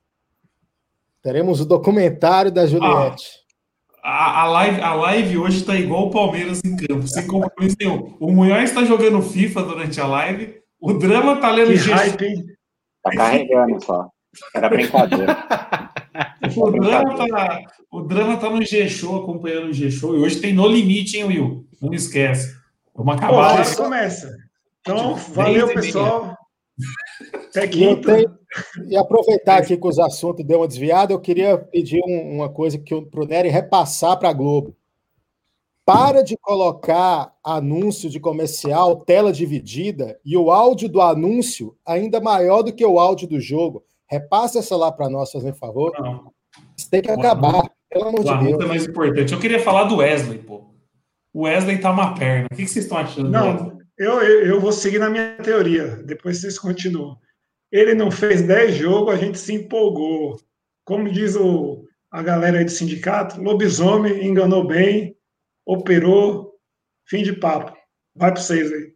Teremos 1.20 1.60
o 1.60 1.66
documentário 1.66 2.52
da 2.52 2.66
Juliette. 2.66 3.42
Ah, 4.02 4.42
a, 4.42 4.42
a, 4.42 4.46
live, 4.46 4.80
a 4.80 4.94
live 4.94 5.38
hoje 5.38 5.64
tá 5.64 5.76
igual 5.76 6.06
o 6.06 6.10
Palmeiras 6.10 6.60
em 6.64 6.76
campo. 6.76 7.06
Sem 7.06 7.26
compromisso 7.26 7.76
nenhum. 7.80 8.16
O 8.20 8.32
Munhoz 8.32 8.70
está 8.70 8.84
jogando 8.84 9.22
FIFA 9.22 9.62
durante 9.62 10.00
a 10.00 10.06
live. 10.06 10.61
O 10.82 10.94
Drama 10.94 11.40
tá 11.40 11.50
lendo 11.52 11.76
G. 11.76 11.92
Tá 13.02 13.10
carregando 13.12 13.82
só. 13.84 14.08
Era 14.54 14.68
brincadeira. 14.68 15.36
o, 16.56 16.70
drama 16.70 17.28
tá, 17.28 17.62
o 17.90 18.02
drama 18.02 18.36
tá 18.36 18.50
no 18.50 18.62
G-Show, 18.62 19.22
acompanhando 19.22 19.68
o 19.68 19.72
G-Show. 19.72 20.16
E 20.16 20.18
hoje 20.18 20.40
tem 20.40 20.52
No 20.52 20.66
Limite, 20.66 21.18
hein, 21.18 21.24
Will? 21.24 21.66
Não 21.80 21.92
esquece. 21.94 22.56
Vamos 22.94 23.14
acabar. 23.14 23.64
Pô, 23.64 23.82
começa. 23.84 24.36
Então, 24.80 25.14
valeu, 25.14 25.72
pessoal. 25.72 26.36
Até 27.48 27.68
quinta. 27.68 28.18
E 28.88 28.96
aproveitar 28.96 29.58
aqui 29.58 29.76
que 29.76 29.86
os 29.86 29.98
assuntos 29.98 30.44
deu 30.44 30.60
uma 30.60 30.68
desviada, 30.68 31.12
eu 31.12 31.20
queria 31.20 31.56
pedir 31.56 32.02
um, 32.04 32.36
uma 32.36 32.48
coisa 32.48 32.78
que 32.78 32.94
o 32.94 33.06
pro 33.06 33.26
Nery 33.26 33.48
repassar 33.48 34.18
para 34.18 34.30
a 34.30 34.32
Globo. 34.32 34.76
Para 35.84 36.22
de 36.22 36.36
colocar 36.36 37.32
anúncio 37.44 38.08
de 38.08 38.20
comercial, 38.20 39.00
tela 39.00 39.32
dividida, 39.32 40.18
e 40.24 40.36
o 40.36 40.50
áudio 40.50 40.88
do 40.88 41.00
anúncio 41.00 41.76
ainda 41.84 42.20
maior 42.20 42.62
do 42.62 42.72
que 42.72 42.84
o 42.84 43.00
áudio 43.00 43.26
do 43.26 43.40
jogo. 43.40 43.84
Repassa 44.08 44.60
essa 44.60 44.76
lá 44.76 44.92
para 44.92 45.10
nós, 45.10 45.32
fazendo 45.32 45.56
favor. 45.56 45.92
Não. 45.98 46.32
Isso 46.76 46.88
tem 46.88 47.02
que 47.02 47.10
o 47.10 47.14
acabar, 47.14 47.48
anúncio, 47.48 47.70
pelo 47.90 48.08
amor 48.08 48.24
de 48.24 48.44
Deus. 48.44 48.62
é 48.62 48.66
mais 48.66 48.86
importante. 48.86 49.32
Eu 49.32 49.40
queria 49.40 49.58
falar 49.58 49.84
do 49.84 49.96
Wesley, 49.96 50.38
pô. 50.38 50.72
O 51.34 51.42
Wesley 51.44 51.78
tá 51.78 51.90
uma 51.90 52.14
perna. 52.14 52.46
O 52.52 52.54
que 52.54 52.66
vocês 52.66 52.84
estão 52.84 52.98
achando? 52.98 53.30
Não, 53.30 53.78
eu, 53.98 54.20
eu, 54.20 54.46
eu, 54.46 54.60
vou 54.60 54.70
seguir 54.70 54.98
na 54.98 55.10
minha 55.10 55.36
teoria. 55.36 56.02
Depois 56.04 56.40
vocês 56.40 56.58
continuam. 56.58 57.16
Ele 57.72 57.94
não 57.94 58.10
fez 58.10 58.42
10 58.42 58.74
jogos, 58.74 59.14
a 59.14 59.16
gente 59.16 59.38
se 59.38 59.54
empolgou. 59.54 60.38
Como 60.84 61.10
diz 61.10 61.34
o, 61.34 61.84
a 62.10 62.22
galera 62.22 62.58
aí 62.58 62.64
do 62.64 62.70
sindicato, 62.70 63.40
lobisomem 63.40 64.26
enganou 64.26 64.66
bem, 64.66 65.16
operou, 65.66 66.52
fim 67.06 67.22
de 67.22 67.32
papo. 67.32 67.76
Vai 68.14 68.32
para 68.32 68.40
vocês 68.40 68.72
aí. 68.72 68.92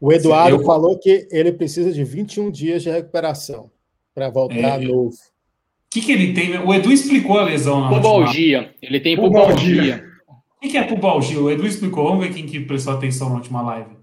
O 0.00 0.12
Eduardo 0.12 0.56
eu... 0.56 0.64
falou 0.64 0.98
que 0.98 1.26
ele 1.30 1.52
precisa 1.52 1.92
de 1.92 2.04
21 2.04 2.50
dias 2.50 2.82
de 2.82 2.90
recuperação 2.90 3.70
para 4.14 4.30
voltar 4.30 4.80
é, 4.80 4.86
novo. 4.86 5.10
O 5.10 5.90
que, 5.90 6.00
que 6.00 6.12
ele 6.12 6.32
tem? 6.34 6.58
O 6.58 6.72
Edu 6.72 6.92
explicou 6.92 7.38
a 7.38 7.44
lesão 7.44 7.80
na 7.80 7.88
Pubalgia. 7.88 8.58
Última... 8.58 8.74
Ele 8.82 9.00
tem 9.00 9.16
pubalgia. 9.16 10.04
O 10.28 10.60
que, 10.60 10.68
que 10.68 10.76
é 10.76 10.84
pubalgia? 10.84 11.40
O 11.40 11.50
Edu 11.50 11.66
explicou. 11.66 12.04
Vamos 12.04 12.26
ver 12.26 12.34
quem 12.34 12.46
que 12.46 12.60
prestou 12.60 12.92
atenção 12.92 13.30
na 13.30 13.36
última 13.36 13.62
live. 13.62 13.96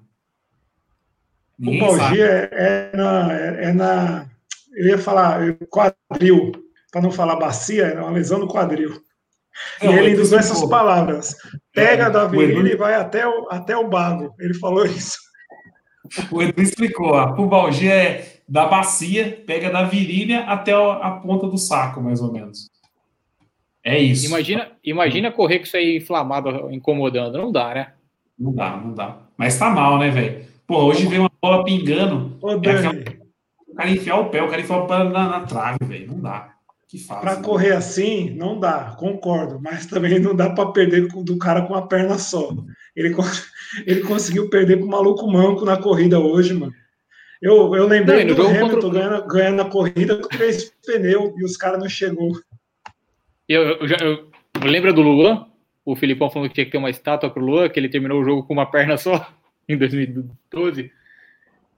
Ninguém 1.58 1.80
pubalgia 1.80 2.26
é, 2.26 2.50
é, 2.54 2.98
na, 2.98 3.34
é, 3.34 3.64
é, 3.66 3.74
na. 3.74 4.30
Eu 4.74 4.88
ia 4.88 4.98
falar 4.98 5.39
quadril, 5.70 6.52
para 6.91 7.02
não 7.02 7.12
falar 7.12 7.38
bacia, 7.38 7.86
é 7.86 8.02
uma 8.02 8.12
lesão 8.12 8.39
no 8.39 8.48
quadril. 8.48 9.02
Não, 9.82 9.93
e 9.93 9.99
ele 9.99 10.22
usou 10.22 10.39
essas 10.39 10.64
palavras. 10.68 11.36
Pega 11.74 12.06
é, 12.06 12.10
da 12.10 12.26
virilha 12.26 12.74
e 12.74 12.78
vai 12.78 12.95
até 12.95 13.28
o, 13.28 13.47
até 13.49 13.76
o 13.76 13.88
bago. 13.88 14.34
Ele 14.39 14.53
falou 14.53 14.86
isso. 14.86 15.18
O 16.32 16.41
Edu 16.41 16.62
explicou. 16.62 17.16
A 17.16 17.34
pubalgia 17.34 17.93
é 17.93 18.36
da 18.47 18.66
bacia, 18.66 19.43
pega 19.45 19.70
da 19.70 19.84
virilha 19.84 20.41
até 20.41 20.74
a 20.74 21.12
ponta 21.24 21.47
do 21.47 21.58
saco, 21.58 22.01
mais 22.01 22.22
ou 22.22 22.32
menos. 22.32 22.70
É 23.84 23.99
isso. 23.99 24.26
Imagina, 24.26 24.72
imagina 24.84 25.32
correr 25.32 25.60
com 25.60 25.66
isso 25.66 25.78
aí 25.78 25.97
inflamado, 25.97 26.72
incomodando. 26.72 27.38
Não 27.38 27.51
dá, 27.51 27.74
né? 27.74 27.93
Não 28.38 28.53
dá, 28.53 28.78
não 28.78 28.93
dá. 28.93 29.18
Mas 29.38 29.58
tá 29.58 29.70
mal, 29.70 29.97
né, 29.97 30.10
velho? 30.10 30.45
Pô, 30.66 30.84
hoje 30.86 31.08
veio 31.08 31.22
uma 31.22 31.32
bola 31.41 31.64
pingando. 31.64 32.38
Ô, 32.41 32.51
é 32.51 32.56
aquela... 32.56 32.93
O 33.68 33.76
cara 33.76 33.89
enfiar 33.89 34.16
o 34.18 34.30
pé, 34.30 34.41
o 34.41 34.49
cara 34.49 34.62
enfiar 34.62 34.78
o 34.78 34.88
pé 34.88 35.03
na, 35.03 35.30
na 35.30 35.39
trave, 35.41 35.78
velho. 35.84 36.08
Não 36.08 36.20
dá. 36.20 36.55
Que. 36.88 37.03
Para 37.07 37.38
correr 37.38 37.73
assim, 37.73 38.29
não 38.36 38.59
dá, 38.59 38.95
concordo. 38.97 39.59
Mas 39.61 39.86
também 39.86 40.19
não 40.19 40.36
dá 40.36 40.49
para 40.51 40.71
perder 40.71 41.07
do 41.07 41.38
cara 41.38 41.63
com 41.63 41.73
uma 41.73 41.88
perna 41.88 42.17
só. 42.17 42.51
Ele, 42.95 43.13
ele 43.86 44.01
conseguiu 44.01 44.49
perder 44.49 44.79
com 44.79 44.86
o 44.86 44.89
maluco 44.89 45.29
manco 45.31 45.65
na 45.65 45.77
corrida 45.77 46.19
hoje, 46.19 46.53
mano. 46.53 46.73
Eu, 47.41 47.75
eu 47.75 47.88
lembrei 47.88 48.23
não, 48.23 48.36
do 48.36 48.47
Hamilton 48.47 48.81
contra... 48.81 48.89
ganhando, 48.89 49.27
ganhando 49.27 49.61
a 49.61 49.69
corrida 49.69 50.17
com 50.17 50.27
três 50.29 50.73
pneus 50.86 51.33
e 51.38 51.43
os 51.43 51.57
caras 51.57 51.79
não 51.79 51.89
chegou. 51.89 52.31
Eu, 53.47 53.61
eu, 53.63 53.88
já, 53.88 53.97
eu, 53.97 54.31
lembro 54.63 54.93
do 54.93 55.01
Luan, 55.01 55.45
o 55.83 55.95
Filipão 55.95 56.29
falando 56.29 56.49
que 56.49 56.55
tinha 56.55 56.65
que 56.65 56.71
ter 56.71 56.77
uma 56.77 56.89
estátua 56.89 57.29
pro 57.29 57.43
Luan, 57.43 57.69
que 57.69 57.79
ele 57.79 57.89
terminou 57.89 58.21
o 58.21 58.23
jogo 58.23 58.43
com 58.43 58.53
uma 58.53 58.65
perna 58.65 58.97
só 58.97 59.31
em 59.69 59.77
2012. 59.77 60.91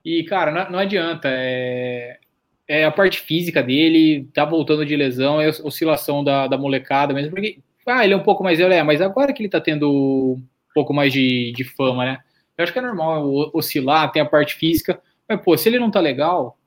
E, 0.06 0.24
cara, 0.24 0.52
não, 0.52 0.72
não 0.72 0.80
adianta. 0.80 1.28
É, 1.30 2.20
é, 2.68 2.84
a 2.84 2.92
parte 2.92 3.22
física 3.22 3.64
dele, 3.64 4.28
tá 4.34 4.44
voltando 4.44 4.86
de 4.86 4.96
lesão, 4.96 5.40
é 5.40 5.48
oscilação 5.48 6.24
da, 6.24 6.48
da 6.48 6.58
molecada 6.58 7.14
mesmo, 7.14 7.32
porque, 7.32 7.60
ah, 7.88 8.04
ele 8.04 8.14
é 8.14 8.18
um 8.18 8.24
pouco 8.24 8.44
mais 8.44 8.60
velho, 8.60 8.74
é, 8.74 8.84
mas 8.84 9.02
agora 9.02 9.32
que 9.32 9.42
ele 9.42 9.50
tá 9.50 9.62
tendo 9.62 9.90
um 9.90 10.44
pouco 10.74 10.94
mais 10.94 11.14
de, 11.14 11.54
de 11.56 11.64
fama, 11.64 12.04
né? 12.04 12.20
Eu 12.58 12.64
acho 12.64 12.74
que 12.74 12.80
é 12.80 12.82
normal 12.82 13.26
oscilar, 13.54 14.12
tem 14.12 14.22
a 14.22 14.26
parte 14.26 14.56
física, 14.56 15.00
mas, 15.30 15.40
pô, 15.42 15.56
se 15.56 15.70
ele 15.70 15.80
não 15.80 15.90
tá 15.90 16.00
legal, 16.00 16.58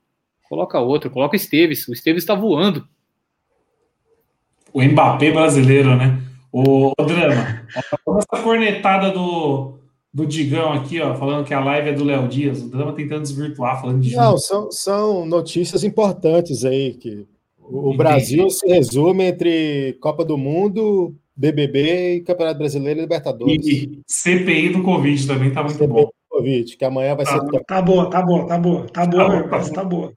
coloca 0.49 0.79
outro, 0.79 1.11
coloca 1.11 1.35
o 1.35 1.37
Esteves, 1.37 1.87
o 1.89 1.93
Esteves 1.93 2.25
tá 2.25 2.35
voando. 2.35 2.89
O 4.73 4.83
Mbappé 4.83 5.33
brasileiro, 5.33 5.97
né? 5.97 6.19
O, 6.53 6.93
o 6.99 7.05
Drama, 7.05 7.67
essa 7.77 8.43
cornetada 8.43 9.11
do, 9.11 9.80
do 10.13 10.27
Digão 10.27 10.73
aqui, 10.73 11.01
ó, 11.01 11.15
falando 11.15 11.47
que 11.47 11.55
a 11.55 11.61
live 11.61 11.91
é 11.91 11.93
do 11.93 12.05
Léo 12.05 12.29
Dias. 12.29 12.63
O 12.63 12.69
Drama 12.69 12.93
tentando 12.93 13.23
desvirtuar, 13.23 13.81
falando 13.81 14.01
de. 14.01 14.15
Não, 14.15 14.37
são, 14.37 14.71
são 14.71 15.25
notícias 15.25 15.85
importantes 15.85 16.65
aí. 16.65 16.95
que 16.95 17.27
O 17.59 17.97
Brasil 17.97 18.51
se 18.51 18.67
resume 18.67 19.25
entre 19.25 19.97
Copa 20.01 20.25
do 20.25 20.37
Mundo, 20.37 21.15
BBB 21.37 22.17
e 22.17 22.21
Campeonato 22.23 22.59
Brasileiro 22.59 23.01
e 23.01 23.03
Libertadores. 23.03 23.67
E 23.67 24.01
CPI 24.07 24.71
do 24.71 24.83
Covid 24.83 25.27
também 25.27 25.53
tá 25.53 25.63
muito 25.63 25.79
CPI 25.79 25.89
bom. 25.89 26.05
Do 26.07 26.13
Covid, 26.29 26.77
que 26.77 26.85
amanhã 26.85 27.15
vai 27.15 27.25
tá, 27.25 27.33
ser. 27.33 27.65
Tá 27.67 27.81
boa, 27.81 28.11
tá 28.11 28.23
boa, 28.23 28.47
tá 28.47 28.59
boa. 28.59 28.87
Tá 28.89 29.07
boa, 29.07 29.43
tá, 29.45 29.61
tá, 29.61 29.71
tá 29.71 29.85
boa. 29.85 30.13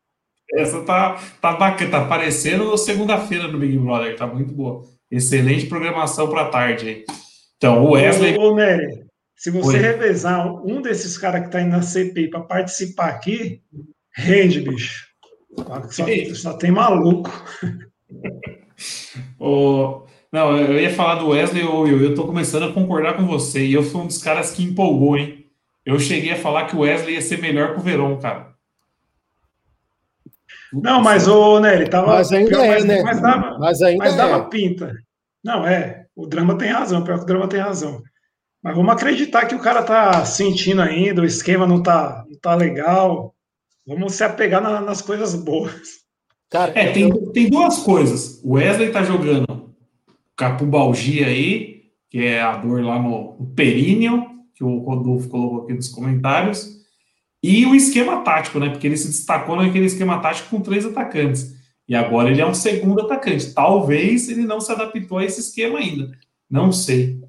Essa 0.56 0.82
tá, 0.82 1.20
tá 1.42 1.54
bacana, 1.54 1.90
tá 1.90 2.06
parecendo 2.06 2.78
segunda-feira 2.78 3.48
no 3.48 3.58
Big 3.58 3.78
Brother, 3.78 4.16
tá 4.16 4.28
muito 4.28 4.54
boa. 4.54 4.84
Excelente 5.10 5.66
programação 5.68 6.28
para 6.28 6.50
tarde 6.50 6.88
aí. 6.88 7.06
Então, 7.58 7.86
o 7.86 7.92
Wesley. 7.92 8.38
Ô, 8.38 8.52
ô 8.52 8.56
Nery, 8.56 9.03
se 9.44 9.52
você 9.52 9.76
Oi. 9.76 9.78
revezar 9.78 10.56
um 10.66 10.82
desses 10.82 11.18
caras 11.18 11.42
que 11.42 11.48
está 11.48 11.60
indo 11.60 11.72
na 11.72 11.82
CPI 11.82 12.30
para 12.30 12.40
participar 12.40 13.10
aqui, 13.10 13.62
rende, 14.16 14.62
bicho. 14.62 15.06
Só, 15.90 16.06
só 16.34 16.54
tem 16.54 16.72
maluco. 16.72 17.30
oh, 19.38 20.04
Não, 20.32 20.56
eu 20.56 20.80
ia 20.80 20.90
falar 20.92 21.16
do 21.16 21.28
Wesley 21.28 21.62
ou 21.66 21.86
eu. 21.86 22.02
Eu 22.02 22.16
tô 22.16 22.26
começando 22.26 22.64
a 22.64 22.72
concordar 22.72 23.18
com 23.18 23.28
você. 23.28 23.66
E 23.66 23.74
eu 23.74 23.84
fui 23.84 24.00
um 24.00 24.08
dos 24.08 24.24
caras 24.24 24.52
que 24.52 24.64
empolgou, 24.64 25.18
hein? 25.18 25.46
Eu 25.86 26.00
cheguei 26.00 26.32
a 26.32 26.40
falar 26.40 26.68
que 26.68 26.78
o 26.78 26.80
Wesley 26.80 27.16
ia 27.16 27.22
ser 27.22 27.42
melhor 27.42 27.74
que 27.74 27.82
o 27.82 27.84
Verón, 27.84 28.18
cara. 28.20 28.54
Não, 30.72 31.02
mas 31.02 31.28
o 31.28 31.60
Nery 31.60 31.90
tava. 31.90 32.14
Mas 32.14 32.32
ainda 32.32 32.50
pior, 32.50 32.64
é, 32.64 32.70
mas, 32.70 32.86
né? 32.86 33.04
Mas 33.04 33.22
dava, 33.22 33.58
Mas 33.60 33.82
ainda 33.82 34.06
mas 34.06 34.16
dava 34.16 34.38
é. 34.38 34.50
pinta. 34.50 34.96
Não, 35.44 35.68
é. 35.68 36.06
O 36.16 36.26
drama 36.26 36.58
tem 36.58 36.70
razão, 36.70 37.04
pior 37.04 37.18
que 37.18 37.24
o 37.24 37.28
drama 37.28 37.50
tem 37.50 37.60
razão. 37.60 38.02
Mas 38.64 38.76
vamos 38.76 38.94
acreditar 38.94 39.46
que 39.46 39.56
o 39.56 39.60
cara 39.60 39.84
tá 39.84 40.24
sentindo 40.26 40.82
ainda, 40.82 41.22
o 41.22 41.26
esquema 41.26 41.68
não 41.68 41.84
tá, 41.84 42.24
não 42.30 42.38
tá 42.40 42.56
legal. 42.56 43.36
Vamos 43.86 44.14
se 44.14 44.24
apegar 44.24 44.62
na- 44.62 44.80
nas 44.80 45.02
coisas 45.02 45.36
boas. 45.36 45.74
Cara, 46.50 46.72
É, 46.76 46.90
eu- 46.90 46.94
tem, 46.94 47.32
tem 47.34 47.50
duas 47.50 47.80
coisas. 47.80 48.40
O 48.44 48.54
Wesley 48.54 48.92
tá 48.92 49.04
jogando 49.04 49.74
capubalgia 50.38 51.28
aí, 51.28 51.84
que 52.10 52.20
é 52.24 52.42
a 52.42 52.56
dor 52.58 52.84
lá 52.84 53.02
no, 53.02 53.36
no 53.40 53.46
períneo, 53.56 54.26
que 54.56 54.64
o 54.64 54.78
Rodolfo 54.80 55.30
colocou 55.30 55.64
aqui 55.64 55.74
nos 55.74 55.90
comentários, 55.90 56.72
e 57.42 57.66
o 57.66 57.76
esquema 57.76 58.22
tático, 58.22 58.60
né? 58.60 58.70
Porque 58.70 58.88
ele 58.88 58.96
se 58.98 59.08
destacou 59.08 59.56
naquele 59.56 59.86
esquema 59.86 60.20
tático 60.22 60.50
com 60.50 60.62
três 60.62 60.86
atacantes. 60.86 61.54
E 61.88 61.94
agora 61.96 62.30
ele 62.32 62.40
é 62.40 62.46
um 62.46 62.54
segundo 62.54 63.02
atacante. 63.02 63.52
Talvez 63.54 64.30
ele 64.30 64.46
não 64.46 64.62
se 64.62 64.72
adaptou 64.72 65.18
a 65.18 65.26
esse 65.26 65.42
esquema 65.42 65.80
ainda. 65.80 66.12
Não 66.50 66.72
sei. 66.72 67.20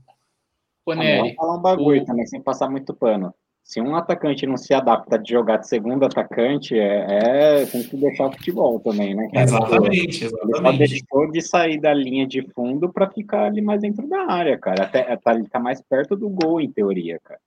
Ô, 0.87 0.95
Nery, 0.95 1.35
falar 1.35 1.57
um 1.57 1.63
bagulho 1.63 2.03
o- 2.03 2.05
também, 2.05 2.27
sem 2.27 2.41
passar 2.41 2.69
muito 2.71 2.93
pano. 2.95 3.35
Se 3.63 3.81
um 3.81 3.97
atacante 3.97 4.47
não 4.47 4.59
se 4.59 4.75
adapta 4.75 5.19
de 5.19 5.31
jogar 5.33 5.57
de 5.57 5.67
segundo 5.67 6.05
atacante, 6.05 6.79
é, 6.79 7.63
é 7.63 7.67
tem 7.67 7.83
que 7.83 7.97
deixar 7.97 8.27
o 8.27 8.33
futebol 8.33 8.79
também, 8.81 9.15
né, 9.15 9.27
cara? 9.33 9.45
Exatamente, 9.45 10.25
Ele 10.25 10.29
só 10.29 10.45
exatamente. 10.45 10.79
deixou 10.79 11.31
de 11.31 11.41
sair 11.41 11.81
da 11.81 11.95
linha 11.95 12.27
de 12.27 12.43
fundo 12.53 12.93
para 12.93 13.09
ficar 13.11 13.45
ali 13.47 13.63
mais 13.63 13.81
dentro 13.81 14.07
da 14.07 14.31
área, 14.31 14.59
cara. 14.59 14.85
Até 14.85 15.17
tá, 15.17 15.35
ele 15.35 15.49
tá 15.49 15.59
mais 15.59 15.81
perto 15.81 16.15
do 16.15 16.29
gol, 16.29 16.61
em 16.61 16.71
teoria, 16.71 17.19
cara. 17.25 17.41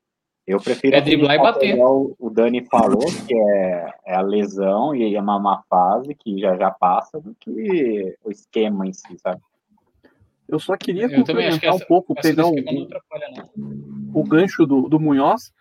Eu 0.47 0.59
prefiro 0.59 0.95
É 0.95 1.01
driblar 1.01 1.35
e 1.35 1.39
bater. 1.39 1.59
que 1.59 1.65
igual 1.67 2.15
O 2.17 2.29
Dani 2.31 2.65
falou 2.65 3.05
que 3.27 3.35
é, 3.37 3.93
é 4.07 4.15
a 4.15 4.21
lesão 4.21 4.95
e 4.95 5.13
é 5.13 5.21
uma 5.21 5.37
má 5.37 5.61
fase 5.69 6.15
que 6.15 6.39
já 6.39 6.55
já 6.57 6.71
passa 6.71 7.19
do 7.19 7.35
que 7.39 8.15
o 8.23 8.31
esquema 8.31 8.87
em 8.87 8.93
si, 8.93 9.19
sabe? 9.21 9.39
Eu 10.47 10.59
só 10.59 10.75
queria 10.77 11.05
Eu 11.05 11.09
complementar 11.17 11.69
essa- 11.75 11.83
um 11.83 11.87
pouco, 11.87 12.13
pegar 12.15 12.43
não. 12.43 12.51
o 14.13 14.23
gancho 14.23 14.65
do, 14.65 14.87
do 14.87 14.99
Munhoz, 14.99 15.51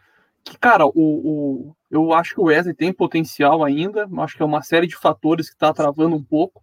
que, 0.45 0.57
cara, 0.59 0.87
o, 0.87 0.93
o, 0.95 1.77
eu 1.91 2.13
acho 2.13 2.35
que 2.35 2.41
o 2.41 2.45
Wesley 2.45 2.75
tem 2.75 2.93
potencial 2.93 3.65
ainda, 3.65 4.09
acho 4.19 4.37
que 4.37 4.43
é 4.43 4.47
uma 4.47 4.63
série 4.63 4.87
de 4.87 4.97
fatores 4.97 5.51
que 5.51 5.57
tá 5.57 5.73
travando 5.73 6.15
um 6.15 6.23
pouco, 6.23 6.63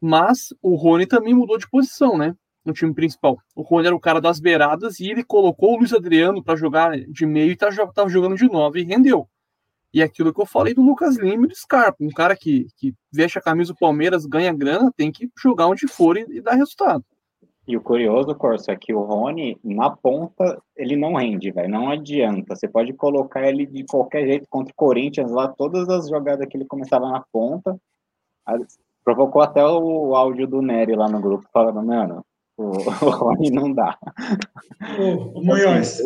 mas 0.00 0.52
o 0.60 0.74
Rony 0.74 1.06
também 1.06 1.32
mudou 1.34 1.56
de 1.56 1.68
posição, 1.68 2.18
né, 2.18 2.36
no 2.64 2.72
time 2.74 2.92
principal. 2.94 3.38
O 3.56 3.62
Rony 3.62 3.86
era 3.86 3.96
o 3.96 4.00
cara 4.00 4.20
das 4.20 4.38
beiradas 4.40 5.00
e 5.00 5.10
ele 5.10 5.24
colocou 5.24 5.74
o 5.74 5.78
Luiz 5.78 5.92
Adriano 5.94 6.42
para 6.42 6.56
jogar 6.56 6.96
de 6.98 7.24
meio 7.26 7.50
e 7.52 7.56
tá, 7.56 7.70
jo- 7.70 7.90
tava 7.92 8.08
jogando 8.10 8.36
de 8.36 8.46
nove 8.46 8.80
e 8.80 8.84
rendeu. 8.84 9.26
E 9.92 10.02
aquilo 10.02 10.34
que 10.34 10.40
eu 10.40 10.46
falei 10.46 10.74
do 10.74 10.82
Lucas 10.82 11.16
Lima 11.16 11.44
e 11.44 11.48
do 11.48 11.54
Scarpa, 11.54 11.96
um 12.02 12.10
cara 12.10 12.36
que, 12.36 12.66
que 12.76 12.92
veste 13.12 13.38
a 13.38 13.42
camisa 13.42 13.72
do 13.72 13.78
Palmeiras, 13.78 14.26
ganha 14.26 14.52
grana, 14.52 14.92
tem 14.96 15.10
que 15.12 15.30
jogar 15.40 15.68
onde 15.68 15.86
for 15.86 16.16
e, 16.18 16.26
e 16.28 16.40
dar 16.42 16.54
resultado. 16.54 17.04
E 17.66 17.76
o 17.76 17.80
curioso, 17.80 18.34
Corso, 18.34 18.70
é 18.70 18.76
que 18.76 18.92
o 18.92 19.02
Rony, 19.02 19.58
na 19.64 19.88
ponta, 19.88 20.62
ele 20.76 20.96
não 20.96 21.14
rende, 21.14 21.50
velho. 21.50 21.68
Não 21.68 21.88
adianta. 21.88 22.54
Você 22.54 22.68
pode 22.68 22.92
colocar 22.92 23.48
ele 23.48 23.64
de 23.64 23.84
qualquer 23.84 24.26
jeito 24.26 24.46
contra 24.50 24.70
o 24.70 24.76
Corinthians 24.76 25.30
lá, 25.30 25.48
todas 25.48 25.88
as 25.88 26.08
jogadas 26.08 26.46
que 26.46 26.58
ele 26.58 26.66
começava 26.66 27.08
na 27.08 27.24
ponta. 27.32 27.78
Provocou 29.02 29.40
até 29.40 29.64
o 29.64 30.14
áudio 30.14 30.46
do 30.46 30.60
Nery 30.60 30.94
lá 30.94 31.08
no 31.08 31.20
grupo, 31.20 31.46
falando, 31.52 31.82
mano, 31.82 32.24
o, 32.56 32.64
o 33.06 33.10
Rony 33.10 33.50
não 33.50 33.72
dá. 33.72 33.96
Ô, 34.98 35.38
ô 35.38 35.42
Munhoz, 35.42 36.00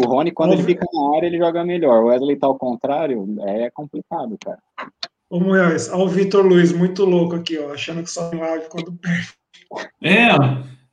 O 0.00 0.06
Rony, 0.06 0.32
quando 0.32 0.54
ele 0.54 0.64
fica 0.64 0.84
na 0.92 1.16
área, 1.16 1.26
ele 1.28 1.38
joga 1.38 1.64
melhor. 1.64 2.02
O 2.02 2.06
Wesley 2.06 2.36
tá 2.36 2.48
ao 2.48 2.58
contrário, 2.58 3.26
é 3.42 3.70
complicado, 3.70 4.36
cara. 4.44 4.58
ô 5.30 5.38
Munhoz, 5.38 5.88
olha 5.92 6.02
o 6.02 6.08
Vitor 6.08 6.44
Luiz, 6.44 6.72
muito 6.72 7.04
louco 7.04 7.36
aqui, 7.36 7.58
ó, 7.58 7.72
achando 7.72 8.02
que 8.02 8.10
só 8.10 8.28
tem 8.28 8.40
live 8.40 8.68
quando 8.68 8.92
perde. 8.92 9.34
É, 10.02 10.28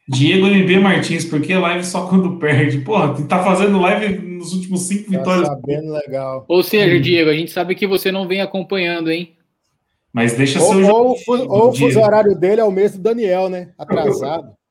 Diego 0.07 0.47
MB 0.47 0.79
Martins, 0.81 1.23
por 1.23 1.41
que 1.41 1.53
live 1.55 1.83
só 1.85 2.07
quando 2.07 2.37
perde? 2.37 2.79
Porra, 2.79 3.15
tá 3.27 3.41
fazendo 3.43 3.79
live 3.79 4.17
nos 4.19 4.53
últimos 4.53 4.81
cinco 4.81 5.11
tá 5.11 5.17
vitórias. 5.17 5.47
sabendo 5.47 5.93
legal. 5.93 6.45
Ou 6.47 6.61
seja, 6.61 6.99
Diego, 6.99 7.29
a 7.29 7.33
gente 7.33 7.51
sabe 7.51 7.73
que 7.73 7.87
você 7.87 8.11
não 8.11 8.27
vem 8.27 8.41
acompanhando, 8.41 9.09
hein? 9.09 9.33
Mas 10.11 10.33
deixa 10.37 10.61
Ou, 10.61 10.67
seu 10.67 10.77
ou, 10.77 10.83
jogo. 11.17 11.17
ou 11.49 11.69
o 11.69 11.73
fuso 11.75 11.99
horário 11.99 12.35
dele 12.37 12.59
é 12.61 12.63
o 12.63 12.71
mesmo 12.71 12.97
do 12.97 13.03
Daniel, 13.03 13.49
né? 13.49 13.71
Atrasado. 13.77 14.53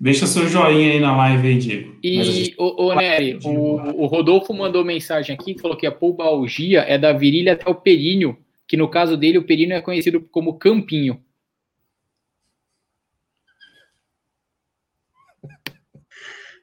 Deixa 0.00 0.28
seu 0.28 0.46
joinha 0.46 0.92
aí 0.92 1.00
na 1.00 1.16
live 1.16 1.48
aí, 1.48 1.58
Diego. 1.58 1.90
A 2.04 2.06
gente- 2.22 2.50
E, 2.52 2.54
ô, 2.56 2.84
ô 2.86 2.94
Nery, 2.94 3.36
o, 3.44 4.02
o 4.04 4.06
Rodolfo 4.06 4.54
mandou 4.54 4.84
mensagem 4.84 5.34
aqui 5.34 5.54
que 5.54 5.60
falou 5.60 5.76
que 5.76 5.88
a 5.88 5.92
pubalgia 5.92 6.82
é 6.82 6.96
da 6.96 7.12
virilha 7.12 7.54
até 7.54 7.68
o 7.68 7.74
períneo, 7.74 8.38
que 8.68 8.76
no 8.76 8.86
caso 8.88 9.16
dele 9.16 9.38
o 9.38 9.42
períneo 9.44 9.76
é 9.76 9.80
conhecido 9.80 10.20
como 10.30 10.54
campinho. 10.54 11.20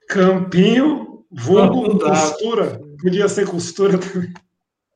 Campinho, 0.07 1.23
vulgo, 1.31 1.87
Não 1.87 1.99
costura. 1.99 2.81
Podia 3.01 3.27
ser 3.27 3.47
costura 3.47 3.97
também. 3.97 4.33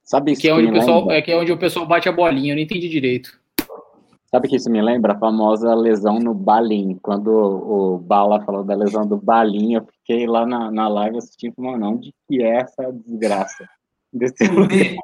Sabe 0.03 0.31
isso 0.31 0.41
Que 0.41 0.49
é 0.49 0.53
onde 0.53 0.67
o 0.67 0.73
pessoal, 0.73 0.99
lembra? 1.01 1.15
é 1.17 1.21
que 1.21 1.31
é 1.31 1.37
onde 1.37 1.51
o 1.51 1.57
pessoal 1.57 1.85
bate 1.85 2.09
a 2.09 2.11
bolinha, 2.11 2.51
eu 2.53 2.55
não 2.55 2.63
entendi 2.63 2.89
direito. 2.89 3.37
Sabe 4.31 4.45
o 4.47 4.49
que 4.49 4.55
isso 4.57 4.69
me 4.69 4.81
lembra? 4.81 5.13
A 5.13 5.19
famosa 5.19 5.73
lesão 5.73 6.19
no 6.19 6.33
Balim. 6.35 6.99
Quando 7.01 7.27
o, 7.29 7.95
o 7.95 7.97
Bala 7.97 8.41
falou 8.45 8.63
da 8.63 8.75
lesão 8.75 9.05
do 9.07 9.17
Balim, 9.17 9.73
eu 9.73 9.85
fiquei 9.99 10.27
lá 10.27 10.45
na, 10.45 10.69
na 10.69 10.87
live 10.87 11.17
assistindo, 11.17 11.53
mano, 11.57 11.91
onde 11.93 12.13
que 12.27 12.41
é 12.43 12.57
essa 12.57 12.91
desgraça? 13.05 13.67
Desse... 14.13 14.35
Nem- 14.67 14.97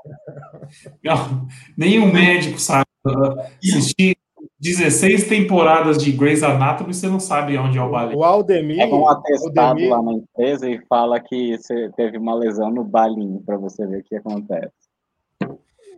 Não, 1.03 1.47
nenhum 1.77 2.11
médico 2.11 2.59
sabe. 2.59 2.85
Assistir 3.63 4.15
16 4.65 5.27
temporadas 5.27 5.97
de 5.97 6.11
Grey's 6.11 6.41
Anatomy, 6.41 6.93
você 6.93 7.07
não 7.07 7.19
sabe 7.19 7.55
onde 7.57 7.77
é 7.77 7.81
o 7.81 7.91
balé. 7.91 8.15
O 8.15 8.23
Aldemir. 8.23 8.77
Pega 8.77 8.95
um 8.95 9.07
atestado 9.07 9.59
Aldemir- 9.59 9.91
lá 9.91 10.01
na 10.01 10.13
empresa 10.13 10.67
e 10.67 10.83
fala 10.87 11.19
que 11.19 11.55
você 11.55 11.91
teve 11.95 12.17
uma 12.17 12.33
lesão 12.33 12.71
no 12.71 12.83
Balim, 12.83 13.41
para 13.45 13.57
você 13.57 13.85
ver 13.85 13.99
o 13.99 14.03
que 14.03 14.15
acontece. 14.15 14.73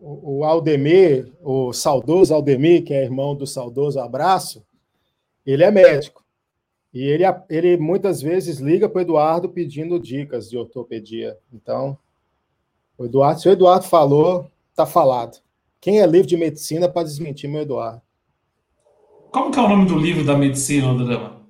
O 0.02 0.38
o 0.40 0.44
Aldemir, 0.44 1.32
o 1.42 1.74
saudoso 1.74 2.34
Aldemir, 2.34 2.84
que 2.84 2.94
é 2.94 3.04
irmão 3.04 3.36
do 3.36 3.48
saudoso 3.48 4.00
Abraço, 4.00 4.64
ele 5.46 5.64
é 5.64 5.72
médico. 5.72 6.24
E 6.94 7.04
ele, 7.04 7.24
ele 7.50 7.78
muitas 7.78 8.22
vezes 8.22 8.60
liga 8.60 8.88
para 8.90 9.00
o 9.00 9.02
Eduardo 9.02 9.50
pedindo 9.50 10.00
dicas 10.00 10.50
de 10.50 10.58
ortopedia. 10.58 11.38
Então, 11.54 11.98
o 12.98 13.06
Eduardo, 13.06 13.42
se 13.42 13.50
o 13.50 13.52
Eduardo 13.52 13.86
falou, 13.86 14.50
tá 14.76 14.86
falado. 14.86 15.40
Quem 15.80 16.02
é 16.02 16.06
livre 16.06 16.28
de 16.28 16.38
medicina 16.38 16.90
para 16.90 17.04
desmentir 17.04 17.50
meu 17.50 17.62
Eduardo? 17.62 18.02
Como 19.32 19.52
que 19.52 19.60
é 19.60 19.62
o 19.62 19.68
nome 19.70 19.86
do 19.88 19.98
livro 19.98 20.24
da 20.24 20.38
medicina, 20.38 20.94
Drama? 20.94 21.42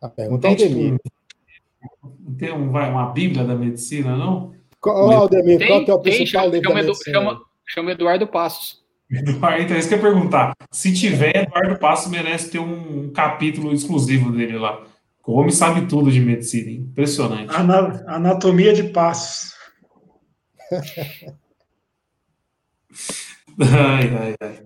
A 0.00 0.08
pergunta 0.08 0.48
é 0.48 0.54
tem, 0.54 0.66
Aldemir. 0.66 0.98
tipo, 0.98 2.16
não 2.20 2.34
tem 2.36 2.52
um, 2.52 2.70
vai, 2.70 2.90
uma 2.90 3.10
bíblia 3.12 3.44
da 3.44 3.54
medicina, 3.54 4.16
não? 4.16 4.52
Qual, 4.80 5.10
Aldemir, 5.10 5.58
qual 5.58 5.68
Tem, 5.78 5.84
que 5.84 5.90
é 5.90 5.94
o 5.94 5.98
tem, 5.98 6.12
principal 6.16 6.42
chama, 6.44 6.54
livro 6.54 6.70
chama, 6.72 6.94
chama, 7.04 7.40
chama 7.66 7.92
Eduardo 7.92 8.26
Passos. 8.26 8.84
Eduardo, 9.10 9.62
então, 9.62 9.76
isso 9.76 9.88
que 9.88 9.94
eu 9.94 9.98
ia 9.98 10.04
perguntar. 10.04 10.52
Se 10.70 10.92
tiver, 10.92 11.36
Eduardo 11.44 11.78
Passo 11.78 12.10
merece 12.10 12.50
ter 12.50 12.58
um, 12.58 13.04
um 13.04 13.12
capítulo 13.12 13.72
exclusivo 13.72 14.32
dele 14.32 14.58
lá. 14.58 14.82
O 15.26 15.32
homem 15.34 15.50
sabe 15.50 15.86
tudo 15.86 16.10
de 16.10 16.20
medicina, 16.20 16.70
hein? 16.70 16.86
impressionante. 16.90 17.52
Ana- 17.54 18.04
Anatomia 18.06 18.72
de 18.72 18.84
passos. 18.84 19.54
Ai, 23.58 24.08
ai, 24.14 24.34
ai. 24.40 24.58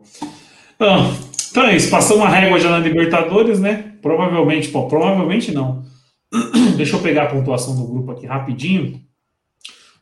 Bom, 0.78 1.12
então 1.50 1.64
é 1.64 1.76
isso. 1.76 1.90
Passamos 1.90 2.24
a 2.24 2.28
régua 2.28 2.58
já 2.58 2.70
na 2.70 2.78
Libertadores, 2.78 3.58
né? 3.60 3.94
Provavelmente, 4.02 4.68
pô, 4.68 4.86
provavelmente 4.88 5.52
não. 5.52 5.84
Deixa 6.76 6.96
eu 6.96 7.00
pegar 7.02 7.24
a 7.24 7.30
pontuação 7.30 7.76
do 7.76 7.86
grupo 7.86 8.12
aqui 8.12 8.26
rapidinho. 8.26 9.00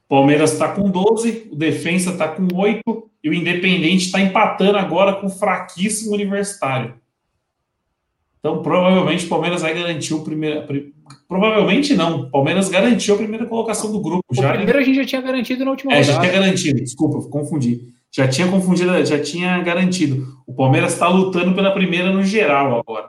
Palmeiras 0.09 0.53
está 0.53 0.69
com 0.69 0.91
12, 0.91 1.49
o 1.53 1.57
Defensa 1.57 2.11
está 2.11 2.29
com 2.29 2.49
8 2.55 2.83
e 3.23 3.29
o 3.29 3.35
Independente 3.35 4.07
está 4.07 4.21
empatando 4.21 4.79
agora 4.79 5.15
com 5.15 5.27
o 5.27 5.31
fraquíssimo 5.31 6.15
Universitário. 6.15 6.95
Então, 8.39 8.63
provavelmente 8.63 9.27
o 9.27 9.29
Palmeiras 9.29 9.63
vai 9.63 9.75
garantir 9.75 10.15
o 10.15 10.21
primeiro. 10.23 10.67
pri- 10.67 10.95
Provavelmente 11.27 11.95
não. 11.95 12.21
O 12.23 12.31
Palmeiras 12.31 12.69
garantiu 12.69 13.15
a 13.15 13.19
primeira 13.19 13.45
colocação 13.47 13.91
do 13.93 14.01
grupo. 14.01 14.23
O 14.31 14.35
já, 14.35 14.49
né? 14.49 14.55
primeiro 14.57 14.79
a 14.79 14.83
gente 14.83 14.97
já 14.97 15.05
tinha 15.05 15.21
garantido 15.21 15.65
na 15.65 15.73
última 15.73 15.93
É, 15.93 16.03
já 16.03 16.13
rodada. 16.15 16.29
tinha 16.31 16.41
garantido, 16.41 16.81
desculpa, 16.81 17.29
confundi. 17.29 17.81
Já 18.11 18.27
tinha 18.27 18.49
confundido, 18.51 19.05
já 19.05 19.21
tinha 19.23 19.59
garantido. 19.63 20.27
O 20.47 20.55
Palmeiras 20.55 20.93
está 20.95 21.09
lutando 21.09 21.55
pela 21.55 21.71
primeira 21.73 22.11
no 22.11 22.23
geral 22.23 22.81
agora. 22.81 23.09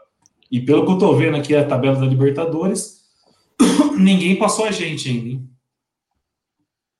E 0.51 0.59
pelo 0.59 0.85
que 0.85 0.91
eu 0.91 0.97
tô 0.97 1.15
vendo 1.15 1.37
aqui 1.37 1.55
a 1.55 1.65
tabela 1.65 1.95
da 1.99 2.05
Libertadores, 2.05 3.01
ninguém 3.97 4.35
passou 4.35 4.65
a 4.65 4.71
gente 4.71 5.07
ainda. 5.09 5.29
hein? 5.29 5.49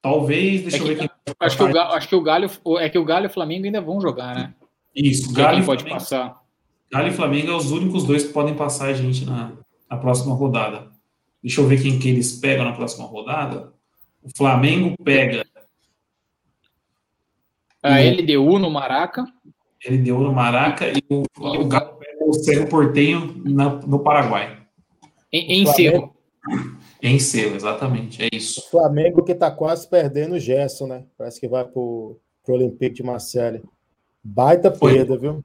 Talvez, 0.02 0.62
deixa 0.62 0.78
É 0.78 0.80
eu 0.80 0.84
que- 0.84 0.90
ver 0.96 1.00
quem. 1.00 1.10
Acho 1.42 1.58
que, 1.58 1.64
o 1.64 1.74
Galo, 1.74 1.94
acho 1.94 2.08
que 2.08 2.16
o 2.16 2.22
Galho 2.22 2.50
é 2.80 2.90
que 2.90 2.98
o 2.98 3.04
Galho 3.06 3.26
e 3.26 3.28
o 3.28 3.34
Flamengo 3.34 3.66
ainda 3.66 3.82
vão 3.82 4.00
jogar, 4.00 4.34
né? 4.36 4.54
Isso, 4.96 5.32
Galo 5.34 5.60
e 5.60 5.66
pode 5.66 5.82
Flamengo. 5.84 6.00
passar. 6.00 6.40
Galo 6.92 7.08
e 7.08 7.12
Flamengo 7.12 7.48
são 7.48 7.58
os 7.58 7.72
únicos 7.72 8.04
dois 8.06 8.24
que 8.24 8.34
podem 8.34 8.56
passar 8.56 8.88
a 8.88 8.94
gente 8.94 9.26
na, 9.26 9.52
na 9.90 9.98
próxima 9.98 10.34
rodada. 10.34 10.88
Deixa 11.44 11.62
eu 11.62 11.68
ver 11.68 11.82
quem 11.82 12.00
que 12.00 12.10
eles 12.10 12.34
pegam 12.38 12.66
na 12.66 12.72
próxima 12.74 13.06
rodada. 13.06 13.74
O 14.24 14.30
Flamengo 14.36 14.96
pega. 15.04 15.46
A 17.90 18.00
LDU 18.02 18.60
no 18.60 18.70
Maraca. 18.70 19.26
LDU 19.88 20.20
no 20.20 20.34
Maraca 20.34 20.88
e 20.88 21.04
o, 21.10 21.24
e 21.24 21.58
o 21.58 21.68
Galo 21.68 21.98
pega 21.98 22.26
o 22.26 22.34
Cerro 22.34 22.68
Portenho 22.68 23.42
na, 23.46 23.70
no 23.70 24.00
Paraguai. 24.00 24.58
Em, 25.32 25.62
em 25.62 25.66
Cerro. 25.66 26.14
Em 27.02 27.20
Cerro, 27.20 27.56
exatamente. 27.56 28.22
É 28.22 28.28
isso. 28.34 28.60
O 28.60 28.70
Flamengo 28.70 29.24
que 29.24 29.32
está 29.32 29.50
quase 29.50 29.90
perdendo 29.90 30.36
o 30.36 30.40
Gerson, 30.40 30.88
né? 30.88 31.04
Parece 31.18 31.40
que 31.40 31.48
vai 31.48 31.64
para 31.64 31.80
o 31.80 32.20
Olympique 32.48 32.96
de 32.96 33.04
Marseille. 33.04 33.62
Baita 34.24 34.70
perda, 34.70 35.18
viu? 35.18 35.42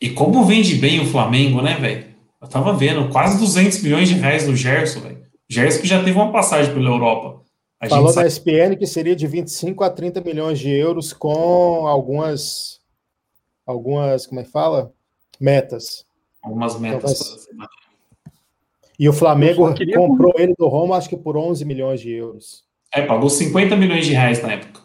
E 0.00 0.10
como 0.10 0.44
vende 0.44 0.76
bem 0.76 1.00
o 1.00 1.06
Flamengo, 1.06 1.60
né, 1.60 1.74
velho? 1.74 2.06
Eu 2.40 2.48
tava 2.48 2.72
vendo, 2.72 3.08
quase 3.10 3.38
200 3.38 3.82
milhões 3.82 4.08
de 4.08 4.14
reais 4.14 4.46
no 4.46 4.54
Gerson, 4.54 5.00
velho. 5.00 5.22
Gerson 5.48 5.80
que 5.80 5.88
já 5.88 6.02
teve 6.02 6.16
uma 6.16 6.30
passagem 6.30 6.72
pela 6.72 6.88
Europa. 6.88 7.37
A 7.80 7.88
Falou 7.88 8.12
na 8.12 8.26
ESPN 8.26 8.76
que 8.76 8.86
seria 8.86 9.14
de 9.14 9.26
25 9.26 9.84
a 9.84 9.90
30 9.90 10.20
milhões 10.20 10.58
de 10.58 10.70
euros 10.70 11.12
com 11.12 11.86
algumas. 11.86 12.80
Algumas, 13.64 14.26
como 14.26 14.40
é 14.40 14.44
que 14.44 14.50
fala? 14.50 14.92
Metas. 15.38 16.04
Algumas 16.42 16.78
metas. 16.78 17.48
Então, 17.52 17.66
e 18.98 19.08
o 19.08 19.12
Flamengo 19.12 19.72
comprou 19.94 20.34
ele 20.36 20.54
do 20.58 20.66
Roma, 20.66 20.96
acho 20.96 21.08
que 21.08 21.16
por 21.16 21.36
11 21.36 21.64
milhões 21.64 22.00
de 22.00 22.10
euros. 22.10 22.64
É, 22.92 23.02
pagou 23.02 23.30
50 23.30 23.76
milhões 23.76 24.06
de 24.06 24.12
reais 24.12 24.42
na 24.42 24.54
época. 24.54 24.80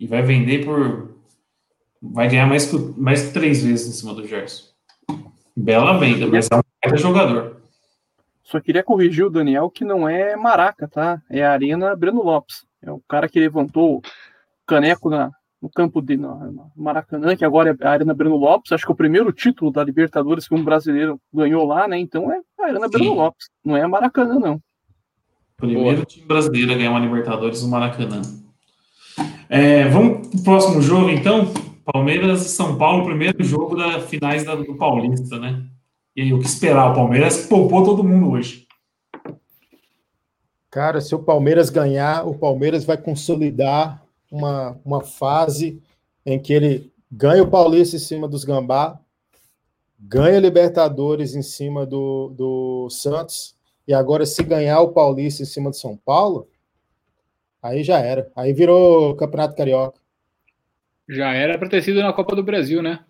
E 0.00 0.06
vai 0.06 0.22
vender 0.22 0.64
por. 0.64 1.16
Vai 2.00 2.28
ganhar 2.28 2.46
mais 2.46 2.66
que, 2.70 2.76
mais 2.96 3.32
três 3.32 3.62
vezes 3.62 3.88
em 3.88 3.92
cima 3.92 4.14
do 4.14 4.26
Gerson. 4.26 4.68
Bela 5.54 5.98
venda, 5.98 6.26
mas 6.26 6.48
é 6.50 6.94
um 6.94 6.96
jogador. 6.96 7.57
Só 8.48 8.58
queria 8.60 8.82
corrigir 8.82 9.26
o 9.26 9.30
Daniel 9.30 9.68
que 9.68 9.84
não 9.84 10.08
é 10.08 10.34
Maraca, 10.34 10.88
tá? 10.88 11.20
É 11.30 11.44
a 11.44 11.52
Arena 11.52 11.94
Breno 11.94 12.22
Lopes. 12.22 12.64
É 12.82 12.90
o 12.90 12.98
cara 13.06 13.28
que 13.28 13.38
levantou 13.38 13.98
o 13.98 14.02
caneco 14.66 15.10
na, 15.10 15.30
no 15.60 15.68
campo 15.68 16.00
de 16.00 16.16
no 16.16 16.72
Maracanã, 16.74 17.36
que 17.36 17.44
agora 17.44 17.76
é 17.78 17.86
a 17.86 17.90
Arena 17.90 18.14
Breno 18.14 18.36
Lopes. 18.36 18.72
Acho 18.72 18.86
que 18.86 18.90
é 18.90 18.94
o 18.94 18.96
primeiro 18.96 19.30
título 19.32 19.70
da 19.70 19.84
Libertadores 19.84 20.48
que 20.48 20.54
um 20.54 20.64
brasileiro 20.64 21.20
ganhou 21.30 21.66
lá, 21.66 21.86
né? 21.86 21.98
Então 21.98 22.32
é 22.32 22.40
a 22.58 22.64
Arena 22.64 22.86
Sim. 22.86 22.90
Breno 22.90 23.14
Lopes. 23.14 23.50
Não 23.62 23.76
é 23.76 23.86
Maracanã, 23.86 24.38
não. 24.38 24.58
Primeiro 25.58 26.06
time 26.06 26.24
brasileiro 26.24 26.72
a 26.72 26.74
ganhar 26.74 26.90
uma 26.90 27.00
Libertadores 27.00 27.62
no 27.62 27.68
Maracanã. 27.68 28.22
É, 29.50 29.86
vamos 29.88 30.26
pro 30.28 30.42
próximo 30.42 30.80
jogo, 30.80 31.10
então. 31.10 31.52
Palmeiras 31.84 32.46
e 32.46 32.48
São 32.50 32.76
Paulo, 32.76 33.04
primeiro 33.04 33.42
jogo 33.44 33.74
da 33.74 34.00
finais 34.00 34.44
da, 34.44 34.54
do 34.54 34.76
Paulista, 34.76 35.38
né? 35.38 35.64
E 36.18 36.20
aí, 36.20 36.32
o 36.32 36.40
que 36.40 36.46
esperar? 36.46 36.90
O 36.90 36.94
Palmeiras 36.96 37.46
poupou 37.46 37.84
todo 37.84 38.02
mundo 38.02 38.32
hoje. 38.32 38.66
Cara, 40.68 41.00
se 41.00 41.14
o 41.14 41.22
Palmeiras 41.22 41.70
ganhar, 41.70 42.26
o 42.26 42.36
Palmeiras 42.36 42.84
vai 42.84 42.96
consolidar 42.96 44.04
uma, 44.28 44.76
uma 44.84 45.00
fase 45.00 45.80
em 46.26 46.36
que 46.36 46.52
ele 46.52 46.92
ganha 47.08 47.40
o 47.40 47.48
Paulista 47.48 47.94
em 47.94 48.00
cima 48.00 48.26
dos 48.26 48.42
Gambá, 48.42 48.98
ganha 49.96 50.40
Libertadores 50.40 51.36
em 51.36 51.42
cima 51.42 51.86
do, 51.86 52.34
do 52.36 52.90
Santos, 52.90 53.56
e 53.86 53.94
agora, 53.94 54.26
se 54.26 54.42
ganhar 54.42 54.80
o 54.80 54.88
Paulista 54.88 55.44
em 55.44 55.46
cima 55.46 55.70
do 55.70 55.76
São 55.76 55.96
Paulo, 55.96 56.48
aí 57.62 57.84
já 57.84 58.00
era. 58.00 58.28
Aí 58.34 58.52
virou 58.52 59.14
Campeonato 59.14 59.54
Carioca. 59.54 60.00
Já 61.08 61.32
era 61.32 61.56
para 61.56 61.68
ter 61.68 61.80
sido 61.80 62.02
na 62.02 62.12
Copa 62.12 62.34
do 62.34 62.42
Brasil, 62.42 62.82
né? 62.82 63.04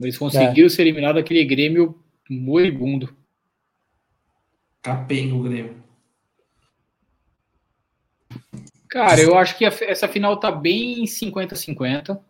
Eles 0.00 0.18
conseguiram 0.18 0.66
é. 0.66 0.70
ser 0.70 0.82
eliminados 0.82 1.22
daquele 1.22 1.44
Grêmio 1.44 1.98
moribundo. 2.28 3.14
Capenga 4.82 5.34
o 5.34 5.42
Grêmio. 5.42 5.82
Cara, 8.88 9.20
eu 9.20 9.36
acho 9.36 9.58
que 9.58 9.64
essa 9.64 10.06
final 10.06 10.38
tá 10.38 10.52
bem 10.52 11.04
50-50. 11.04 12.20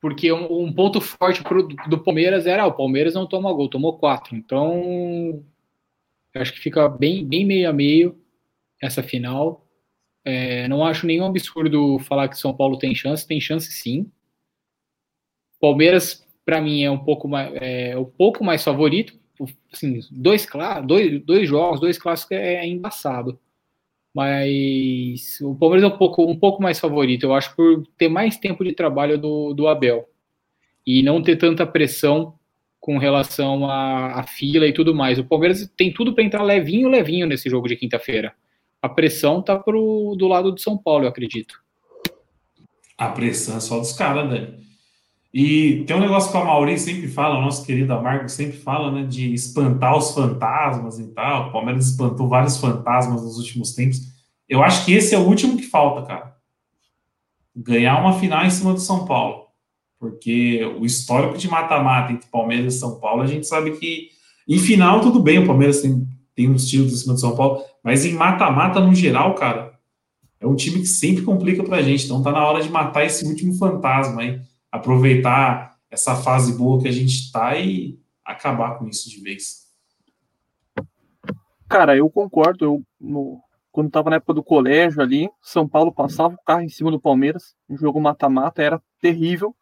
Porque 0.00 0.30
um, 0.30 0.70
ponto 0.72 1.00
forte 1.00 1.42
do 1.88 1.98
Palmeiras 1.98 2.46
era 2.46 2.64
ah, 2.64 2.66
o 2.66 2.74
Palmeiras 2.74 3.14
não 3.14 3.26
toma 3.26 3.52
gol, 3.52 3.70
tomou 3.70 3.96
quatro. 3.96 4.36
Então, 4.36 5.42
acho 6.34 6.52
que 6.52 6.60
fica 6.60 6.88
bem, 6.88 7.24
bem 7.26 7.46
meio 7.46 7.70
a 7.70 7.72
meio 7.72 8.20
essa 8.82 9.02
final. 9.02 9.66
É, 10.24 10.68
não 10.68 10.84
acho 10.84 11.06
nenhum 11.06 11.24
absurdo 11.24 11.98
falar 12.00 12.28
que 12.28 12.36
São 12.36 12.54
Paulo 12.54 12.76
tem 12.76 12.94
chance, 12.94 13.26
tem 13.26 13.40
chance 13.40 13.70
sim. 13.72 14.10
Palmeiras, 15.64 16.22
para 16.44 16.60
mim, 16.60 16.82
é 16.82 16.90
um 16.90 16.98
pouco 16.98 17.26
mais, 17.26 17.50
é, 17.54 17.96
um 17.96 18.04
pouco 18.04 18.44
mais 18.44 18.62
favorito. 18.62 19.14
Assim, 19.72 19.98
dois, 20.10 20.46
dois, 20.84 21.24
dois 21.24 21.48
jogos, 21.48 21.80
dois 21.80 21.96
clássicos 21.96 22.36
é, 22.36 22.56
é 22.56 22.66
embaçado. 22.66 23.40
Mas 24.14 25.40
o 25.40 25.54
Palmeiras 25.54 25.90
é 25.90 25.94
um 25.94 25.96
pouco, 25.96 26.22
um 26.30 26.38
pouco 26.38 26.62
mais 26.62 26.78
favorito, 26.78 27.24
eu 27.24 27.34
acho, 27.34 27.56
por 27.56 27.82
ter 27.96 28.08
mais 28.08 28.36
tempo 28.36 28.62
de 28.62 28.74
trabalho 28.74 29.16
do, 29.16 29.54
do 29.54 29.66
Abel. 29.66 30.06
E 30.86 31.02
não 31.02 31.22
ter 31.22 31.36
tanta 31.36 31.66
pressão 31.66 32.34
com 32.78 32.98
relação 32.98 33.66
à, 33.66 34.20
à 34.20 34.22
fila 34.22 34.66
e 34.66 34.72
tudo 34.72 34.94
mais. 34.94 35.18
O 35.18 35.24
Palmeiras 35.24 35.66
tem 35.74 35.90
tudo 35.94 36.14
para 36.14 36.22
entrar 36.22 36.42
levinho, 36.42 36.90
levinho 36.90 37.26
nesse 37.26 37.48
jogo 37.48 37.68
de 37.68 37.76
quinta-feira. 37.76 38.34
A 38.82 38.88
pressão 38.88 39.40
tá 39.40 39.58
pro, 39.58 40.14
do 40.14 40.28
lado 40.28 40.54
de 40.54 40.60
São 40.60 40.76
Paulo, 40.76 41.04
eu 41.04 41.08
acredito. 41.08 41.58
A 42.98 43.08
pressão 43.08 43.56
é 43.56 43.60
só 43.60 43.78
dos 43.78 43.94
caras, 43.94 44.28
Dani. 44.28 44.73
E 45.36 45.82
tem 45.84 45.96
um 45.96 46.00
negócio 46.00 46.30
que 46.30 46.36
a 46.36 46.44
Mauri 46.44 46.78
sempre 46.78 47.08
fala, 47.08 47.40
o 47.40 47.42
nosso 47.42 47.66
querido 47.66 47.92
Amargo 47.92 48.28
sempre 48.28 48.56
fala, 48.56 48.92
né, 48.92 49.02
de 49.02 49.34
espantar 49.34 49.98
os 49.98 50.12
fantasmas 50.12 51.00
e 51.00 51.08
tal. 51.08 51.48
O 51.48 51.52
Palmeiras 51.52 51.88
espantou 51.88 52.28
vários 52.28 52.56
fantasmas 52.56 53.20
nos 53.20 53.36
últimos 53.36 53.74
tempos. 53.74 54.00
Eu 54.48 54.62
acho 54.62 54.84
que 54.84 54.92
esse 54.92 55.12
é 55.12 55.18
o 55.18 55.26
último 55.26 55.56
que 55.56 55.64
falta, 55.64 56.06
cara. 56.06 56.36
Ganhar 57.56 58.00
uma 58.00 58.12
final 58.20 58.46
em 58.46 58.50
cima 58.50 58.74
do 58.74 58.78
São 58.78 59.06
Paulo. 59.06 59.46
Porque 59.98 60.64
o 60.78 60.86
histórico 60.86 61.36
de 61.36 61.48
mata-mata 61.48 62.12
entre 62.12 62.30
Palmeiras 62.30 62.76
e 62.76 62.78
São 62.78 63.00
Paulo, 63.00 63.22
a 63.22 63.26
gente 63.26 63.44
sabe 63.44 63.72
que 63.72 64.10
em 64.46 64.58
final 64.60 65.00
tudo 65.00 65.18
bem, 65.18 65.40
o 65.40 65.46
Palmeiras 65.48 65.80
tem, 65.80 66.06
tem 66.32 66.48
uns 66.48 66.68
títulos 66.68 66.92
em 66.92 66.96
cima 66.96 67.14
do 67.14 67.20
São 67.20 67.34
Paulo, 67.34 67.60
mas 67.82 68.04
em 68.04 68.12
mata-mata 68.12 68.78
no 68.78 68.94
geral, 68.94 69.34
cara, 69.34 69.74
é 70.38 70.46
um 70.46 70.54
time 70.54 70.78
que 70.78 70.86
sempre 70.86 71.24
complica 71.24 71.64
pra 71.64 71.82
gente. 71.82 72.04
Então 72.04 72.22
tá 72.22 72.30
na 72.30 72.46
hora 72.46 72.62
de 72.62 72.68
matar 72.68 73.04
esse 73.04 73.26
último 73.26 73.52
fantasma 73.54 74.22
aí 74.22 74.40
aproveitar 74.74 75.76
essa 75.88 76.16
fase 76.16 76.58
boa 76.58 76.82
que 76.82 76.88
a 76.88 76.92
gente 76.92 77.14
está 77.14 77.56
e 77.56 77.96
acabar 78.24 78.76
com 78.76 78.88
isso 78.88 79.08
de 79.08 79.20
vez. 79.20 79.68
Cara, 81.68 81.96
eu 81.96 82.10
concordo. 82.10 82.64
Eu, 82.64 82.82
no, 83.00 83.40
quando 83.70 83.86
estava 83.86 84.10
na 84.10 84.16
época 84.16 84.34
do 84.34 84.42
colégio 84.42 85.00
ali, 85.00 85.30
São 85.40 85.68
Paulo 85.68 85.92
passava 85.92 86.34
o 86.34 86.44
carro 86.44 86.62
em 86.62 86.68
cima 86.68 86.90
do 86.90 87.00
Palmeiras, 87.00 87.54
um 87.70 87.76
jogo 87.76 88.00
mata-mata, 88.00 88.62
era 88.62 88.82
terrível. 89.00 89.54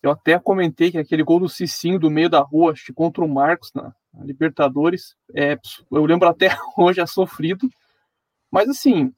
Eu 0.00 0.12
até 0.12 0.38
comentei 0.38 0.92
que 0.92 0.98
aquele 0.98 1.24
gol 1.24 1.40
do 1.40 1.48
Cicinho 1.48 1.98
do 1.98 2.10
meio 2.10 2.30
da 2.30 2.40
rua, 2.40 2.72
contra 2.94 3.24
o 3.24 3.28
Marcos 3.28 3.72
na, 3.74 3.92
Libertadores, 4.20 5.16
é, 5.34 5.58
eu 5.90 6.04
lembro 6.04 6.28
até 6.28 6.50
hoje, 6.78 7.00
é 7.00 7.06
sofrido. 7.06 7.68
Mas 8.48 8.68
assim, 8.68 9.12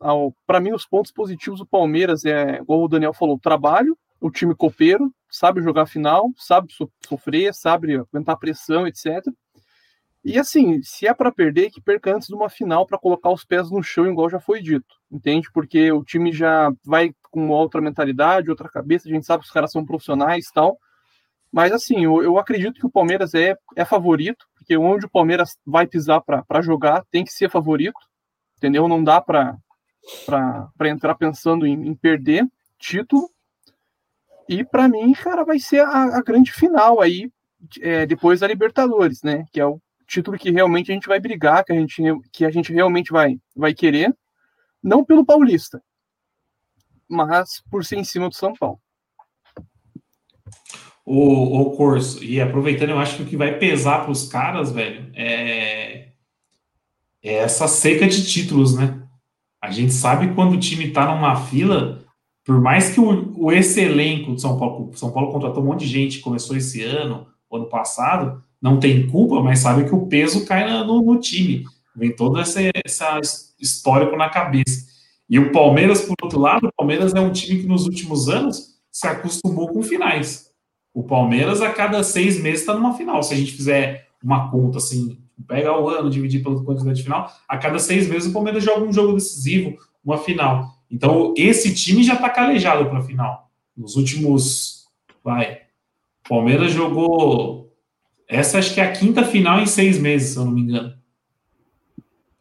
para 0.47 0.61
mim, 0.61 0.73
os 0.73 0.87
pontos 0.87 1.13
positivos 1.13 1.59
do 1.59 1.67
Palmeiras 1.67 2.25
é, 2.25 2.61
igual 2.61 2.83
o 2.83 2.89
Daniel 2.89 3.13
falou, 3.13 3.39
trabalho, 3.39 3.99
o 4.25 4.31
time 4.31 4.55
copeiro, 4.55 5.15
sabe 5.31 5.61
jogar 5.61 5.85
final, 5.85 6.31
sabe 6.39 6.73
so 6.73 6.91
sofrer, 7.07 7.53
sabe 7.53 7.95
aguentar 7.95 8.39
pressão, 8.39 8.87
etc. 8.87 9.23
E 10.25 10.39
assim, 10.39 10.83
se 10.83 11.07
é 11.07 11.13
para 11.13 11.31
perder, 11.31 11.71
que 11.71 11.79
perca 11.79 12.17
antes 12.17 12.29
de 12.29 12.35
uma 12.35 12.49
final 12.49 12.87
para 12.87 12.97
colocar 12.97 13.29
os 13.31 13.45
pés 13.45 13.71
no 13.71 13.83
chão, 13.83 14.07
igual 14.07 14.31
já 14.31 14.41
foi 14.41 14.63
dito, 14.63 14.95
entende? 15.13 15.51
Porque 15.53 15.93
o 15.93 16.03
time 16.03 16.33
já 16.33 16.73
vai 16.83 17.15
com 17.31 17.51
outra 17.51 17.83
mentalidade, 17.83 18.49
outra 18.49 18.71
cabeça, 18.71 19.07
a 19.07 19.13
gente 19.13 19.27
sabe 19.27 19.43
que 19.43 19.49
os 19.49 19.53
caras 19.53 19.71
são 19.71 19.85
profissionais 19.85 20.47
e 20.47 20.53
tal. 20.55 20.79
Mas 21.53 21.71
assim, 21.73 22.05
eu, 22.05 22.23
eu 22.23 22.39
acredito 22.39 22.81
que 22.81 22.87
o 22.87 22.91
Palmeiras 22.91 23.35
é, 23.35 23.55
é 23.77 23.85
favorito, 23.85 24.47
porque 24.57 24.75
onde 24.75 25.05
o 25.05 25.11
Palmeiras 25.11 25.59
vai 25.67 25.87
pisar 25.87 26.23
para 26.23 26.63
jogar 26.63 27.05
tem 27.11 27.25
que 27.25 27.33
ser 27.33 27.51
favorito, 27.51 28.01
entendeu? 28.57 28.89
Não 28.89 29.05
dá 29.05 29.21
para 29.21 29.55
entrar 30.87 31.15
pensando 31.17 31.67
em, 31.67 31.89
em 31.89 31.95
perder 31.95 32.47
título. 32.79 33.34
E 34.49 34.65
para 34.65 34.89
mim, 34.89 35.13
cara, 35.13 35.45
vai 35.45 35.59
ser 35.59 35.81
a, 35.81 36.19
a 36.19 36.23
grande 36.23 36.53
final 36.53 37.01
aí, 37.01 37.31
é, 37.81 38.05
depois 38.07 38.41
da 38.41 38.47
Libertadores, 38.47 39.23
né? 39.23 39.45
Que 39.53 39.61
é 39.61 39.67
o 39.67 39.81
título 40.07 40.39
que 40.39 40.51
realmente 40.51 40.91
a 40.91 40.95
gente 40.95 41.09
vai 41.09 41.19
brigar, 41.19 41.65
que 41.65 41.73
a 41.73 41.77
gente, 41.77 42.03
que 42.33 42.45
a 42.45 42.51
gente 42.51 42.73
realmente 42.73 43.11
vai, 43.11 43.39
vai 43.57 43.75
querer, 43.75 44.15
não 44.83 45.05
pelo 45.05 45.25
Paulista, 45.25 45.83
mas 47.09 47.63
por 47.71 47.85
ser 47.85 47.97
em 47.97 48.05
cima 48.05 48.29
do 48.29 48.35
São 48.35 48.53
Paulo. 48.53 48.79
O, 51.07 51.61
o 51.61 51.77
curso, 51.77 52.23
e 52.25 52.41
aproveitando, 52.41 52.91
eu 52.91 52.99
acho 52.99 53.17
que 53.17 53.23
o 53.23 53.27
que 53.27 53.37
vai 53.37 53.59
pesar 53.59 54.03
para 54.03 54.11
os 54.11 54.27
caras, 54.27 54.73
velho, 54.73 55.11
é, 55.15 56.09
é 57.23 57.35
essa 57.35 57.69
seca 57.69 58.07
de 58.07 58.27
títulos, 58.27 58.77
né? 58.77 59.03
A 59.61 59.71
gente 59.71 59.93
sabe 59.93 60.35
quando 60.35 60.55
o 60.55 60.61
time 60.61 60.91
tá 60.91 61.07
numa 61.07 61.37
fila, 61.47 62.04
por 62.45 62.61
mais 62.61 62.91
que 62.91 63.01
o, 63.01 63.33
o 63.37 63.53
esse 63.53 63.81
elenco 63.81 64.35
de 64.35 64.41
São 64.41 64.59
Paulo, 64.59 64.91
São 64.95 65.11
Paulo 65.11 65.33
contratou 65.33 65.63
um 65.63 65.67
monte 65.67 65.81
de 65.81 65.87
gente, 65.87 66.21
começou 66.21 66.57
esse 66.57 66.83
ano, 66.83 67.27
ano 67.57 67.67
passado, 67.67 68.43
não 68.61 68.79
tem 68.79 69.07
culpa, 69.07 69.41
mas 69.41 69.61
sabe 69.61 69.85
que 69.85 69.95
o 69.95 70.07
peso 70.07 70.45
cai 70.45 70.69
no, 70.85 71.03
no 71.03 71.19
time. 71.21 71.65
Vem 71.95 72.15
todo 72.15 72.41
esse 72.41 72.71
essa 72.85 73.21
histórico 73.61 74.17
na 74.17 74.29
cabeça. 74.29 74.87
E 75.29 75.39
o 75.39 75.53
Palmeiras, 75.53 76.03
por 76.03 76.15
outro 76.23 76.41
lado, 76.41 76.67
o 76.67 76.73
Palmeiras 76.77 77.15
é 77.15 77.21
um 77.21 77.33
time 77.33 77.63
que 77.63 77.67
nos 77.67 77.85
últimos 77.85 78.29
anos 78.29 78.75
se 78.91 79.07
acostumou 79.07 79.69
com 79.69 79.83
finais. 79.83 80.51
O 80.93 81.03
Palmeiras, 81.03 81.63
a 81.63 81.71
cada 81.71 82.03
seis 82.03 82.41
meses, 82.41 82.61
está 82.61 82.75
numa 82.75 82.95
final. 82.95 83.23
Se 83.23 83.35
a 83.35 83.37
gente 83.37 83.53
fizer 83.53 84.09
uma 84.23 84.51
conta 84.51 84.79
assim, 84.79 85.19
pega 85.47 85.79
o 85.79 85.89
ano, 85.89 86.11
dividir 86.11 86.43
pela 86.43 86.63
quantidade 86.63 86.97
de 86.97 87.03
final, 87.03 87.31
a 87.49 87.59
cada 87.59 87.79
seis 87.79 88.09
meses 88.09 88.31
o 88.31 88.33
Palmeiras 88.33 88.63
joga 88.63 88.85
um 88.85 88.93
jogo 88.93 89.15
decisivo, 89.15 89.77
uma 90.05 90.19
final. 90.19 90.74
Então, 90.95 91.35
esse 91.37 91.75
time 91.75 92.05
já 92.05 92.15
está 92.15 92.31
calejado 92.31 92.89
para 92.89 93.01
a 93.01 93.03
final. 93.03 93.51
Nos 93.77 93.97
últimos. 93.97 94.87
Vai. 95.25 95.63
Palmeiras 96.29 96.73
jogou. 96.73 97.75
Essa 98.29 98.59
acho 98.59 98.73
que 98.73 98.81
é 98.81 98.85
a 98.85 98.93
quinta 98.93 99.25
final 99.25 99.61
em 99.61 99.67
seis 99.67 99.99
meses, 99.99 100.31
se 100.31 100.39
eu 100.39 100.45
não 100.45 100.53
me 100.53 100.61
engano. 100.61 100.95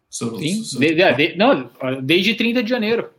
Sim, 0.07 0.61
de, 0.79 0.93
de, 0.93 1.35
não, 1.35 1.71
desde 2.03 2.35
30 2.35 2.61
de 2.61 2.69
janeiro. 2.69 3.09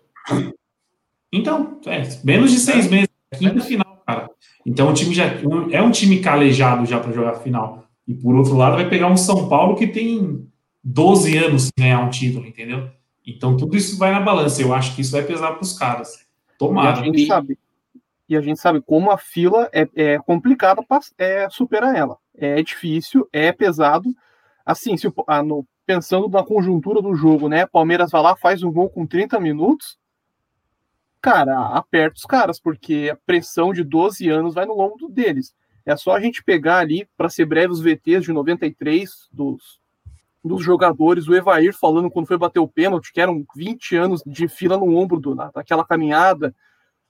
Então, 1.32 1.80
é, 1.84 2.02
menos 2.22 2.52
de 2.52 2.58
seis 2.60 2.88
meses, 2.88 3.08
quinta 3.36 3.60
final, 3.60 4.02
cara. 4.06 4.30
Então 4.64 4.88
o 4.88 4.94
time 4.94 5.12
já 5.12 5.24
é 5.72 5.82
um 5.82 5.90
time 5.90 6.20
calejado 6.20 6.86
já 6.86 7.00
para 7.00 7.12
jogar 7.12 7.34
final. 7.40 7.84
E 8.06 8.14
por 8.14 8.36
outro 8.36 8.56
lado, 8.56 8.76
vai 8.76 8.88
pegar 8.88 9.08
um 9.08 9.16
São 9.16 9.48
Paulo 9.48 9.74
que 9.74 9.88
tem 9.88 10.46
12 10.84 11.36
anos 11.36 11.62
sem 11.64 11.72
ganhar 11.76 12.00
um 12.00 12.10
título, 12.10 12.46
entendeu? 12.46 12.88
Então 13.26 13.56
tudo 13.56 13.76
isso 13.76 13.96
vai 13.98 14.10
na 14.10 14.20
balança. 14.20 14.60
Eu 14.60 14.74
acho 14.74 14.94
que 14.94 15.00
isso 15.00 15.12
vai 15.12 15.22
pesar 15.22 15.52
para 15.52 15.62
os 15.62 15.78
caras. 15.78 16.26
Tomara. 16.58 16.98
E 16.98 17.00
a 17.00 17.04
gente 17.04 17.26
sabe. 17.26 17.58
E 18.28 18.36
a 18.36 18.40
gente 18.40 18.60
sabe 18.60 18.80
como 18.80 19.10
a 19.10 19.18
fila 19.18 19.68
é, 19.72 19.88
é 19.94 20.18
complicada 20.18 20.82
para 20.82 21.00
é, 21.18 21.48
superar 21.50 21.94
ela. 21.94 22.16
É 22.34 22.62
difícil, 22.62 23.28
é 23.32 23.52
pesado. 23.52 24.14
Assim, 24.64 24.96
se, 24.96 25.12
ah, 25.26 25.42
no, 25.42 25.66
pensando 25.84 26.28
na 26.28 26.42
conjuntura 26.42 27.02
do 27.02 27.14
jogo, 27.14 27.48
né? 27.48 27.66
Palmeiras 27.66 28.10
vai 28.10 28.22
lá, 28.22 28.34
faz 28.34 28.62
um 28.62 28.72
gol 28.72 28.88
com 28.88 29.06
30 29.06 29.38
minutos. 29.38 29.98
Cara, 31.20 31.68
aperta 31.68 32.16
os 32.16 32.24
caras, 32.24 32.58
porque 32.58 33.10
a 33.12 33.16
pressão 33.26 33.72
de 33.72 33.82
12 33.82 34.28
anos 34.28 34.54
vai 34.54 34.66
no 34.66 34.74
longo 34.74 35.08
deles. 35.08 35.54
É 35.86 35.96
só 35.96 36.12
a 36.12 36.20
gente 36.20 36.42
pegar 36.42 36.78
ali, 36.78 37.06
para 37.16 37.28
ser 37.28 37.44
breve, 37.44 37.72
os 37.72 37.80
VTs 37.80 38.24
de 38.24 38.32
93 38.32 39.28
dos, 39.30 39.80
dos 40.44 40.62
jogadores, 40.62 41.26
o 41.26 41.34
Evair 41.34 41.72
falando 41.72 42.10
quando 42.10 42.26
foi 42.26 42.36
bater 42.36 42.60
o 42.60 42.68
pênalti, 42.68 43.12
que 43.12 43.20
eram 43.20 43.44
20 43.56 43.96
anos 43.96 44.22
de 44.26 44.46
fila 44.46 44.76
no 44.76 44.94
ombro 44.94 45.18
do, 45.18 45.34
daquela 45.34 45.84
caminhada, 45.84 46.54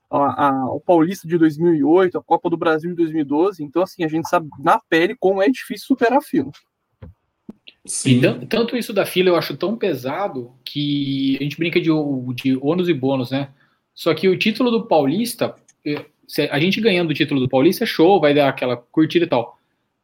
a, 0.09 0.49
a, 0.49 0.73
o 0.73 0.81
Paulista 0.81 1.27
de 1.27 1.37
2008, 1.37 2.17
a 2.17 2.23
Copa 2.23 2.49
do 2.49 2.57
Brasil 2.57 2.91
de 2.91 2.97
2012. 2.97 3.65
Então, 3.65 3.83
assim, 3.83 4.05
a 4.05 4.09
gente 4.09 4.29
sabe 4.29 4.49
na 4.61 4.79
pele 4.79 5.17
como 5.19 5.43
é 5.43 5.49
difícil 5.49 5.89
superar 5.89 6.19
a 6.19 6.23
fila. 6.23 6.53
Sim. 7.87 8.21
tanto 8.49 8.77
isso 8.77 8.95
da 8.95 9.05
fila 9.05 9.29
eu 9.29 9.37
acho 9.37 9.57
tão 9.57 9.77
pesado 9.77 10.53
que 10.65 11.37
a 11.39 11.43
gente 11.43 11.59
brinca 11.59 11.79
de, 11.79 11.91
de 12.35 12.57
ônus 12.63 12.89
e 12.89 12.95
bônus, 12.95 13.31
né? 13.31 13.51
Só 13.93 14.15
que 14.15 14.29
o 14.29 14.39
título 14.39 14.71
do 14.71 14.87
Paulista, 14.87 15.55
a 16.51 16.59
gente 16.59 16.81
ganhando 16.81 17.11
o 17.11 17.15
título 17.15 17.41
do 17.41 17.49
Paulista 17.49 17.85
é 17.85 17.87
show, 17.87 18.21
vai 18.21 18.33
dar 18.33 18.49
aquela 18.49 18.77
curtida 18.77 19.27
e 19.27 19.29
tal. 19.29 19.59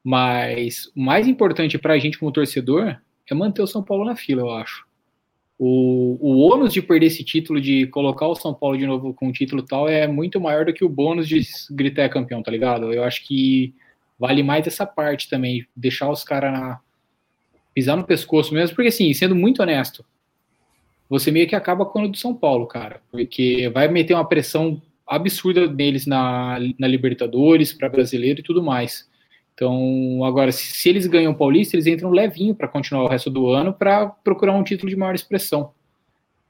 Mas 0.05 0.91
o 0.97 1.01
mais 1.01 1.27
importante 1.27 1.79
para 1.79 1.95
a 1.95 1.99
gente 1.99 2.19
como 2.19 2.33
torcedor 2.33 2.97
é 3.33 3.37
manter 3.37 3.63
o 3.63 3.67
São 3.67 3.83
Paulo 3.83 4.05
na 4.05 4.17
fila, 4.17 4.43
eu 4.43 4.51
acho. 4.51 4.87
O, 5.59 6.17
o 6.21 6.39
ônus 6.39 6.73
de 6.73 6.81
perder 6.81 7.07
esse 7.07 7.23
título, 7.23 7.61
de 7.61 7.87
colocar 7.89 8.27
o 8.27 8.35
São 8.35 8.55
Paulo 8.55 8.79
de 8.79 8.87
novo 8.87 9.13
com 9.13 9.29
o 9.29 9.33
título 9.33 9.63
tal, 9.63 9.89
é 9.89 10.07
muito 10.07 10.41
maior 10.41 10.65
do 10.65 10.73
que 10.73 10.85
o 10.85 10.89
bônus 10.89 11.29
de 11.29 11.41
gritar 11.71 12.09
campeão, 12.09 12.43
tá 12.43 12.51
ligado? 12.51 12.93
Eu 12.93 13.05
acho 13.05 13.27
que 13.27 13.75
vale 14.19 14.43
mais 14.43 14.67
essa 14.67 14.87
parte 14.87 15.29
também, 15.29 15.67
deixar 15.77 16.11
os 16.11 16.25
caras 16.25 16.79
pisar 17.75 17.97
no 17.97 18.05
pescoço 18.05 18.55
mesmo, 18.55 18.75
porque 18.75 18.89
assim, 18.89 19.13
sendo 19.13 19.35
muito 19.35 19.63
honesto, 19.63 20.05
você 21.09 21.31
meio 21.31 21.49
que 21.49 21.57
acaba 21.57 21.85
com 21.85 22.05
o 22.05 22.09
do 22.09 22.17
São 22.17 22.35
Paulo, 22.35 22.67
cara, 22.67 23.03
porque 23.11 23.69
vai 23.69 23.89
meter 23.89 24.15
uma 24.15 24.29
pressão 24.29 24.81
absurda 25.07 25.67
neles 25.67 26.07
na, 26.07 26.57
na 26.79 26.87
Libertadores, 26.87 27.73
para 27.73 27.89
brasileiro 27.89 28.41
e 28.41 28.43
tudo 28.45 28.63
mais. 28.63 29.10
Então, 29.61 30.25
agora, 30.25 30.51
se, 30.51 30.73
se 30.73 30.89
eles 30.89 31.07
ganham 31.07 31.33
o 31.33 31.35
Paulista, 31.37 31.77
eles 31.77 31.87
entram 31.87 32.09
levinho 32.09 32.55
para 32.55 32.67
continuar 32.67 33.05
o 33.05 33.09
resto 33.09 33.29
do 33.29 33.51
ano 33.51 33.75
para 33.75 34.07
procurar 34.07 34.55
um 34.55 34.65
título 34.65 34.89
de 34.89 34.97
maior 34.97 35.15
expressão. 35.15 35.73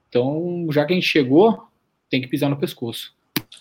Então, 0.09 0.69
já 0.71 0.85
que 0.85 0.93
a 0.93 0.95
gente 0.95 1.09
chegou, 1.09 1.61
tem 2.09 2.21
que 2.21 2.29
pisar 2.29 2.49
no 2.49 2.57
pescoço. 2.57 3.13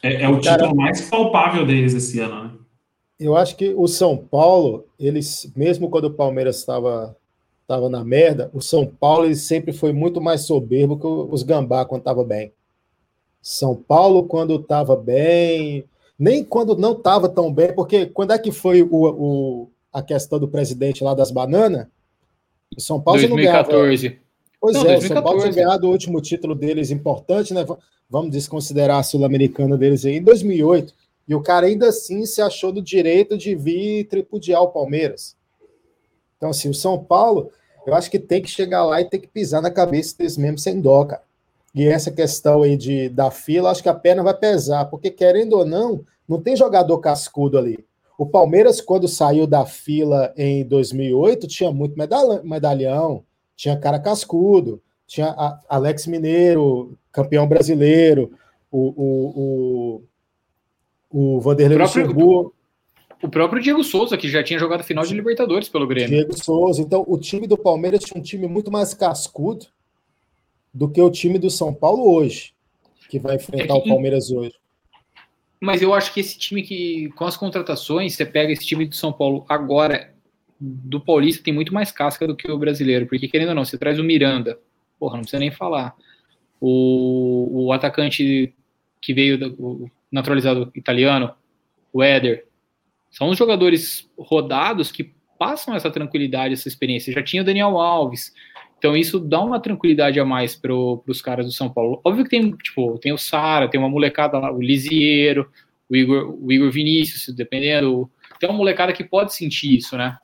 É, 0.04 0.22
é 0.22 0.30
o 0.30 0.40
título 0.40 0.60
Cara, 0.60 0.74
mais 0.76 1.10
palpável 1.10 1.66
deles 1.66 1.96
esse 1.96 2.20
ano, 2.20 2.44
né? 2.44 2.52
Eu 3.20 3.36
acho 3.36 3.56
que 3.56 3.74
o 3.76 3.88
São 3.88 4.16
Paulo, 4.16 4.86
eles, 5.00 5.52
mesmo 5.56 5.90
quando 5.90 6.06
o 6.06 6.14
Palmeiras 6.14 6.60
estava 6.60 7.18
estava 7.64 7.90
na 7.90 8.04
merda, 8.04 8.52
o 8.54 8.62
São 8.62 8.86
Paulo 8.86 9.26
ele 9.26 9.36
sempre 9.36 9.74
foi 9.74 9.92
muito 9.92 10.22
mais 10.22 10.42
soberbo 10.42 10.98
que 11.00 11.08
os 11.08 11.42
Gambá 11.42 11.86
quando 11.86 12.02
estava 12.02 12.24
bem. 12.24 12.52
São 13.42 13.76
Paulo, 13.76 14.26
quando 14.26 14.56
estava 14.58 14.96
bem, 14.96 15.86
nem 16.20 16.44
quando 16.44 16.76
não 16.76 16.92
estava 16.92 17.30
tão 17.30 17.52
bem, 17.52 17.74
porque 17.74 18.06
quando 18.08 18.34
é 18.34 18.38
que 18.38 18.52
foi 18.52 18.84
o, 18.84 18.90
o, 18.92 19.72
a 19.94 20.02
questão 20.02 20.38
do 20.38 20.50
presidente 20.50 21.02
lá 21.02 21.14
das 21.14 21.32
bananas? 21.32 21.88
O 22.76 22.82
São 22.82 23.00
Paulo 23.02 23.22
2014. 23.22 23.70
não 23.70 24.14
ganhava. 24.14 24.22
Pois 24.60 24.76
não, 24.76 24.82
é, 24.82 24.98
2014. 24.98 25.06
o 25.06 25.16
São 25.16 25.24
Paulo 25.24 25.40
tinha 25.42 25.54
ganhado 25.54 25.88
o 25.88 25.92
último 25.92 26.22
título 26.22 26.54
deles 26.54 26.92
importante, 26.92 27.54
né? 27.54 27.66
Vamos 28.10 28.32
desconsiderar 28.32 29.00
a 29.00 29.04
Sul-Americana 29.04 29.78
deles 29.78 30.04
aí, 30.04 30.18
em 30.18 30.24
2008. 30.24 30.94
E 31.28 31.34
o 31.34 31.42
cara 31.42 31.68
ainda 31.68 31.88
assim 31.88 32.26
se 32.26 32.42
achou 32.42 32.72
do 32.72 32.82
direito 32.82 33.38
de 33.38 33.56
vir 33.56 34.06
tripudiar 34.06 34.62
o 34.62 34.70
Palmeiras. 34.70 35.38
Então, 36.36 36.50
assim, 36.50 36.70
o 36.70 36.74
São 36.74 37.02
Paulo, 37.02 37.52
eu 37.86 37.94
acho 37.94 38.12
que 38.12 38.20
tem 38.20 38.42
que 38.42 38.50
chegar 38.50 38.84
lá 38.84 39.00
e 39.00 39.06
tem 39.06 39.20
que 39.20 39.28
pisar 39.28 39.62
na 39.62 39.72
cabeça 39.72 40.18
deles 40.18 40.38
mesmo 40.38 40.58
sem 40.58 40.82
dó, 40.82 41.06
cara. 41.06 41.22
E 41.74 41.88
essa 41.88 42.12
questão 42.12 42.64
aí 42.64 42.76
de, 42.76 43.10
da 43.10 43.30
fila, 43.30 43.70
acho 43.70 43.84
que 43.84 43.90
a 43.90 43.94
perna 43.94 44.24
vai 44.24 44.34
pesar, 44.34 44.86
porque 44.86 45.12
querendo 45.12 45.54
ou 45.54 45.66
não, 45.66 46.04
não 46.28 46.42
tem 46.42 46.56
jogador 46.56 46.98
cascudo 47.00 47.58
ali. 47.58 47.86
O 48.18 48.26
Palmeiras, 48.26 48.82
quando 48.82 49.08
saiu 49.08 49.48
da 49.48 49.66
fila 49.66 50.34
em 50.36 50.66
2008, 50.66 51.48
tinha 51.48 51.72
muito 51.72 51.96
medalhão, 52.44 53.24
tinha 53.56 53.78
cara 53.78 54.00
cascudo, 54.00 54.82
tinha 55.08 55.34
Alex 55.70 56.06
Mineiro, 56.06 56.98
campeão 57.12 57.48
brasileiro, 57.48 58.32
o, 58.72 58.94
o, 58.98 60.04
o, 61.10 61.36
o 61.38 61.40
Vanderlei 61.40 61.78
o 61.78 61.80
próprio, 61.80 62.06
Luxemburgo. 62.06 62.54
O 63.22 63.30
próprio 63.30 63.62
Diego 63.62 63.84
Souza, 63.84 64.18
que 64.18 64.30
já 64.30 64.44
tinha 64.44 64.60
jogado 64.60 64.84
final 64.84 65.06
de 65.06 65.14
Libertadores 65.14 65.70
pelo 65.70 65.88
Grêmio. 65.88 66.10
Diego 66.10 66.44
Souza. 66.44 66.82
Então, 66.82 67.04
o 67.08 67.18
time 67.18 67.48
do 67.48 67.58
Palmeiras 67.58 68.02
tinha 68.02 68.20
um 68.20 68.24
time 68.24 68.48
muito 68.48 68.72
mais 68.72 68.94
cascudo 68.94 69.68
do 70.74 70.90
que 70.90 71.02
o 71.02 71.10
time 71.10 71.38
do 71.38 71.50
São 71.50 71.74
Paulo 71.74 72.14
hoje, 72.14 72.54
que 73.10 73.20
vai 73.20 73.36
enfrentar 73.36 73.76
é 73.76 73.82
que, 73.82 73.90
o 73.90 73.94
Palmeiras 73.94 74.32
hoje. 74.32 74.54
Mas 75.62 75.82
eu 75.82 75.94
acho 75.94 76.14
que 76.14 76.20
esse 76.20 76.38
time 76.38 76.64
que, 76.64 77.10
com 77.16 77.26
as 77.26 77.36
contratações, 77.36 78.16
você 78.16 78.26
pega 78.26 78.52
esse 78.52 78.66
time 78.66 78.86
do 78.86 78.96
São 78.96 79.12
Paulo 79.12 79.46
agora, 79.50 80.14
do 80.60 81.00
Paulista, 81.00 81.44
tem 81.44 81.54
muito 81.54 81.74
mais 81.74 81.92
casca 81.92 82.28
do 82.28 82.36
que 82.36 82.50
o 82.52 82.58
brasileiro, 82.58 83.08
porque 83.08 83.28
querendo 83.28 83.50
ou 83.50 83.56
não, 83.56 83.66
você 83.66 83.78
traz 83.78 84.00
o 84.00 84.04
Miranda, 84.04 84.60
porra, 85.00 85.16
não 85.16 85.22
precisa 85.22 85.40
nem 85.40 85.52
falar. 85.52 85.96
O, 86.62 87.66
o 87.66 87.74
atacante 87.74 88.54
que 89.02 89.14
veio 89.14 89.38
do, 89.38 89.90
naturalizado 90.12 90.72
italiano, 90.76 91.34
o 91.92 92.04
Éder, 92.04 92.46
são 93.10 93.30
os 93.30 93.38
jogadores 93.38 94.10
rodados 94.18 94.92
que 94.92 95.14
passam 95.38 95.74
essa 95.74 95.90
tranquilidade, 95.90 96.54
essa 96.54 96.68
experiência. 96.68 97.14
Já 97.14 97.24
tinha 97.24 97.42
o 97.42 97.46
Daniel 97.46 97.80
Alves. 97.80 98.34
Então 98.80 98.96
isso 98.96 99.20
dá 99.20 99.42
uma 99.42 99.60
tranquilidade 99.60 100.20
a 100.20 100.26
mais 100.26 100.56
para 100.56 100.74
os 100.74 101.22
caras 101.22 101.46
do 101.46 101.52
São 101.52 101.70
Paulo. 101.70 102.00
Óbvio 102.04 102.24
que 102.24 102.30
tem, 102.30 102.52
tipo, 102.52 102.98
tem 102.98 103.12
o 103.12 103.18
Sara, 103.18 103.68
tem 103.68 103.80
uma 103.80 103.90
molecada 103.90 104.40
lá, 104.40 104.52
o 104.52 104.62
Lisiero, 104.62 105.52
o 105.90 105.96
Igor, 105.96 106.38
o 106.42 106.52
Igor 106.52 106.72
Vinícius, 106.72 107.36
dependendo. 107.36 108.10
Tem 108.40 108.50
uma 108.50 108.58
molecada 108.58 108.94
que 108.94 109.04
pode 109.04 109.36
sentir 109.36 109.78
isso, 109.78 109.98
né? 109.98 110.18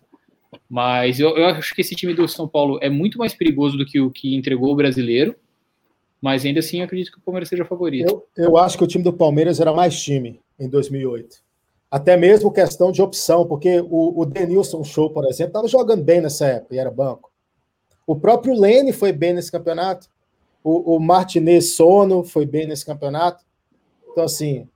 Mas 0.70 1.20
eu, 1.20 1.38
eu 1.38 1.47
acho 1.47 1.76
que 1.76 1.82
esse 1.82 1.95
time 1.95 2.14
do 2.14 2.28
São 2.30 2.47
Paulo 2.47 2.80
é 2.82 2.89
muito 2.89 3.18
mais 3.18 3.34
perigoso 3.34 3.78
do 3.78 3.86
que 3.86 3.99
o 3.99 4.10
que 4.10 4.34
entregou 4.34 4.72
o 4.72 4.76
brasileiro. 4.76 5.36
Mas 6.22 6.45
ainda 6.45 6.62
assim, 6.62 6.80
eu 6.80 6.86
acredito 6.86 7.12
que 7.12 7.18
o 7.18 7.22
Palmeiras 7.22 7.49
seja 7.49 7.66
favorito. 7.66 8.10
Eu, 8.10 8.45
eu 8.45 8.58
acho 8.58 8.78
que 8.78 8.84
o 8.86 8.88
time 8.88 9.03
do 9.03 9.12
Palmeiras 9.12 9.60
era 9.60 9.74
mais 9.74 10.01
time 10.01 10.39
em 10.58 10.70
2008 10.70 11.45
até 11.95 12.18
mesmo 12.18 12.51
questão 12.51 12.91
de 12.91 13.01
opção, 13.01 13.47
porque 13.47 13.80
o, 13.80 14.22
o 14.22 14.26
Denilson 14.26 14.84
Show, 14.84 15.12
por 15.12 15.24
exemplo, 15.26 15.51
estava 15.51 15.68
jogando 15.68 16.03
bem 16.03 16.20
nessa 16.20 16.45
época 16.45 16.76
e 16.76 16.78
era 16.78 16.91
banco. 16.91 17.32
O 18.06 18.16
próprio 18.16 18.60
Lene 18.60 18.93
foi 18.93 19.12
bem 19.12 19.34
nesse 19.34 19.51
campeonato. 19.51 20.08
O, 20.64 20.95
o 20.95 20.99
Martinez 20.99 21.76
Sono 21.76 22.24
foi 22.24 22.45
bem 22.45 22.68
nesse 22.68 22.86
campeonato. 22.86 23.43
Então, 24.12 24.24
assim, 24.24 24.68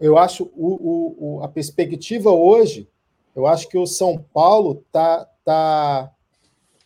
eu 0.00 0.18
acho 0.18 0.50
o, 0.56 1.38
o, 1.38 1.42
a 1.42 1.48
perspectiva 1.48 2.30
hoje, 2.30 2.88
eu 3.34 3.46
acho 3.46 3.68
que 3.68 3.78
o 3.78 3.86
São 3.86 4.24
Paulo 4.32 4.82
está 4.86 5.26
tá 5.44 6.10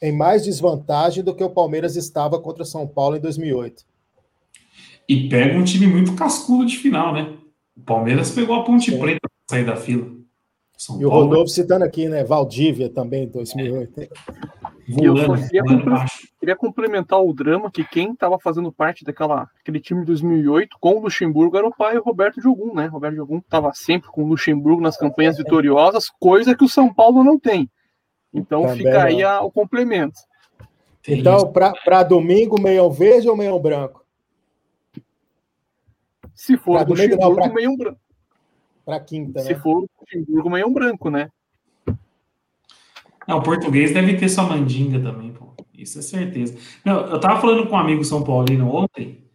em 0.00 0.12
mais 0.12 0.44
desvantagem 0.44 1.24
do 1.24 1.34
que 1.34 1.42
o 1.42 1.50
Palmeiras 1.50 1.96
estava 1.96 2.38
contra 2.38 2.62
o 2.62 2.66
São 2.66 2.86
Paulo 2.86 3.16
em 3.16 3.20
2008. 3.20 3.84
E 5.08 5.28
pega 5.28 5.58
um 5.58 5.64
time 5.64 5.86
muito 5.86 6.14
cascudo 6.14 6.66
de 6.66 6.76
final, 6.76 7.12
né? 7.12 7.34
O 7.76 7.80
Palmeiras 7.80 8.30
pegou 8.30 8.56
a 8.56 8.64
Ponte 8.64 8.90
Sim. 8.90 8.98
Preta 8.98 9.28
sair 9.50 9.64
da 9.64 9.76
fila. 9.76 10.10
São 10.76 11.00
e 11.00 11.06
o 11.06 11.08
Rodolfo 11.08 11.48
citando 11.48 11.84
aqui, 11.84 12.08
né? 12.08 12.22
Valdívia 12.24 12.90
também, 12.90 13.26
2008. 13.26 14.00
É. 14.00 14.08
E 14.88 15.04
eu 15.04 15.16
só 15.16 15.34
queria, 15.34 15.62
queria, 16.38 16.56
complementar 16.56 17.20
o 17.20 17.32
drama 17.32 17.70
que 17.72 17.82
quem 17.82 18.12
estava 18.12 18.38
fazendo 18.38 18.70
parte 18.70 19.04
daquela 19.04 19.50
aquele 19.60 19.80
time 19.80 20.00
de 20.00 20.06
2008 20.06 20.76
com 20.78 20.94
o 20.94 21.00
Luxemburgo 21.00 21.56
era 21.56 21.66
o 21.66 21.74
pai 21.74 21.96
Roberto 21.98 22.40
Jogum, 22.40 22.72
né? 22.72 22.86
Roberto 22.86 23.16
Jogum 23.16 23.38
estava 23.38 23.72
sempre 23.74 24.08
com 24.10 24.22
o 24.22 24.28
Luxemburgo 24.28 24.80
nas 24.80 24.96
campanhas 24.96 25.36
vitoriosas, 25.36 26.08
coisa 26.20 26.54
que 26.54 26.64
o 26.64 26.68
São 26.68 26.92
Paulo 26.94 27.24
não 27.24 27.36
tem. 27.36 27.68
Então 28.32 28.62
Também 28.62 28.76
fica 28.76 29.04
aí 29.04 29.24
a, 29.24 29.40
o 29.40 29.50
complemento. 29.50 30.20
Então, 31.08 31.52
para 31.52 32.02
domingo, 32.02 32.60
meião 32.60 32.90
verde 32.90 33.28
ou 33.28 33.36
meião 33.36 33.60
branco? 33.60 34.04
Se 36.34 36.56
for 36.56 36.84
do 36.84 36.90
Luxemburgo, 36.90 37.34
pra... 37.34 37.48
meião 37.48 37.76
branco. 37.76 38.00
Para 38.84 39.00
quinta, 39.00 39.40
Se 39.40 39.52
né? 39.52 39.58
for 39.58 39.78
o 39.78 39.88
Luxemburgo, 40.00 40.50
meião 40.50 40.72
branco, 40.72 41.10
né? 41.10 41.30
Não, 43.26 43.38
o 43.38 43.42
português 43.42 43.92
deve 43.92 44.14
ter 44.14 44.28
sua 44.28 44.44
mandinga 44.44 45.00
também, 45.00 45.32
pô. 45.32 45.54
Isso 45.74 45.98
é 45.98 46.02
certeza. 46.02 46.56
Não, 46.84 47.00
eu 47.06 47.20
tava 47.20 47.40
falando 47.40 47.66
com 47.66 47.74
um 47.74 47.78
amigo 47.78 48.04
São 48.04 48.22
Paulino 48.22 48.74
ontem, 48.74 49.26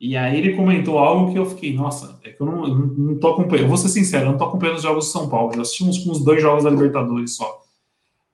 e 0.00 0.16
aí 0.16 0.36
ele 0.36 0.56
comentou 0.56 0.98
algo 0.98 1.30
que 1.30 1.38
eu 1.38 1.46
fiquei, 1.46 1.72
nossa, 1.72 2.18
é 2.24 2.30
que 2.30 2.42
eu 2.42 2.46
não, 2.46 2.66
não, 2.66 2.86
não 2.86 3.18
tô 3.20 3.28
acompanhando. 3.28 3.66
Eu 3.66 3.68
vou 3.68 3.76
ser 3.76 3.88
sincero, 3.88 4.26
eu 4.26 4.32
não 4.32 4.38
tô 4.38 4.44
acompanhando 4.44 4.76
os 4.76 4.82
jogos 4.82 5.06
do 5.06 5.12
São 5.12 5.28
Paulo. 5.28 5.52
Eu 5.54 5.60
assisti 5.60 5.84
uns, 5.84 6.04
uns 6.04 6.24
dois 6.24 6.42
jogos 6.42 6.64
da 6.64 6.70
Libertadores 6.70 7.36
só. 7.36 7.62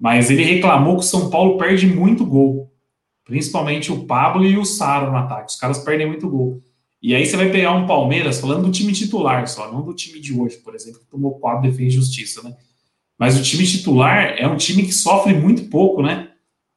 Mas 0.01 0.31
ele 0.31 0.45
reclamou 0.45 0.95
que 0.95 1.05
o 1.05 1.07
São 1.07 1.29
Paulo 1.29 1.59
perde 1.59 1.87
muito 1.87 2.25
gol. 2.25 2.73
Principalmente 3.23 3.93
o 3.93 4.07
Pablo 4.07 4.47
e 4.47 4.57
o 4.57 4.65
Sara 4.65 5.11
no 5.11 5.17
ataque. 5.19 5.51
Os 5.51 5.57
caras 5.57 5.79
perdem 5.81 6.07
muito 6.07 6.27
gol. 6.31 6.59
E 7.03 7.15
aí 7.15 7.27
você 7.27 7.37
vai 7.37 7.51
pegar 7.51 7.73
um 7.73 7.87
Palmeiras, 7.87 8.41
falando 8.41 8.65
do 8.65 8.73
time 8.73 8.93
titular 8.93 9.47
só, 9.47 9.71
não 9.71 9.83
do 9.83 9.95
time 9.95 10.19
de 10.21 10.33
hoje, 10.33 10.57
por 10.57 10.75
exemplo, 10.75 11.01
que 11.01 11.07
tomou 11.07 11.39
quatro 11.39 11.63
defesa 11.63 11.85
de 11.85 11.91
justiça, 11.91 12.43
né? 12.43 12.57
Mas 13.19 13.39
o 13.39 13.43
time 13.43 13.67
titular 13.67 14.37
é 14.39 14.47
um 14.47 14.57
time 14.57 14.85
que 14.85 14.93
sofre 14.93 15.35
muito 15.35 15.65
pouco, 15.65 16.03
né? 16.03 16.29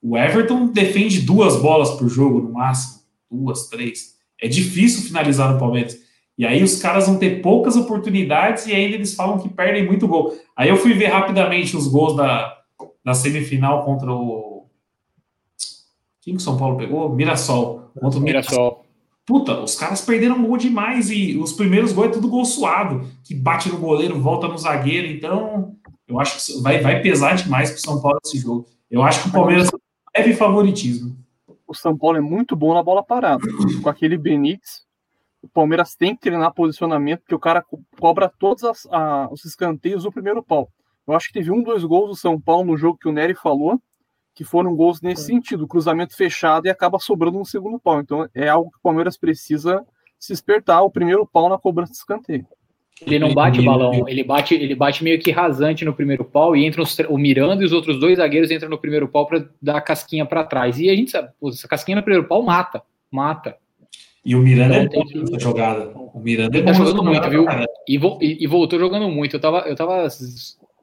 O 0.01 0.17
Everton 0.17 0.67
defende 0.67 1.21
duas 1.21 1.61
bolas 1.61 1.91
por 1.91 2.09
jogo, 2.09 2.41
no 2.41 2.53
máximo. 2.53 3.01
Duas, 3.29 3.67
três. 3.67 4.15
É 4.41 4.47
difícil 4.47 5.03
finalizar 5.03 5.53
no 5.53 5.59
Palmeiras. 5.59 5.99
E 6.37 6.45
aí 6.45 6.63
os 6.63 6.81
caras 6.81 7.05
vão 7.05 7.17
ter 7.17 7.41
poucas 7.41 7.75
oportunidades 7.75 8.65
e 8.65 8.73
ainda 8.73 8.95
eles 8.95 9.13
falam 9.13 9.37
que 9.37 9.47
perdem 9.47 9.85
muito 9.85 10.07
gol. 10.07 10.35
Aí 10.55 10.69
eu 10.69 10.77
fui 10.77 10.93
ver 10.93 11.07
rapidamente 11.07 11.77
os 11.77 11.87
gols 11.87 12.15
da, 12.15 12.57
da 13.05 13.13
semifinal 13.13 13.85
contra 13.85 14.11
o. 14.11 14.65
Quem 16.21 16.33
que 16.33 16.41
o 16.41 16.43
São 16.43 16.57
Paulo 16.57 16.77
pegou? 16.77 17.13
Mirassol. 17.13 17.91
Contra 17.99 18.19
o 18.19 18.23
Mirassol. 18.23 18.85
Puta, 19.23 19.61
os 19.61 19.75
caras 19.75 20.01
perderam 20.01 20.43
gol 20.43 20.57
demais 20.57 21.11
e 21.11 21.37
os 21.37 21.53
primeiros 21.53 21.93
gols 21.93 22.07
é 22.07 22.11
tudo 22.11 22.27
gol 22.27 22.43
suado, 22.43 23.07
que 23.23 23.35
bate 23.35 23.69
no 23.69 23.77
goleiro, 23.77 24.19
volta 24.19 24.47
no 24.47 24.57
zagueiro. 24.57 25.07
Então, 25.07 25.75
eu 26.11 26.19
acho 26.19 26.45
que 26.45 26.61
vai, 26.61 26.79
vai 26.79 27.01
pesar 27.01 27.35
demais 27.35 27.69
para 27.69 27.77
o 27.77 27.81
São 27.81 28.01
Paulo 28.01 28.19
esse 28.23 28.37
jogo. 28.37 28.67
Eu 28.89 29.01
acho 29.01 29.23
que 29.23 29.29
o 29.29 29.31
Palmeiras 29.31 29.69
leve 30.15 30.33
favoritismo. 30.33 31.15
O 31.65 31.73
São 31.73 31.97
Paulo 31.97 32.17
é 32.17 32.21
muito 32.21 32.55
bom 32.55 32.73
na 32.73 32.83
bola 32.83 33.01
parada. 33.01 33.47
Com 33.81 33.89
aquele 33.89 34.17
Benítez, 34.17 34.83
o 35.41 35.47
Palmeiras 35.47 35.95
tem 35.95 36.13
que 36.13 36.21
treinar 36.21 36.53
posicionamento, 36.53 37.21
porque 37.21 37.35
o 37.35 37.39
cara 37.39 37.63
cobra 37.97 38.29
todos 38.37 38.65
as, 38.65 38.85
a, 38.91 39.29
os 39.31 39.45
escanteios 39.45 40.03
do 40.03 40.11
primeiro 40.11 40.43
pau. 40.43 40.69
Eu 41.07 41.13
acho 41.13 41.27
que 41.27 41.33
teve 41.33 41.49
um, 41.49 41.63
dois 41.63 41.83
gols 41.85 42.09
do 42.09 42.15
São 42.15 42.39
Paulo 42.39 42.65
no 42.65 42.77
jogo 42.77 42.97
que 42.97 43.07
o 43.07 43.11
Nery 43.11 43.33
falou, 43.33 43.81
que 44.35 44.43
foram 44.43 44.75
gols 44.75 45.01
nesse 45.01 45.23
sentido, 45.23 45.67
cruzamento 45.67 46.15
fechado 46.15 46.67
e 46.67 46.69
acaba 46.69 46.99
sobrando 46.99 47.39
um 47.39 47.45
segundo 47.45 47.79
pau. 47.79 48.01
Então 48.01 48.27
é 48.35 48.49
algo 48.49 48.69
que 48.69 48.77
o 48.77 48.81
Palmeiras 48.81 49.17
precisa 49.17 49.85
se 50.19 50.33
espertar, 50.33 50.81
o 50.81 50.91
primeiro 50.91 51.25
pau 51.25 51.47
na 51.49 51.57
cobrança 51.57 51.93
de 51.93 51.97
escanteio. 51.97 52.45
Ele 53.05 53.17
não 53.17 53.33
bate 53.33 53.61
balão, 53.61 54.07
ele 54.07 54.23
bate, 54.23 54.53
ele 54.53 54.75
bate 54.75 55.03
meio 55.03 55.19
que 55.19 55.31
rasante 55.31 55.83
no 55.83 55.93
primeiro 55.93 56.23
pau 56.23 56.55
e 56.55 56.65
entra 56.65 56.81
os, 56.81 56.97
o 57.09 57.17
Miranda 57.17 57.63
e 57.63 57.65
os 57.65 57.71
outros 57.71 57.99
dois 57.99 58.17
zagueiros 58.17 58.51
entram 58.51 58.69
no 58.69 58.77
primeiro 58.77 59.07
pau 59.07 59.25
para 59.25 59.45
dar 59.61 59.77
a 59.77 59.81
casquinha 59.81 60.25
para 60.25 60.43
trás. 60.43 60.79
E 60.79 60.89
a 60.89 60.95
gente 60.95 61.09
sabe, 61.09 61.29
pô, 61.39 61.49
essa 61.49 61.67
casquinha 61.67 61.95
no 61.95 62.03
primeiro 62.03 62.27
pau 62.27 62.43
mata, 62.43 62.83
mata. 63.09 63.57
E 64.23 64.35
o 64.35 64.39
Miranda 64.39 64.83
então, 64.83 65.01
é 65.01 65.03
bom 65.03 65.19
nessa 65.19 65.39
jogada. 65.39 65.91
O 65.95 66.19
Miranda 66.19 66.59
é 66.59 66.61
tá 66.61 66.73
jogando 66.73 67.03
muito, 67.03 67.29
viu? 67.29 67.45
E, 67.87 67.95
e, 67.95 68.43
e, 68.43 68.47
voltou 68.47 68.77
jogando 68.77 69.09
muito. 69.09 69.35
Eu 69.35 69.39
tava, 69.39 69.59
eu 69.61 69.75
tava 69.75 70.07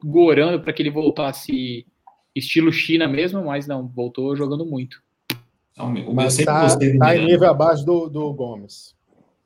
gorando 0.03 0.59
para 0.59 0.73
que 0.73 0.81
ele 0.81 0.89
voltasse 0.89 1.85
estilo 2.35 2.71
China 2.71 3.07
mesmo, 3.07 3.45
mas 3.45 3.65
não, 3.65 3.87
voltou 3.87 4.35
jogando 4.35 4.65
muito. 4.65 5.01
Então, 5.71 5.93
o 5.93 6.13
mas 6.13 6.35
tá, 6.37 6.67
tá 6.77 7.15
em 7.15 7.25
nível 7.25 7.49
abaixo 7.49 7.85
do, 7.85 8.09
do 8.09 8.33
Gomes. 8.33 8.93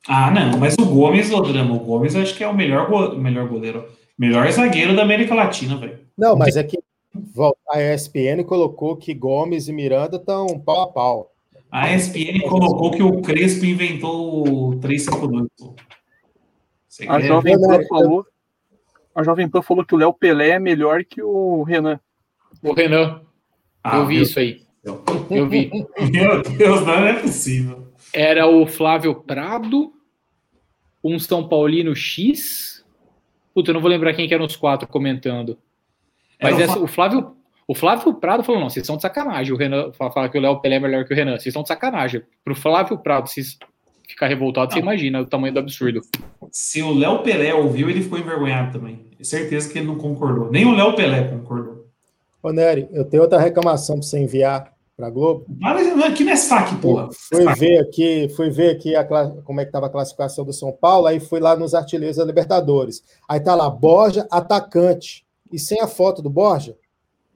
Ah, 0.06 0.30
não, 0.30 0.58
mas 0.58 0.74
o 0.78 0.84
Gomes, 0.84 1.30
o 1.32 1.40
drama, 1.40 1.74
o 1.74 1.78
Gomes 1.78 2.14
acho 2.14 2.36
que 2.36 2.44
é 2.44 2.48
o 2.48 2.54
melhor, 2.54 2.88
go, 2.88 3.16
melhor 3.16 3.48
goleiro, 3.48 3.86
melhor 4.18 4.50
zagueiro 4.50 4.94
da 4.94 5.02
América 5.02 5.34
Latina, 5.34 5.76
velho. 5.76 5.98
Não, 6.16 6.36
mas 6.36 6.56
é 6.56 6.62
que 6.62 6.78
a 7.70 7.80
ESPN 7.80 8.44
colocou 8.44 8.96
que 8.96 9.14
Gomes 9.14 9.68
e 9.68 9.72
Miranda 9.72 10.16
estão 10.16 10.58
pau 10.58 10.82
a 10.82 10.86
pau. 10.88 11.30
A 11.70 11.92
ESPN 11.94 12.40
colocou 12.48 12.90
que 12.90 13.02
o 13.02 13.20
Crespo 13.22 13.64
inventou 13.64 14.70
o 14.70 14.76
352. 14.76 15.48
A 17.08 17.20
Jovem 17.20 17.60
Pan 17.60 17.80
falou, 17.88 18.26
a 19.14 19.22
Jovem 19.22 19.48
Pan 19.48 19.62
falou 19.62 19.84
que 19.84 19.94
o 19.94 19.98
Léo 19.98 20.12
Pelé 20.12 20.50
é 20.50 20.58
melhor 20.58 21.04
que 21.04 21.22
o 21.22 21.62
Renan. 21.62 21.98
O 22.62 22.72
Renan. 22.72 23.22
Ah, 23.82 23.98
eu 23.98 24.06
vi 24.06 24.20
isso 24.20 24.38
aí. 24.38 24.62
Eu 25.30 25.48
vi. 25.48 25.70
Meu 26.12 26.42
Deus, 26.42 26.86
não 26.86 27.06
é 27.06 27.14
possível. 27.14 27.83
Era 28.14 28.46
o 28.46 28.64
Flávio 28.64 29.14
Prado, 29.16 29.92
um 31.02 31.18
São 31.18 31.48
Paulino 31.48 31.94
X. 31.96 32.84
Puta, 33.52 33.70
eu 33.70 33.74
não 33.74 33.80
vou 33.80 33.90
lembrar 33.90 34.14
quem 34.14 34.28
que 34.28 34.32
eram 34.32 34.46
os 34.46 34.56
quatro 34.56 34.86
comentando. 34.86 35.58
Mas 36.40 36.58
essa, 36.60 36.78
o 36.78 36.86
Flávio. 36.86 37.36
O 37.66 37.74
Flávio 37.74 38.14
Prado 38.14 38.44
falou: 38.44 38.60
não, 38.60 38.70
vocês 38.70 38.84
estão 38.84 38.96
de 38.96 39.02
sacanagem. 39.02 39.52
O 39.52 39.56
Renan 39.56 39.90
fala 39.92 40.28
que 40.28 40.38
o 40.38 40.40
Léo 40.40 40.60
Pelé 40.60 40.76
é 40.76 40.80
melhor 40.80 41.04
que 41.04 41.12
o 41.12 41.16
Renan. 41.16 41.32
Vocês 41.32 41.46
estão 41.46 41.62
de 41.62 41.68
sacanagem. 41.68 42.22
Pro 42.44 42.54
Flávio 42.54 42.98
Prado, 42.98 43.28
vocês 43.28 43.58
ficar 44.08 44.28
revoltado, 44.28 44.66
não. 44.66 44.72
você 44.74 44.80
imagina 44.80 45.20
o 45.20 45.26
tamanho 45.26 45.54
do 45.54 45.60
absurdo. 45.60 46.00
Se 46.52 46.82
o 46.82 46.92
Léo 46.92 47.22
Pelé 47.22 47.54
ouviu, 47.54 47.90
ele 47.90 48.02
ficou 48.02 48.18
envergonhado 48.18 48.78
também. 48.78 49.06
Certeza 49.22 49.72
que 49.72 49.78
ele 49.78 49.86
não 49.86 49.96
concordou. 49.96 50.50
Nem 50.50 50.66
o 50.66 50.74
Léo 50.74 50.94
Pelé 50.94 51.24
concordou. 51.24 51.86
Ô, 52.42 52.52
Nery, 52.52 52.86
eu 52.92 53.04
tenho 53.06 53.22
outra 53.22 53.40
reclamação 53.40 53.96
para 53.96 54.06
você 54.06 54.18
enviar 54.18 54.73
para 54.96 55.10
Globo. 55.10 55.44
Mas 55.58 55.86
aqui 56.04 56.24
não 56.24 56.32
é 56.32 56.36
saque, 56.36 56.76
porra. 56.76 57.08
Fui 57.12 57.44
ver 57.54 57.80
aqui, 57.80 58.28
fui 58.36 58.50
ver 58.50 58.70
aqui 58.70 58.94
a, 58.94 59.04
como 59.04 59.60
é 59.60 59.64
que 59.64 59.68
estava 59.68 59.86
a 59.86 59.90
classificação 59.90 60.44
do 60.44 60.52
São 60.52 60.72
Paulo, 60.72 61.06
aí 61.06 61.18
fui 61.18 61.40
lá 61.40 61.56
nos 61.56 61.74
artilheiros 61.74 62.16
da 62.16 62.24
Libertadores. 62.24 63.02
Aí 63.28 63.40
tá 63.40 63.54
lá, 63.54 63.68
Borja, 63.68 64.26
atacante. 64.30 65.24
E 65.52 65.58
sem 65.58 65.80
a 65.80 65.86
foto 65.86 66.22
do 66.22 66.30
Borja? 66.30 66.76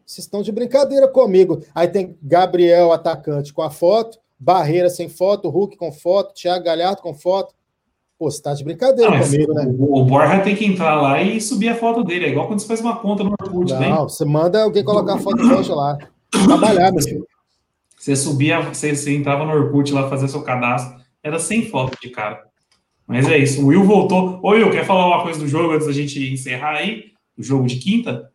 Vocês 0.07 0.25
estão 0.25 0.41
de 0.41 0.51
brincadeira 0.51 1.07
comigo. 1.07 1.61
Aí 1.75 1.89
tem 1.89 2.17
Gabriel, 2.23 2.93
atacante, 2.93 3.53
com 3.53 3.63
a 3.63 3.71
foto, 3.71 4.19
Barreira 4.39 4.89
sem 4.89 5.09
foto, 5.09 5.51
Hulk 5.51 5.77
com 5.77 5.93
foto, 5.93 6.33
Thiago 6.33 6.65
Galhardo 6.65 7.03
com 7.03 7.13
foto. 7.13 7.55
Pô, 8.19 8.31
você 8.31 8.41
tá 8.41 8.55
de 8.55 8.65
brincadeira 8.65 9.11
não, 9.11 9.21
comigo, 9.21 9.53
né? 9.53 9.67
O, 9.79 10.01
o 10.01 10.05
Borja 10.05 10.41
tem 10.41 10.57
que 10.57 10.65
entrar 10.65 11.01
lá 11.01 11.23
e 11.23 11.41
subir 11.41 11.69
a 11.69 11.77
foto 11.77 12.03
dele. 12.03 12.25
É 12.25 12.29
igual 12.31 12.49
quando 12.49 12.61
você 12.61 12.67
faz 12.67 12.81
uma 12.81 12.97
conta 12.97 13.23
no 13.23 13.31
Orkut, 13.31 13.73
Não, 13.73 13.81
né? 13.81 13.97
você 13.99 14.25
manda 14.25 14.63
alguém 14.63 14.83
colocar 14.83 15.15
a 15.15 15.19
foto 15.19 15.37
do 15.37 15.49
Borja 15.49 15.75
lá. 15.75 15.99
Trabalhar, 16.31 16.93
meu 16.93 17.03
filho. 17.03 17.27
Você 17.99 18.15
subia, 18.15 18.61
você, 18.61 18.95
você 18.95 19.15
entrava 19.15 19.45
no 19.45 19.53
Orkut 19.53 19.93
lá, 19.93 20.09
fazer 20.09 20.29
seu 20.29 20.43
cadastro, 20.43 20.99
era 21.23 21.39
sem 21.39 21.69
foto 21.69 21.99
de 22.01 22.11
cara. 22.11 22.47
Mas 23.07 23.27
é 23.27 23.39
isso, 23.39 23.63
o 23.63 23.69
Will 23.69 23.85
voltou. 23.85 24.39
Ô 24.43 24.51
Will, 24.51 24.71
quer 24.71 24.85
falar 24.85 25.07
uma 25.07 25.23
coisa 25.23 25.39
do 25.39 25.49
jogo 25.49 25.73
antes 25.73 25.87
da 25.87 25.93
gente 25.93 26.33
encerrar 26.33 26.77
aí? 26.77 27.13
O 27.37 27.43
jogo 27.43 27.67
de 27.67 27.77
quinta? 27.77 28.31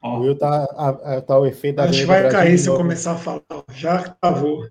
Ó. 0.00 0.18
O 0.18 0.20
Will 0.22 0.36
tá, 0.36 0.64
a, 0.76 0.88
a, 0.88 1.20
tá 1.20 1.38
o 1.38 1.46
efeito 1.46 1.76
da 1.76 1.84
A 1.84 1.92
gente 1.92 2.04
vai 2.04 2.28
cair 2.28 2.58
se 2.58 2.68
eu 2.68 2.76
começar 2.76 3.12
a 3.12 3.16
falar. 3.16 3.42
Já 3.74 4.02
travou. 4.02 4.66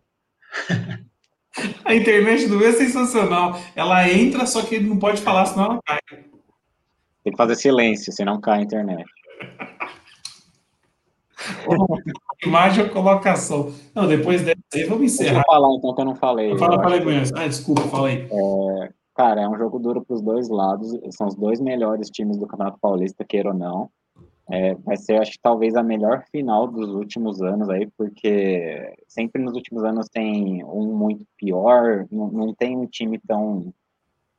a 1.86 1.96
internet 1.96 2.48
do 2.48 2.58
Will 2.58 2.70
é 2.70 2.74
sensacional. 2.74 3.58
Ela 3.76 4.10
entra, 4.12 4.46
só 4.46 4.62
que 4.64 4.76
ele 4.76 4.90
não 4.90 4.98
pode 4.98 5.22
falar, 5.22 5.46
senão 5.46 5.66
ela 5.66 5.80
cai. 5.86 6.00
Tem 7.24 7.32
que 7.32 7.38
fazer 7.38 7.56
silêncio, 7.56 8.12
senão 8.12 8.42
cai 8.42 8.60
a 8.60 8.64
internet. 8.64 9.06
Imagem 12.46 12.86
ou 12.86 12.90
colocação? 12.90 13.72
Não, 13.94 14.08
depois 14.08 14.42
dessa 14.42 14.60
aí, 14.74 14.84
vamos 14.86 15.06
encerrar. 15.06 15.34
Deixa 15.34 15.48
eu 15.48 15.54
falar 15.54 15.76
então 15.76 15.96
que 15.96 16.02
eu 16.02 16.06
não 16.06 16.16
falei. 16.16 16.58
Fala, 16.58 16.82
fala 16.82 16.96
aí, 16.96 17.24
Ah, 17.36 17.48
desculpa, 17.48 17.82
fala 17.84 18.08
aí. 18.08 18.28
É, 18.32 18.90
cara, 19.16 19.42
é 19.42 19.48
um 19.48 19.58
jogo 19.58 19.80
duro 19.80 20.04
para 20.04 20.16
os 20.16 20.22
dois 20.22 20.50
lados. 20.50 20.98
São 21.12 21.28
os 21.28 21.36
dois 21.36 21.60
melhores 21.60 22.10
times 22.10 22.38
do 22.38 22.48
Campeonato 22.48 22.80
Paulista, 22.80 23.24
queira 23.24 23.50
ou 23.50 23.56
não. 23.56 23.90
É, 24.50 24.76
vai 24.76 24.98
ser, 24.98 25.22
acho 25.22 25.32
que 25.32 25.40
talvez 25.42 25.76
a 25.76 25.84
melhor 25.84 26.26
final 26.30 26.68
dos 26.68 26.90
últimos 26.90 27.42
anos 27.42 27.70
aí, 27.70 27.88
porque 27.98 28.94
sempre 29.08 29.42
nos 29.42 29.54
últimos 29.54 29.84
anos 29.84 30.10
tem 30.10 30.62
um 30.66 30.94
muito 30.94 31.26
pior, 31.38 32.06
não, 32.12 32.30
não 32.30 32.54
tem 32.54 32.76
um 32.78 32.86
time 32.86 33.18
tão 33.26 33.74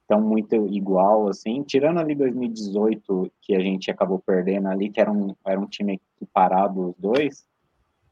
tão 0.06 0.20
muito 0.20 0.54
igual, 0.68 1.28
assim, 1.28 1.62
tirando 1.62 1.98
ali 1.98 2.14
2018, 2.14 3.30
que 3.40 3.54
a 3.54 3.60
gente 3.60 3.90
acabou 3.90 4.18
perdendo 4.18 4.68
ali, 4.68 4.90
que 4.90 5.00
era 5.00 5.10
um, 5.10 5.34
era 5.44 5.58
um 5.58 5.66
time 5.66 6.00
parado 6.32 6.90
os 6.90 6.94
dois, 6.98 7.46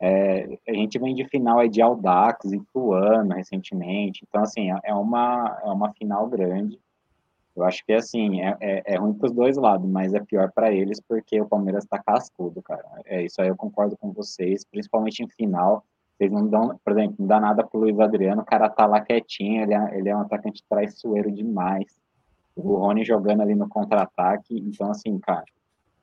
é, 0.03 0.59
a 0.67 0.73
gente 0.73 0.99
vem 0.99 1.15
de 1.15 1.27
final 1.27 1.59
aí 1.59 1.69
de 1.69 1.83
Audax 1.83 2.51
e 2.53 2.61
Tuano 2.73 3.35
recentemente, 3.35 4.25
então, 4.27 4.43
assim, 4.43 4.73
é, 4.73 4.79
é 4.85 4.95
uma, 4.95 5.61
é 5.63 5.69
uma 5.69 5.93
final 5.93 6.27
grande, 6.27 6.81
Eu 7.55 7.65
acho 7.65 7.85
que, 7.85 7.93
assim, 7.93 8.41
é, 8.41 8.57
é, 8.61 8.95
é 8.95 8.97
ruim 8.97 9.13
para 9.13 9.27
os 9.27 9.33
dois 9.33 9.57
lados, 9.59 9.89
mas 9.89 10.15
é 10.15 10.21
pior 10.21 10.51
para 10.53 10.73
eles 10.73 11.01
porque 11.01 11.41
o 11.41 11.49
Palmeiras 11.49 11.85
está 11.85 11.99
cascudo, 11.99 12.63
cara. 12.63 12.85
É 13.05 13.23
isso 13.23 13.43
aí, 13.43 13.49
eu 13.49 13.57
concordo 13.57 13.97
com 13.99 14.13
vocês, 14.13 14.65
principalmente 14.65 15.23
em 15.23 15.29
final. 15.29 15.85
Vocês 16.21 16.31
não 16.31 16.47
dão, 16.47 16.79
por 16.85 16.93
exemplo, 16.93 17.17
não 17.19 17.27
dá 17.27 17.41
nada 17.41 17.67
pro 17.67 17.81
Luiz 17.81 17.99
Adriano, 17.99 18.43
o 18.43 18.45
cara 18.45 18.69
tá 18.69 18.85
lá 18.85 19.01
quietinho, 19.01 19.63
ele 19.63 19.73
é, 19.73 19.99
ele 19.99 20.11
é 20.11 20.15
um 20.15 20.21
atacante 20.21 20.63
traiçoeiro 20.69 21.33
demais. 21.33 21.99
O 22.55 22.75
Rony 22.75 23.07
jogando 23.07 23.41
ali 23.41 23.55
no 23.55 23.67
contra-ataque, 23.67 24.55
então, 24.55 24.91
assim, 24.91 25.19
cara, 25.19 25.47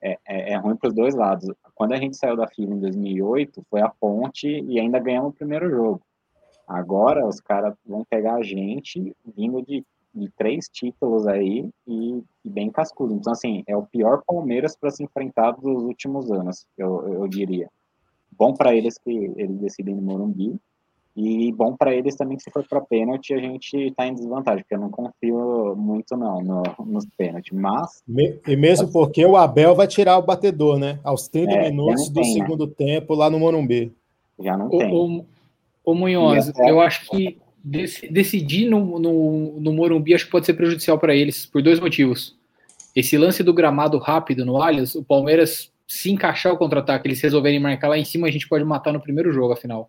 é, 0.02 0.18
é, 0.26 0.52
é 0.54 0.56
ruim 0.56 0.74
para 0.74 0.88
os 0.88 0.94
dois 0.94 1.14
lados. 1.14 1.48
Quando 1.72 1.92
a 1.92 1.96
gente 1.96 2.16
saiu 2.16 2.36
da 2.36 2.48
fila 2.48 2.74
em 2.74 2.80
2008, 2.80 3.64
foi 3.70 3.80
a 3.80 3.88
ponte 3.88 4.48
e 4.48 4.80
ainda 4.80 4.98
ganhamos 4.98 5.30
o 5.30 5.36
primeiro 5.36 5.70
jogo. 5.70 6.02
Agora 6.66 7.24
os 7.24 7.40
caras 7.40 7.76
vão 7.86 8.04
pegar 8.04 8.34
a 8.34 8.42
gente 8.42 9.14
vindo 9.36 9.62
de, 9.62 9.86
de 10.12 10.28
três 10.30 10.68
títulos 10.68 11.28
aí 11.28 11.70
e, 11.86 12.24
e, 12.44 12.50
bem 12.50 12.72
cascudo. 12.72 13.14
Então, 13.14 13.32
assim, 13.32 13.62
é 13.68 13.76
o 13.76 13.86
pior 13.86 14.24
Palmeiras 14.26 14.76
para 14.76 14.90
se 14.90 15.04
enfrentar 15.04 15.52
dos 15.52 15.84
últimos 15.84 16.28
anos, 16.32 16.66
eu, 16.76 17.06
eu 17.08 17.28
diria. 17.28 17.70
Bom 18.38 18.54
para 18.54 18.74
eles 18.74 18.96
que 18.98 19.10
eles 19.10 19.58
decidem 19.58 19.94
no 19.94 20.02
Morumbi, 20.02 20.58
e 21.20 21.52
bom 21.52 21.76
para 21.76 21.92
eles 21.92 22.14
também 22.14 22.36
que 22.36 22.44
se 22.44 22.50
for 22.52 22.64
para 22.64 22.80
pênalti 22.80 23.34
a 23.34 23.38
gente 23.38 23.76
está 23.76 24.06
em 24.06 24.14
desvantagem, 24.14 24.62
porque 24.62 24.76
eu 24.76 24.80
não 24.80 24.88
confio 24.88 25.74
muito 25.76 26.16
não 26.16 26.40
no, 26.40 26.62
nos 26.86 27.04
pênaltis. 27.16 27.52
Mas. 27.52 28.04
E 28.46 28.56
mesmo 28.56 28.92
porque 28.92 29.26
o 29.26 29.36
Abel 29.36 29.74
vai 29.74 29.88
tirar 29.88 30.16
o 30.16 30.22
batedor, 30.22 30.78
né? 30.78 31.00
Aos 31.02 31.26
30 31.26 31.52
é, 31.52 31.70
minutos 31.70 32.08
do 32.08 32.20
tem, 32.20 32.34
né? 32.34 32.40
segundo 32.40 32.68
né? 32.68 32.72
tempo 32.76 33.14
lá 33.14 33.28
no 33.28 33.40
Morumbi. 33.40 33.92
Já 34.38 34.56
não 34.56 34.66
o, 34.68 34.78
tem. 34.78 34.94
O, 34.94 35.24
o 35.84 35.94
Munhoz, 35.94 36.52
é, 36.56 36.70
eu 36.70 36.80
acho 36.80 37.10
que 37.10 37.36
decidir 37.64 38.70
no, 38.70 39.00
no, 39.00 39.60
no 39.60 39.72
Morumbi 39.72 40.14
acho 40.14 40.26
que 40.26 40.30
pode 40.30 40.46
ser 40.46 40.54
prejudicial 40.54 41.00
para 41.00 41.16
eles, 41.16 41.46
por 41.46 41.60
dois 41.60 41.80
motivos. 41.80 42.36
Esse 42.94 43.18
lance 43.18 43.42
do 43.42 43.52
gramado 43.52 43.98
rápido 43.98 44.46
no 44.46 44.62
Allianz, 44.62 44.94
o 44.94 45.02
Palmeiras, 45.02 45.72
se 45.88 46.10
encaixar 46.10 46.52
o 46.52 46.58
contra-ataque, 46.58 47.08
eles 47.08 47.20
resolverem 47.22 47.58
marcar 47.58 47.88
lá 47.88 47.96
em 47.96 48.04
cima, 48.04 48.28
a 48.28 48.30
gente 48.30 48.46
pode 48.46 48.62
matar 48.62 48.92
no 48.92 49.00
primeiro 49.00 49.32
jogo, 49.32 49.54
afinal. 49.54 49.88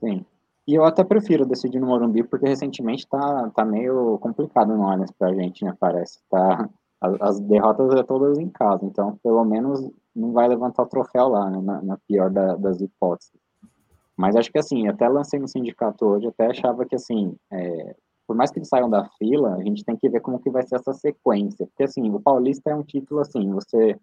Sim. 0.00 0.24
E 0.66 0.74
eu 0.74 0.84
até 0.84 1.04
prefiro 1.04 1.46
decidir 1.46 1.78
no 1.78 1.86
Morumbi, 1.86 2.24
porque 2.24 2.48
recentemente 2.48 3.06
tá, 3.06 3.50
tá 3.54 3.64
meio 3.64 4.18
complicado 4.18 4.74
no 4.74 4.88
Allianz 4.88 5.12
pra 5.12 5.32
gente, 5.34 5.64
né? 5.64 5.76
Parece. 5.78 6.18
Tá, 6.28 6.68
as, 7.00 7.20
as 7.20 7.40
derrotas 7.40 7.94
é 7.94 8.02
todas 8.02 8.38
em 8.38 8.48
casa, 8.48 8.84
então 8.84 9.16
pelo 9.22 9.44
menos 9.44 9.88
não 10.14 10.32
vai 10.32 10.48
levantar 10.48 10.82
o 10.82 10.88
troféu 10.88 11.28
lá, 11.28 11.50
né? 11.50 11.60
na, 11.62 11.82
na, 11.82 11.98
pior 12.08 12.30
da, 12.30 12.56
das 12.56 12.80
hipóteses. 12.80 13.32
Mas 14.16 14.34
acho 14.34 14.50
que 14.50 14.58
assim, 14.58 14.88
até 14.88 15.06
lancei 15.06 15.38
no 15.38 15.46
sindicato 15.46 16.06
hoje, 16.06 16.26
até 16.26 16.46
achava 16.46 16.86
que 16.86 16.96
assim, 16.96 17.36
é, 17.52 17.94
por 18.26 18.34
mais 18.34 18.50
que 18.50 18.58
eles 18.58 18.68
saiam 18.68 18.88
da 18.88 19.04
fila, 19.18 19.54
a 19.54 19.62
gente 19.62 19.84
tem 19.84 19.96
que 19.96 20.08
ver 20.08 20.20
como 20.20 20.40
que 20.40 20.50
vai 20.50 20.62
ser 20.62 20.76
essa 20.76 20.94
sequência. 20.94 21.66
Porque 21.66 21.84
assim, 21.84 22.10
o 22.10 22.18
Paulista 22.18 22.70
é 22.70 22.74
um 22.74 22.82
título 22.82 23.20
assim, 23.20 23.52
você 23.52 23.96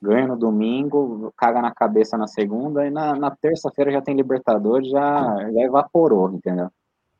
ganha 0.00 0.26
no 0.28 0.36
domingo, 0.36 1.32
caga 1.36 1.60
na 1.60 1.72
cabeça 1.72 2.16
na 2.16 2.26
segunda, 2.26 2.86
e 2.86 2.90
na, 2.90 3.14
na 3.14 3.30
terça-feira 3.30 3.92
já 3.92 4.00
tem 4.00 4.14
Libertadores, 4.14 4.88
já, 4.88 5.50
já 5.50 5.60
evaporou, 5.60 6.32
entendeu? 6.32 6.70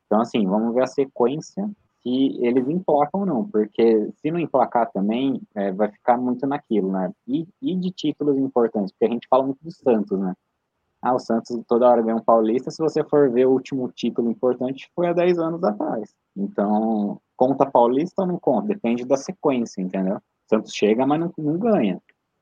Então, 0.06 0.20
assim, 0.20 0.46
vamos 0.46 0.74
ver 0.74 0.82
a 0.82 0.86
sequência 0.86 1.68
se 2.02 2.38
eles 2.44 2.66
emplacam 2.68 3.20
ou 3.20 3.26
não, 3.26 3.46
porque 3.46 4.10
se 4.16 4.30
não 4.30 4.38
emplacar 4.38 4.90
também, 4.90 5.40
é, 5.54 5.70
vai 5.70 5.90
ficar 5.90 6.16
muito 6.16 6.46
naquilo, 6.46 6.90
né? 6.90 7.12
E, 7.28 7.46
e 7.60 7.76
de 7.76 7.90
títulos 7.90 8.38
importantes, 8.38 8.92
porque 8.92 9.04
a 9.04 9.10
gente 9.10 9.28
fala 9.28 9.44
muito 9.44 9.62
do 9.62 9.70
Santos, 9.70 10.18
né? 10.18 10.34
Ah, 11.02 11.14
o 11.14 11.18
Santos 11.18 11.58
toda 11.66 11.88
hora 11.88 12.02
ganha 12.02 12.16
um 12.16 12.22
paulista, 12.22 12.70
se 12.70 12.78
você 12.82 13.02
for 13.04 13.30
ver 13.30 13.46
o 13.46 13.52
último 13.52 13.90
título 13.90 14.30
importante, 14.30 14.90
foi 14.94 15.08
há 15.08 15.12
10 15.12 15.38
anos 15.38 15.64
atrás. 15.64 16.14
Então, 16.36 17.20
conta 17.36 17.64
paulista 17.64 18.22
ou 18.22 18.28
não 18.28 18.38
conta? 18.38 18.68
Depende 18.68 19.04
da 19.04 19.16
sequência, 19.16 19.80
entendeu? 19.80 20.20
Santos 20.46 20.74
chega, 20.74 21.06
mas 21.06 21.20
não, 21.20 21.32
não 21.38 21.58
ganha. 21.58 22.00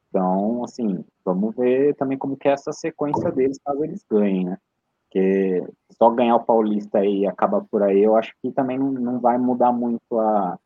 Então, 0.09 0.65
assim, 0.65 1.05
vamos 1.25 1.55
ver 1.55 1.95
também 1.97 2.17
como 2.17 2.37
que 2.37 2.49
é 2.49 2.53
essa 2.53 2.73
sequência 2.73 3.31
deles 3.31 3.59
caso 3.65 3.85
eles 3.85 4.05
ganhem, 4.11 4.45
né? 4.45 4.59
Porque 5.05 5.65
só 5.93 6.11
ganhar 6.11 6.37
o 6.37 6.45
Paulista 6.45 6.99
aí 6.99 7.27
acaba 7.27 7.65
por 7.71 7.83
aí, 7.83 8.03
eu 8.03 8.17
acho 8.17 8.33
que 8.43 8.51
também 8.53 8.79
não, 8.79 8.93
não 8.93 9.21
vai 9.21 9.39
mudar 9.39 9.73
muito 9.73 10.19
a, 10.19 10.59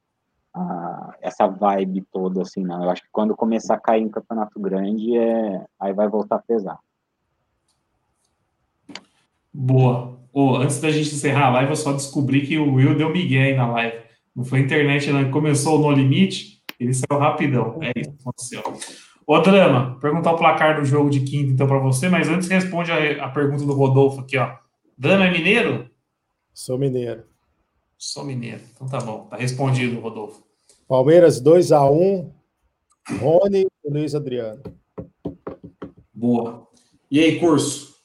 a, 0.55 1.17
essa 1.21 1.47
vibe 1.47 2.05
toda, 2.13 2.43
assim, 2.43 2.63
não. 2.63 2.83
Eu 2.83 2.91
acho 2.91 3.03
que 3.03 3.09
quando 3.13 3.37
começar 3.37 3.75
a 3.75 3.81
cair 3.81 4.03
em 4.03 4.09
campeonato 4.09 4.59
grande, 4.61 5.17
é, 5.17 5.65
aí 5.79 5.93
vai 5.93 6.09
voltar 6.09 6.37
a 6.37 6.43
pesar. 6.43 6.79
Boa. 9.53 10.19
Oh, 10.33 10.57
antes 10.57 10.81
da 10.81 10.91
gente 10.91 11.15
encerrar 11.15 11.49
a 11.49 11.51
live, 11.51 11.71
eu 11.71 11.77
só 11.77 11.93
descobri 11.93 12.47
que 12.47 12.59
o 12.59 12.75
Will 12.75 12.97
deu 12.97 13.13
migué 13.13 13.45
aí 13.45 13.57
na 13.57 13.71
live. 13.71 14.03
Não 14.35 14.45
foi 14.45 14.61
a 14.61 14.63
internet, 14.63 15.13
não. 15.13 15.31
Começou 15.31 15.79
no 15.79 15.91
limite, 15.91 16.63
ele 16.81 16.95
saiu 16.95 17.21
rapidão. 17.21 17.79
É 17.83 17.93
isso 17.97 18.13
que 18.13 18.21
aconteceu. 18.23 18.63
Ô, 19.33 19.41
Drama, 19.41 19.99
perguntar 19.99 20.33
o 20.33 20.37
placar 20.37 20.79
do 20.79 20.85
jogo 20.85 21.09
de 21.09 21.21
quinta, 21.21 21.51
então, 21.51 21.67
para 21.67 21.79
você, 21.79 22.07
mas 22.07 22.29
antes 22.29 22.49
responde 22.49 22.93
a, 22.93 23.25
a, 23.25 23.31
pergunta 23.31 23.65
do 23.65 23.73
Rodolfo 23.73 24.21
aqui, 24.21 24.37
ó. 24.37 24.59
Drama 24.99 25.25
é 25.25 25.31
mineiro? 25.31 25.91
Sou 26.53 26.77
mineiro. 26.77 27.25
Sou 27.97 28.27
mineiro. 28.27 28.61
Então 28.75 28.87
tá 28.87 28.99
bom, 28.99 29.25
tá 29.31 29.39
respondido, 29.39 29.99
Rodolfo. 30.01 30.47
Palmeiras 30.87 31.41
2 31.41 31.73
a 31.73 31.83
1 31.83 32.31
Rony 33.23 33.67
e 33.83 33.91
Luiz 33.91 34.15
Adriano. 34.15 34.63
Boa. 36.13 36.69
E 37.11 37.19
aí, 37.19 37.41
curso? 37.41 37.97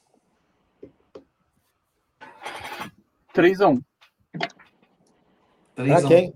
3 3.33 3.59
a 3.59 3.67
1 3.67 3.81
3 5.75 5.91
a 5.91 6.05
1 6.05 6.07
quem? 6.07 6.33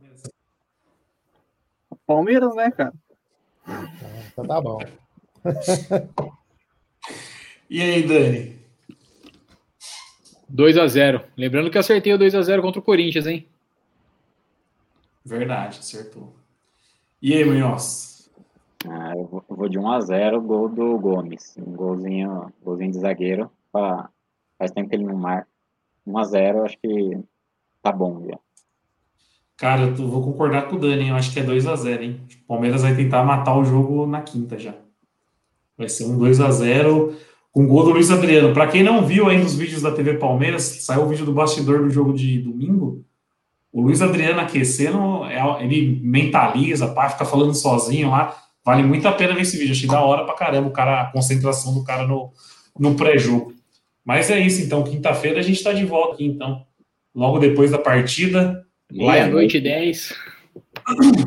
Palmeiras, 2.06 2.54
né, 2.58 2.70
cara? 2.72 2.94
Então 4.32 4.46
tá 4.46 4.62
bom. 4.62 4.80
e 7.70 7.82
aí, 7.82 8.04
Dani? 8.08 8.62
2 10.50 10.78
a 10.78 10.88
0 10.88 11.24
Lembrando 11.38 11.72
que 11.72 11.78
acertei 11.78 12.14
o 12.14 12.18
2 12.18 12.36
a 12.36 12.42
0 12.42 12.62
contra 12.62 12.80
o 12.80 12.84
Corinthians, 12.84 13.26
hein? 13.26 13.48
Verdade, 15.24 15.80
acertou. 15.80 16.34
E 17.22 17.34
aí, 17.34 17.46
Munhoz? 17.46 18.30
Ah, 18.88 19.14
eu 19.16 19.44
vou 19.48 19.70
de 19.70 19.78
1 19.78 19.92
a 19.92 20.02
0 20.02 20.42
gol 20.42 20.68
do 20.68 20.98
Gomes. 20.98 21.56
Um 21.58 21.74
golzinho, 21.74 22.52
golzinho 22.64 22.92
de 22.92 23.00
zagueiro. 23.00 23.52
Pra... 23.72 24.10
Faz 24.58 24.72
tempo 24.72 24.90
que 24.90 24.96
ele 24.96 25.06
não 25.06 25.16
marca. 25.16 25.48
1 26.06 26.18
a 26.18 26.24
0 26.24 26.66
acho 26.66 26.78
que 26.80 27.20
tá 27.82 27.92
bom 27.92 28.26
já. 28.28 28.40
Cara, 29.62 29.84
eu 29.84 30.08
vou 30.08 30.24
concordar 30.24 30.64
com 30.64 30.76
o 30.76 30.80
Dani, 30.80 31.10
eu 31.10 31.16
acho 31.16 31.32
que 31.32 31.40
é 31.40 31.44
2 31.44 31.68
a 31.68 31.76
0 31.76 32.04
hein? 32.04 32.22
O 32.46 32.48
Palmeiras 32.48 32.82
vai 32.82 32.96
tentar 32.96 33.24
matar 33.24 33.56
o 33.56 33.64
jogo 33.64 34.08
na 34.08 34.20
quinta 34.20 34.58
já. 34.58 34.74
Vai 35.78 35.88
ser 35.88 36.06
um 36.06 36.18
2 36.18 36.42
a 36.42 36.50
0 36.50 37.16
com 37.52 37.68
gol 37.68 37.84
do 37.84 37.92
Luiz 37.92 38.10
Adriano. 38.10 38.56
Para 38.56 38.66
quem 38.66 38.82
não 38.82 39.06
viu 39.06 39.30
ainda 39.30 39.46
os 39.46 39.54
vídeos 39.54 39.84
da 39.84 39.92
TV 39.92 40.16
Palmeiras, 40.16 40.64
saiu 40.64 41.04
o 41.04 41.08
vídeo 41.08 41.28
do 41.28 41.32
bastidor 41.32 41.84
do 41.84 41.92
jogo 41.92 42.12
de 42.12 42.40
domingo. 42.40 43.06
O 43.72 43.84
Luiz 43.84 44.02
Adriano 44.02 44.40
aquecendo, 44.40 45.26
é, 45.26 45.64
ele 45.64 46.02
mentaliza, 46.04 46.88
pá, 46.88 47.08
fica 47.08 47.24
falando 47.24 47.54
sozinho 47.54 48.10
lá. 48.10 48.36
Vale 48.66 48.82
muito 48.82 49.08
a 49.08 49.12
pena 49.12 49.36
ver 49.36 49.42
esse 49.42 49.60
vídeo. 49.60 49.74
Achei 49.74 49.88
da 49.88 50.02
hora 50.02 50.26
pra 50.26 50.34
caramba 50.34 50.70
o 50.70 50.74
cara, 50.74 51.02
a 51.02 51.12
concentração 51.12 51.76
do 51.76 51.84
cara 51.84 52.08
no, 52.08 52.32
no 52.80 52.96
pré-jogo. 52.96 53.54
Mas 54.04 54.32
é 54.32 54.40
isso, 54.40 54.60
então. 54.64 54.84
Quinta-feira 54.84 55.40
a 55.40 55.44
gente 55.44 55.64
tá 55.64 55.72
de 55.72 55.86
volta 55.86 56.16
aqui, 56.16 56.26
então. 56.26 56.66
Logo 57.14 57.38
depois 57.38 57.70
da 57.70 57.78
partida. 57.78 58.66
Meia-noite 58.92 59.60
10. 59.60 60.14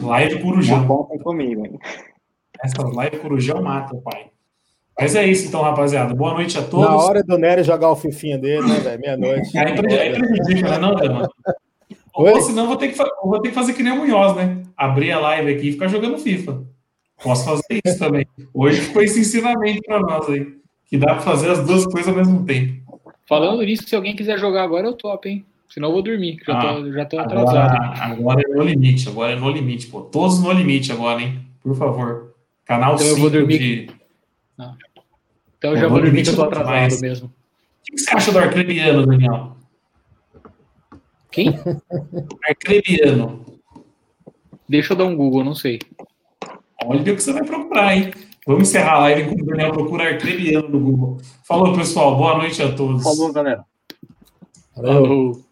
Live 0.03 0.41
Corujão. 0.41 0.87
Contem 0.87 1.19
comigo, 1.19 1.67
hein? 1.67 1.79
Essa 2.63 2.83
live 2.83 3.19
Corujão 3.19 3.63
mata, 3.63 3.97
pai. 3.97 4.27
Mas 4.99 5.17
é 5.17 5.27
isso, 5.27 5.49
então, 5.49 5.63
rapaziada. 5.63 6.15
Boa 6.15 6.35
noite 6.35 6.57
a 6.57 6.63
todos. 6.63 6.87
Na 6.87 6.97
hora 6.97 7.23
do 7.23 7.37
Nery 7.37 7.65
jogar 7.65 7.91
o 7.91 7.97
fifinha 7.97 8.39
dele, 8.39 8.67
né, 8.67 8.79
velho? 8.79 9.01
Meia-noite. 9.01 9.59
É 9.59 9.73
prejudica, 9.73 10.71
né, 10.71 10.79
não, 10.79 10.95
Dama? 10.95 11.29
Ou 12.15 12.41
senão 12.41 12.69
vou 12.69 12.77
ter, 12.77 12.93
que, 12.93 12.97
vou 12.97 13.41
ter 13.41 13.49
que 13.49 13.55
fazer 13.55 13.73
que 13.73 13.83
nem 13.83 13.93
o 13.93 13.97
Munhoz, 13.97 14.37
né? 14.37 14.63
Abrir 14.77 15.11
a 15.11 15.19
live 15.19 15.53
aqui 15.53 15.69
e 15.69 15.73
ficar 15.73 15.89
jogando 15.89 16.17
FIFA. 16.17 16.63
Posso 17.21 17.45
fazer 17.45 17.81
isso 17.85 17.99
também. 17.99 18.25
Hoje 18.53 18.83
ficou 18.83 19.03
esse 19.03 19.19
ensinamento 19.19 19.83
para 19.85 19.99
nós 19.99 20.29
aí. 20.29 20.47
Que 20.87 20.97
dá 20.97 21.15
para 21.15 21.21
fazer 21.21 21.51
as 21.51 21.67
duas 21.67 21.85
coisas 21.87 22.07
ao 22.07 22.15
mesmo 22.15 22.45
tempo. 22.45 23.01
Falando 23.27 23.63
nisso, 23.63 23.89
se 23.89 23.97
alguém 23.97 24.15
quiser 24.15 24.39
jogar 24.39 24.63
agora, 24.63 24.87
eu 24.87 24.93
topo, 24.93 25.27
hein? 25.27 25.45
Senão 25.69 25.89
eu 25.89 25.93
vou 25.93 26.03
dormir, 26.03 26.39
já, 26.47 26.59
ah, 26.59 26.75
tô, 26.75 26.93
já 26.93 27.05
tô 27.05 27.19
atrasado. 27.19 27.77
Agora, 27.77 28.05
agora, 28.05 28.43
é 28.43 28.55
no 28.55 28.63
limite, 28.63 29.09
agora 29.09 29.33
é 29.33 29.37
no 29.37 29.51
limite, 29.51 29.89
pô. 29.89 30.03
Todos 30.03 30.41
no 30.41 30.53
limite 30.53 30.93
agora, 30.93 31.21
hein? 31.21 31.41
Por 31.63 31.75
favor. 31.75 32.35
Canal 32.65 32.95
então 32.95 33.07
5 33.07 33.17
eu 33.17 33.21
vou 33.21 33.31
dormir. 33.31 33.59
De... 33.59 33.91
Não. 34.57 34.77
Então 35.59 35.73
eu 35.73 35.77
já 35.77 35.89
vou 35.89 36.01
dormir 36.01 36.23
que 36.23 36.31
eu 36.31 36.37
tô 36.37 36.45
atrasado 36.45 36.71
mais. 36.71 37.01
mesmo. 37.01 37.27
O 37.27 37.97
que 37.97 37.99
você 37.99 38.15
acha 38.15 38.33
do 38.33 38.39
Arcrebiano, 38.39 39.07
Daniel? 39.07 39.57
Quem? 41.31 41.59
Arcrebiano. 42.49 43.45
Deixa 44.69 44.93
eu 44.93 44.97
dar 44.97 45.05
um 45.05 45.17
Google, 45.17 45.45
não 45.45 45.55
sei. 45.55 45.81
Olha 46.85 47.01
o 47.01 47.05
que 47.05 47.13
você 47.13 47.33
vai 47.33 47.45
procurar, 47.45 47.97
hein? 47.97 48.13
Vamos 48.47 48.69
encerrar 48.69 48.95
a 48.95 48.99
live 49.01 49.23
enquanto 49.23 49.43
o 49.43 49.47
Daniel 49.47 49.73
procura 49.73 50.05
Arcrebiano 50.05 50.69
no 50.69 50.81
Google. 50.81 51.19
Falou, 51.43 51.75
pessoal. 51.75 52.17
Boa 52.17 52.39
noite 52.39 52.63
a 52.63 52.73
todos. 52.73 53.03
Falou, 53.03 53.33
galera. 53.33 53.65
Valeu. 54.77 55.03
Falou. 55.03 55.44